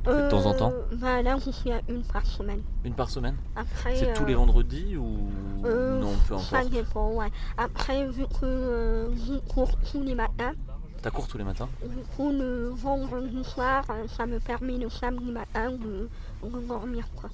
De 0.05 0.29
temps 0.29 0.45
en 0.45 0.53
temps? 0.53 0.71
Euh, 0.71 0.95
Bah 0.97 1.21
là, 1.23 1.35
je 1.43 1.49
suis 1.49 1.71
à 1.71 1.81
une 1.89 2.03
par 2.03 2.25
semaine. 2.25 2.61
Une 2.83 2.93
par 2.93 3.09
semaine? 3.09 3.35
Après, 3.55 3.95
C'est 3.95 4.13
tous 4.13 4.23
euh, 4.23 4.27
les 4.27 4.35
vendredis 4.35 4.95
ou 4.95 5.17
euh, 5.65 5.99
non, 5.99 6.13
peu 6.27 6.37
Ça 6.37 6.63
dépend, 6.63 7.11
ouais. 7.13 7.31
Après, 7.57 8.07
vu 8.09 8.25
que 8.27 8.45
euh, 8.45 9.15
je 9.15 9.39
cours 9.51 9.71
tous 9.91 10.03
les 10.03 10.13
matins, 10.15 10.53
T'as 11.01 11.11
cours 11.11 11.27
tous 11.27 11.37
les 11.37 11.43
matins? 11.43 11.69
Du 11.83 12.03
coup, 12.15 12.31
le 12.31 12.69
vendredi 12.69 13.43
soir, 13.43 13.83
euh, 13.89 14.07
ça 14.07 14.25
me 14.25 14.39
permet 14.39 14.77
le 14.77 14.89
samedi 14.89 15.31
matin 15.31 15.71
de, 15.71 16.09
de 16.43 16.59
dormir, 16.67 17.07
quoi. 17.15 17.29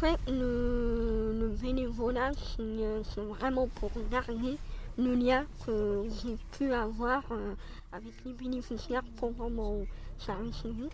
fait, 0.00 0.16
le, 0.28 1.36
le 1.40 1.48
bénévolat, 1.60 2.30
euh, 2.60 3.02
c'est 3.14 3.20
vraiment 3.20 3.68
pour 3.76 3.90
garder 4.10 4.58
le 5.00 5.14
lien 5.14 5.44
que 5.66 6.04
j'ai 6.22 6.36
pu 6.56 6.72
avoir 6.72 7.22
euh, 7.30 7.54
avec 7.92 8.12
les 8.24 8.32
bénéficiaires 8.32 9.02
pendant 9.16 9.50
mon 9.50 9.86
service 10.18 10.56
civique. 10.56 10.92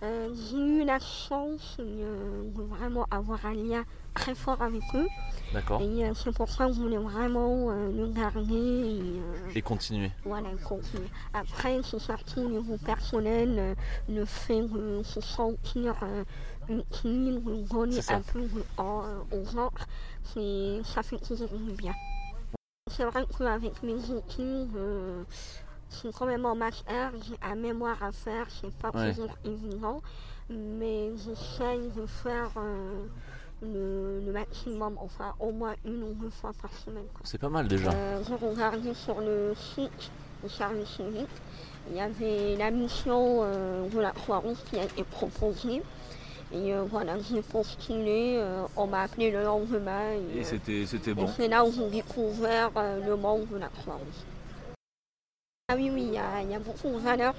Euh, 0.00 0.28
j'ai 0.32 0.56
eu 0.82 0.84
la 0.84 1.00
chance 1.00 1.76
euh, 1.80 2.42
de 2.54 2.62
vraiment 2.62 3.04
avoir 3.10 3.44
un 3.46 3.54
lien 3.54 3.82
très 4.14 4.34
fort 4.36 4.62
avec 4.62 4.82
eux. 4.94 5.08
D'accord. 5.52 5.80
Et 5.82 6.04
euh, 6.06 6.14
c'est 6.14 6.32
pour 6.32 6.48
ça 6.48 6.68
que 6.68 6.74
je 6.74 6.80
voulais 6.80 6.98
vraiment 6.98 7.70
euh, 7.70 7.90
le 7.90 8.06
garder. 8.06 8.54
Et, 9.54 9.58
Et 9.58 9.62
continuer. 9.62 10.12
voilà, 10.24 10.50
continuer. 10.64 11.08
Après, 11.34 11.80
c'est 11.82 11.98
surtout 11.98 12.40
au 12.42 12.48
niveau 12.48 12.76
personnel, 12.76 13.74
le 14.08 14.24
fait 14.24 14.62
de 14.62 15.02
se 15.02 15.20
sentir 15.20 15.96
utile, 16.68 17.42
de 17.44 17.66
donner 17.68 18.00
ça. 18.00 18.16
un 18.16 18.20
peu 18.20 18.46
aux 18.78 19.58
autres, 19.58 19.86
c'est- 20.32 20.80
ça 20.84 21.02
fait 21.02 21.18
toujours 21.18 21.48
du 21.50 21.72
bien. 21.72 21.94
C'est 22.90 23.04
vrai 23.04 23.24
qu'avec 23.36 23.82
mes 23.82 23.94
études, 24.16 24.76
euh, 24.76 25.22
c'est 25.88 26.12
quand 26.14 26.26
même 26.26 26.44
en 26.46 26.54
master, 26.54 27.12
j'ai 27.26 27.36
un 27.42 27.54
mémoire 27.54 28.02
à 28.02 28.12
faire, 28.12 28.46
c'est 28.60 28.72
pas 28.74 28.90
Ouais. 28.94 29.12
toujours 29.12 29.30
évident, 29.44 30.00
mais 30.50 31.10
j'essaye 31.16 31.88
de 31.96 32.06
faire 32.06 32.50
euh, 32.56 33.04
le, 33.62 34.20
le 34.24 34.32
maximum, 34.32 34.96
enfin 34.98 35.34
au 35.40 35.50
moins 35.52 35.74
une 35.84 36.02
ou 36.02 36.12
deux 36.14 36.30
fois 36.30 36.52
par 36.60 36.72
semaine. 36.72 37.04
C'est 37.24 37.38
pas 37.38 37.48
mal 37.48 37.68
déjà. 37.68 37.90
Euh, 37.90 38.22
j'ai 38.26 38.34
regardé 38.34 38.94
sur 38.94 39.20
le 39.20 39.54
site 39.54 40.10
du 40.42 40.48
service 40.48 40.88
civique, 40.88 41.28
il 41.90 41.96
y 41.96 42.00
avait 42.00 42.56
la 42.56 42.70
mission 42.70 43.40
euh, 43.42 43.88
de 43.88 43.98
la 44.00 44.12
Croix-Rouge 44.12 44.58
qui 44.70 44.78
a 44.78 44.84
été 44.84 45.02
proposée. 45.04 45.82
Et 46.52 46.72
euh, 46.72 46.82
voilà, 46.90 47.14
j'ai 47.20 47.42
postulé, 47.42 48.36
euh, 48.38 48.62
on 48.76 48.86
m'a 48.86 49.02
appelé 49.02 49.30
le 49.30 49.42
lendemain. 49.42 50.12
Et, 50.34 50.38
Et 50.38 50.40
euh, 50.40 50.86
c'était 50.86 51.12
bon. 51.14 51.26
c'est 51.36 51.48
là 51.48 51.64
où 51.64 51.70
j'ai 51.72 51.88
découvert 51.90 52.70
euh, 52.76 53.04
le 53.06 53.16
monde 53.16 53.46
de 53.48 53.58
la 53.58 53.68
Croix-Rouge. 53.68 54.24
Ah 55.68 55.74
oui, 55.76 55.90
oui, 55.92 56.04
il 56.08 56.14
y, 56.14 56.18
a- 56.18 56.40
il 56.42 56.50
y 56.50 56.54
a 56.54 56.58
beaucoup 56.58 56.88
de 56.88 56.98
valeurs. 56.98 57.34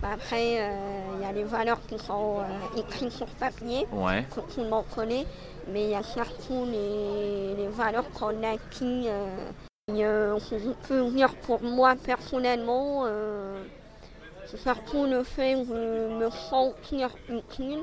Bah, 0.00 0.08
après, 0.14 0.60
euh, 0.60 1.00
il 1.16 1.22
y 1.22 1.24
a 1.26 1.32
les 1.32 1.44
valeurs 1.44 1.80
qui 1.86 1.98
sont 1.98 2.38
écrites 2.76 3.12
sur 3.12 3.26
papier, 3.26 3.86
Ouais. 3.92 4.24
que 4.34 4.40
tout 4.40 4.60
le 4.62 4.68
monde 4.68 4.84
connaît, 4.94 5.26
mais 5.68 5.84
il 5.84 5.90
y 5.90 5.94
a 5.94 6.02
surtout 6.02 6.64
les, 6.66 7.54
les 7.56 7.68
valeurs 7.68 8.10
qu'on 8.12 8.42
a 8.42 8.52
acquis. 8.54 9.08
Et, 9.88 9.94
je 9.94 10.70
peux 10.88 11.04
dire 11.10 11.34
pour 11.42 11.62
moi 11.62 11.94
personnellement, 11.96 13.04
surtout 14.54 15.04
le 15.06 15.22
fait 15.24 15.54
de 15.56 16.08
me 16.18 16.30
sentir 16.30 17.10
utile, 17.28 17.82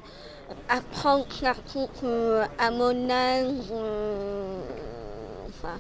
apprendre 0.70 1.26
surtout 1.32 1.88
qu'à 2.00 2.72
mon 2.72 3.10
âge, 3.10 3.72
euh, 3.72 4.58
enfin, 5.50 5.76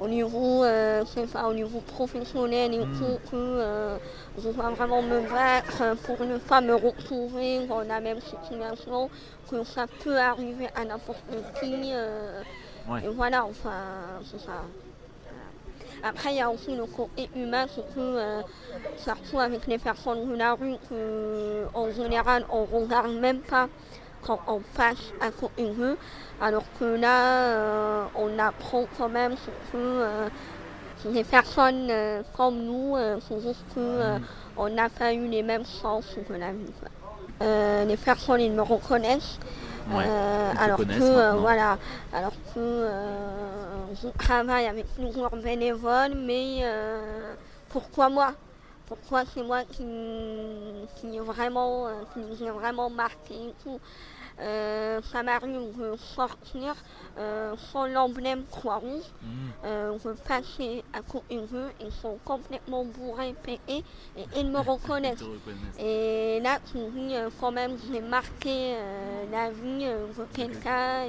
au 0.00 0.06
niveau, 0.08 0.64
euh, 0.64 1.04
au 1.48 1.52
niveau 1.54 1.80
professionnel 1.80 2.72
et 2.74 2.78
tout, 2.98 3.18
que 3.30 3.34
euh, 3.36 3.96
je 4.38 4.48
dois 4.48 4.70
vraiment 4.70 5.02
me 5.02 5.20
battre 5.22 5.96
pour 6.04 6.20
ne 6.24 6.38
pas 6.38 6.60
me 6.60 6.74
retrouver 6.74 7.66
dans 7.66 7.80
la 7.80 8.00
même 8.00 8.20
situation, 8.20 9.10
que 9.50 9.64
ça 9.64 9.86
peut 10.04 10.16
arriver 10.18 10.68
à 10.74 10.84
n'importe 10.84 11.24
qui. 11.60 11.90
euh, 11.92 12.42
Ouais. 12.88 13.04
Et 13.04 13.08
voilà, 13.08 13.44
enfin, 13.44 13.70
c'est 14.30 14.40
ça. 14.40 14.62
Après, 16.02 16.30
il 16.30 16.36
y 16.36 16.40
a 16.40 16.50
aussi 16.50 16.74
le 16.76 16.86
côté 16.86 17.28
humain, 17.34 17.66
que, 17.66 17.98
euh, 17.98 18.40
surtout 18.96 19.38
avec 19.38 19.66
les 19.66 19.78
personnes 19.78 20.28
de 20.30 20.36
la 20.36 20.54
rue, 20.54 20.76
que, 20.88 21.64
en 21.74 21.90
général, 21.90 22.44
on 22.50 22.62
ne 22.62 22.82
regarde 22.82 23.12
même 23.12 23.40
pas 23.40 23.68
quand 24.22 24.40
on 24.46 24.60
passe 24.76 25.12
à 25.20 25.30
côté 25.30 25.64
d'eux, 25.70 25.96
alors 26.40 26.64
que 26.78 26.84
là, 26.84 27.44
euh, 27.44 28.04
on 28.14 28.38
apprend 28.38 28.84
quand 28.96 29.08
même 29.08 29.32
ce 29.36 29.72
que 29.72 29.76
euh, 29.76 30.28
les 31.06 31.24
personnes 31.24 31.88
euh, 31.90 32.22
comme 32.36 32.58
nous, 32.64 32.96
euh, 32.96 33.18
c'est 33.28 33.40
juste 33.40 33.64
qu'on 33.74 34.68
n'a 34.68 34.88
pas 34.88 35.12
eu 35.12 35.26
les 35.28 35.42
mêmes 35.42 35.64
chances 35.64 36.16
que 36.28 36.32
la 36.32 36.50
vie. 36.52 36.72
Euh, 37.42 37.84
les 37.84 37.96
personnes, 37.96 38.40
ils 38.40 38.52
me 38.52 38.62
reconnaissent. 38.62 39.38
Ouais, 39.90 40.04
euh, 40.06 40.52
alors 40.58 40.78
que 40.78 41.00
euh, 41.00 41.32
voilà, 41.34 41.78
alors 42.12 42.32
que 42.52 42.58
euh, 42.58 43.57
je 43.94 44.08
travaille 44.08 44.66
avec 44.66 44.86
plusieurs 44.94 45.34
bénévoles, 45.36 46.14
mais 46.14 46.60
euh, 46.62 47.34
pourquoi 47.68 48.08
moi? 48.08 48.34
Pourquoi 48.86 49.24
c'est 49.26 49.42
moi 49.42 49.64
qui, 49.64 49.84
qui 50.96 51.18
vraiment, 51.18 51.86
euh, 51.86 51.92
qui 52.14 52.44
ai 52.44 52.50
vraiment 52.50 52.88
marqué 52.88 53.34
et 53.34 53.54
tout? 53.62 53.78
Euh, 54.40 55.00
ça 55.02 55.22
m'arrive 55.24 55.76
de 55.76 55.96
sortir 55.96 56.76
euh, 57.18 57.54
sans 57.72 57.86
l'emblème 57.86 58.44
Croix-Rouge, 58.50 59.02
euh, 59.64 59.98
de 59.98 60.12
passer 60.26 60.84
à 60.92 61.02
côté 61.02 61.38
d'eux, 61.38 61.68
ils 61.80 61.90
sont 61.90 62.18
complètement 62.24 62.84
bourrés, 62.84 63.34
pétés, 63.42 63.82
et 64.16 64.24
ils 64.36 64.48
me 64.48 64.60
reconnaissent. 64.60 65.24
Et 65.80 66.38
là, 66.40 66.58
tu 66.70 66.78
dis, 66.78 67.16
euh, 67.16 67.30
quand 67.40 67.50
même, 67.50 67.76
j'ai 67.90 68.00
marqué 68.00 68.76
la 69.32 69.50
vie 69.50 69.86
de 69.86 70.24
quelqu'un. 70.32 71.06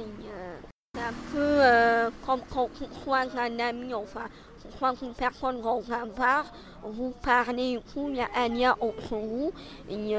Un 1.00 1.14
peu 1.32 2.10
comme 2.26 2.40
quand 2.52 2.68
tu 2.78 2.84
croises 3.00 3.36
un 3.36 3.58
ami, 3.58 3.94
enfin, 3.94 4.24
tu 4.62 4.68
croises 4.76 5.00
une 5.02 5.14
personne 5.14 5.60
dans 5.62 5.82
un 5.92 6.06
bar, 6.06 6.44
vous 6.82 7.12
parlez 7.22 7.78
il 7.96 8.16
y 8.16 8.20
a 8.20 8.28
un 8.36 8.48
lien 8.48 8.76
entre 8.80 9.16
vous. 9.16 9.52
Et 9.88 10.14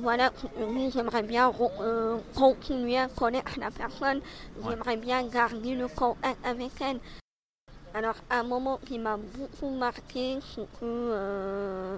voilà, 0.00 0.30
dis, 0.56 0.90
j'aimerais 0.90 1.22
bien 1.22 1.52
continuer 2.34 2.98
à 2.98 3.08
connaître 3.08 3.58
la 3.58 3.70
personne, 3.70 4.20
j'aimerais 4.62 4.96
bien 4.96 5.22
garder 5.24 5.74
le 5.74 5.88
contact 5.88 6.38
avec 6.46 6.70
elle. 6.80 7.00
Alors, 7.96 8.16
un 8.28 8.42
moment 8.42 8.80
qui 8.84 8.98
m'a 8.98 9.16
beaucoup 9.16 9.70
marqué, 9.70 10.40
c'est 10.52 10.66
que 10.80 10.82
euh, 10.82 11.96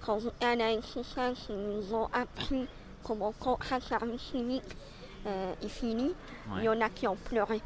quand 0.00 0.20
j'étais 0.20 0.46
à 0.46 0.56
la 0.56 0.80
SSS, 0.80 1.50
ils 1.50 1.54
nous 1.54 1.94
ont 1.94 2.08
appris 2.14 2.66
comment 3.04 3.34
contrat 3.38 3.78
service 3.78 4.22
civique 4.22 4.62
euh, 5.26 5.52
est 5.62 5.68
fini. 5.68 6.14
Il 6.56 6.64
y 6.64 6.68
en 6.68 6.80
a 6.80 6.88
qui 6.88 7.06
ont 7.06 7.16
pleuré. 7.16 7.60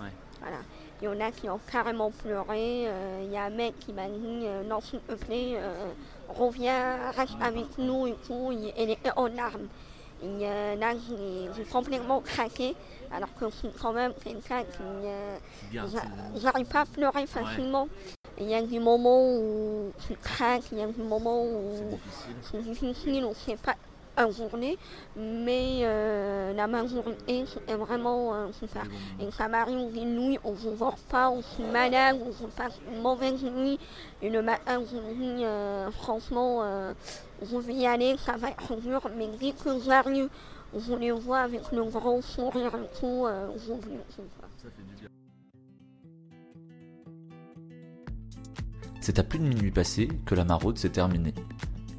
Ouais. 0.00 0.12
Voilà. 0.40 0.58
Il 1.02 1.06
y 1.06 1.08
en 1.08 1.20
a 1.20 1.30
qui 1.30 1.48
ont 1.48 1.60
carrément 1.70 2.10
pleuré. 2.10 2.86
Euh, 2.86 3.22
Il 3.24 3.32
y 3.32 3.36
a 3.36 3.44
un 3.44 3.50
mec 3.50 3.78
qui 3.78 3.92
m'a 3.92 4.06
dit 4.06 4.42
euh, 4.44 4.62
Non, 4.64 4.80
s'il 4.80 5.00
te 5.00 5.14
plaît, 5.14 5.54
euh, 5.56 5.92
reviens, 6.28 7.10
reste 7.16 7.36
avec 7.40 7.78
nous 7.78 8.06
et 8.06 8.16
tout. 8.26 8.52
Il, 8.52 8.90
était 8.90 9.10
en 9.16 9.26
larmes. 9.28 9.68
Et 10.22 10.76
là, 10.76 10.92
j'ai 11.56 11.64
complètement 11.64 12.20
craqué. 12.20 12.76
Alors 13.10 13.34
que 13.34 13.46
c'est 13.50 13.74
quand 13.80 13.92
même 13.92 14.12
quelqu'un 14.22 14.62
qui. 14.64 15.78
J'arrive 16.36 16.66
pas 16.66 16.82
à 16.82 16.86
pleurer 16.86 17.26
facilement. 17.26 17.88
Il 18.38 18.48
y 18.48 18.54
a 18.54 18.62
des 18.62 18.78
moments 18.78 19.22
où 19.22 19.92
tu 20.06 20.14
craques, 20.16 20.64
il 20.72 20.78
y 20.78 20.82
a 20.82 20.86
des 20.86 21.02
moments 21.02 21.44
où 21.44 21.98
c'est 22.42 22.62
difficile, 22.62 23.24
on 23.24 23.30
ne 23.30 23.34
sait 23.34 23.56
pas 23.56 23.74
journée, 24.30 24.76
mais 25.16 25.80
euh, 25.82 26.52
la 26.54 26.66
majorité 26.66 27.44
c'est 27.46 27.74
vraiment 27.74 28.34
euh, 28.34 28.46
super. 28.52 28.82
Et 29.20 29.30
ça 29.30 29.48
m'arrive 29.48 29.92
des 29.92 30.04
nuits 30.04 30.38
où 30.44 30.54
je 30.62 30.68
ne 30.68 30.76
dors 30.76 30.98
pas, 31.08 31.30
où 31.30 31.42
je 31.42 31.62
suis 31.62 31.72
malade, 31.72 32.18
où 32.20 32.46
passe 32.56 32.78
une 32.92 33.00
mauvaise 33.00 33.42
nuit, 33.42 33.78
et 34.22 34.30
le 34.30 34.42
matin 34.42 34.82
franchement 35.92 36.60
euh, 36.62 36.92
je 37.42 37.56
vais 37.56 37.74
y 37.74 37.86
aller, 37.86 38.16
ça 38.18 38.36
va 38.36 38.50
être 38.50 38.80
dur, 38.80 39.00
mais 39.16 39.28
dès 39.40 39.52
que 39.52 39.80
j'arrive, 39.80 40.28
je 40.76 40.94
les 40.94 41.10
vois 41.10 41.40
avec 41.40 41.70
le 41.72 41.84
grand 41.84 42.20
sourire 42.22 42.72
et 42.74 42.98
tout, 42.98 43.26
euh. 43.26 43.48
C'est 49.00 49.18
à 49.18 49.22
plus 49.22 49.38
de 49.38 49.44
minuit 49.44 49.70
passé 49.70 50.08
que 50.26 50.34
la 50.34 50.44
maraude 50.44 50.76
s'est 50.76 50.90
terminée. 50.90 51.34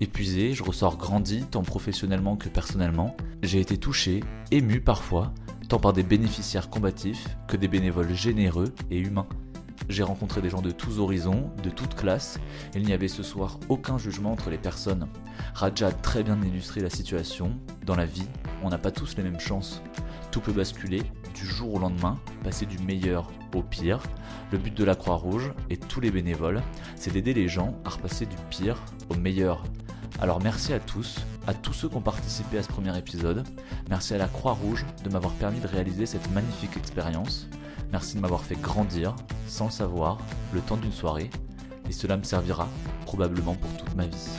Épuisé, 0.01 0.55
je 0.55 0.63
ressors 0.63 0.97
grandi 0.97 1.43
tant 1.43 1.61
professionnellement 1.61 2.35
que 2.35 2.49
personnellement. 2.49 3.15
J'ai 3.43 3.59
été 3.59 3.77
touché, 3.77 4.21
ému 4.49 4.81
parfois, 4.81 5.31
tant 5.69 5.77
par 5.77 5.93
des 5.93 6.01
bénéficiaires 6.01 6.71
combatifs 6.71 7.27
que 7.47 7.55
des 7.55 7.67
bénévoles 7.67 8.11
généreux 8.11 8.73
et 8.89 8.97
humains. 8.97 9.27
J'ai 9.89 10.01
rencontré 10.01 10.41
des 10.41 10.49
gens 10.49 10.63
de 10.63 10.71
tous 10.71 10.97
horizons, 10.97 11.51
de 11.61 11.69
toutes 11.69 11.93
classes, 11.93 12.39
il 12.73 12.81
n'y 12.81 12.93
avait 12.93 13.07
ce 13.07 13.21
soir 13.21 13.59
aucun 13.69 13.99
jugement 13.99 14.31
entre 14.31 14.49
les 14.49 14.57
personnes. 14.57 15.07
Raja 15.53 15.89
a 15.89 15.91
très 15.91 16.23
bien 16.23 16.41
illustré 16.41 16.81
la 16.81 16.89
situation. 16.89 17.51
Dans 17.85 17.95
la 17.95 18.05
vie, 18.05 18.27
on 18.63 18.69
n'a 18.69 18.79
pas 18.79 18.89
tous 18.89 19.15
les 19.17 19.23
mêmes 19.23 19.39
chances. 19.39 19.83
Tout 20.31 20.41
peut 20.41 20.51
basculer 20.51 21.03
du 21.35 21.45
jour 21.45 21.75
au 21.75 21.79
lendemain, 21.79 22.17
passer 22.43 22.65
du 22.65 22.79
meilleur 22.79 23.29
au 23.53 23.61
pire. 23.61 24.01
Le 24.51 24.57
but 24.57 24.73
de 24.73 24.83
la 24.83 24.95
Croix-Rouge 24.95 25.53
et 25.69 25.77
tous 25.77 25.99
les 25.99 26.09
bénévoles, 26.09 26.63
c'est 26.95 27.13
d'aider 27.13 27.35
les 27.35 27.47
gens 27.47 27.75
à 27.85 27.89
repasser 27.89 28.25
du 28.25 28.35
pire 28.49 28.81
au 29.09 29.15
meilleur. 29.15 29.63
Alors 30.21 30.39
merci 30.39 30.71
à 30.71 30.79
tous, 30.79 31.15
à 31.47 31.55
tous 31.55 31.73
ceux 31.73 31.89
qui 31.89 31.95
ont 31.95 32.01
participé 32.01 32.59
à 32.59 32.63
ce 32.63 32.67
premier 32.67 32.95
épisode. 32.95 33.43
Merci 33.89 34.13
à 34.13 34.19
la 34.19 34.27
Croix-Rouge 34.27 34.85
de 35.03 35.09
m'avoir 35.09 35.33
permis 35.33 35.59
de 35.59 35.67
réaliser 35.67 36.05
cette 36.05 36.29
magnifique 36.31 36.77
expérience. 36.77 37.47
Merci 37.91 38.17
de 38.17 38.21
m'avoir 38.21 38.41
fait 38.41 38.55
grandir, 38.55 39.15
sans 39.47 39.65
le 39.65 39.71
savoir, 39.71 40.19
le 40.53 40.61
temps 40.61 40.77
d'une 40.77 40.91
soirée. 40.91 41.31
Et 41.89 41.91
cela 41.91 42.17
me 42.17 42.23
servira 42.23 42.67
probablement 43.07 43.55
pour 43.55 43.71
toute 43.83 43.95
ma 43.95 44.05
vie. 44.05 44.29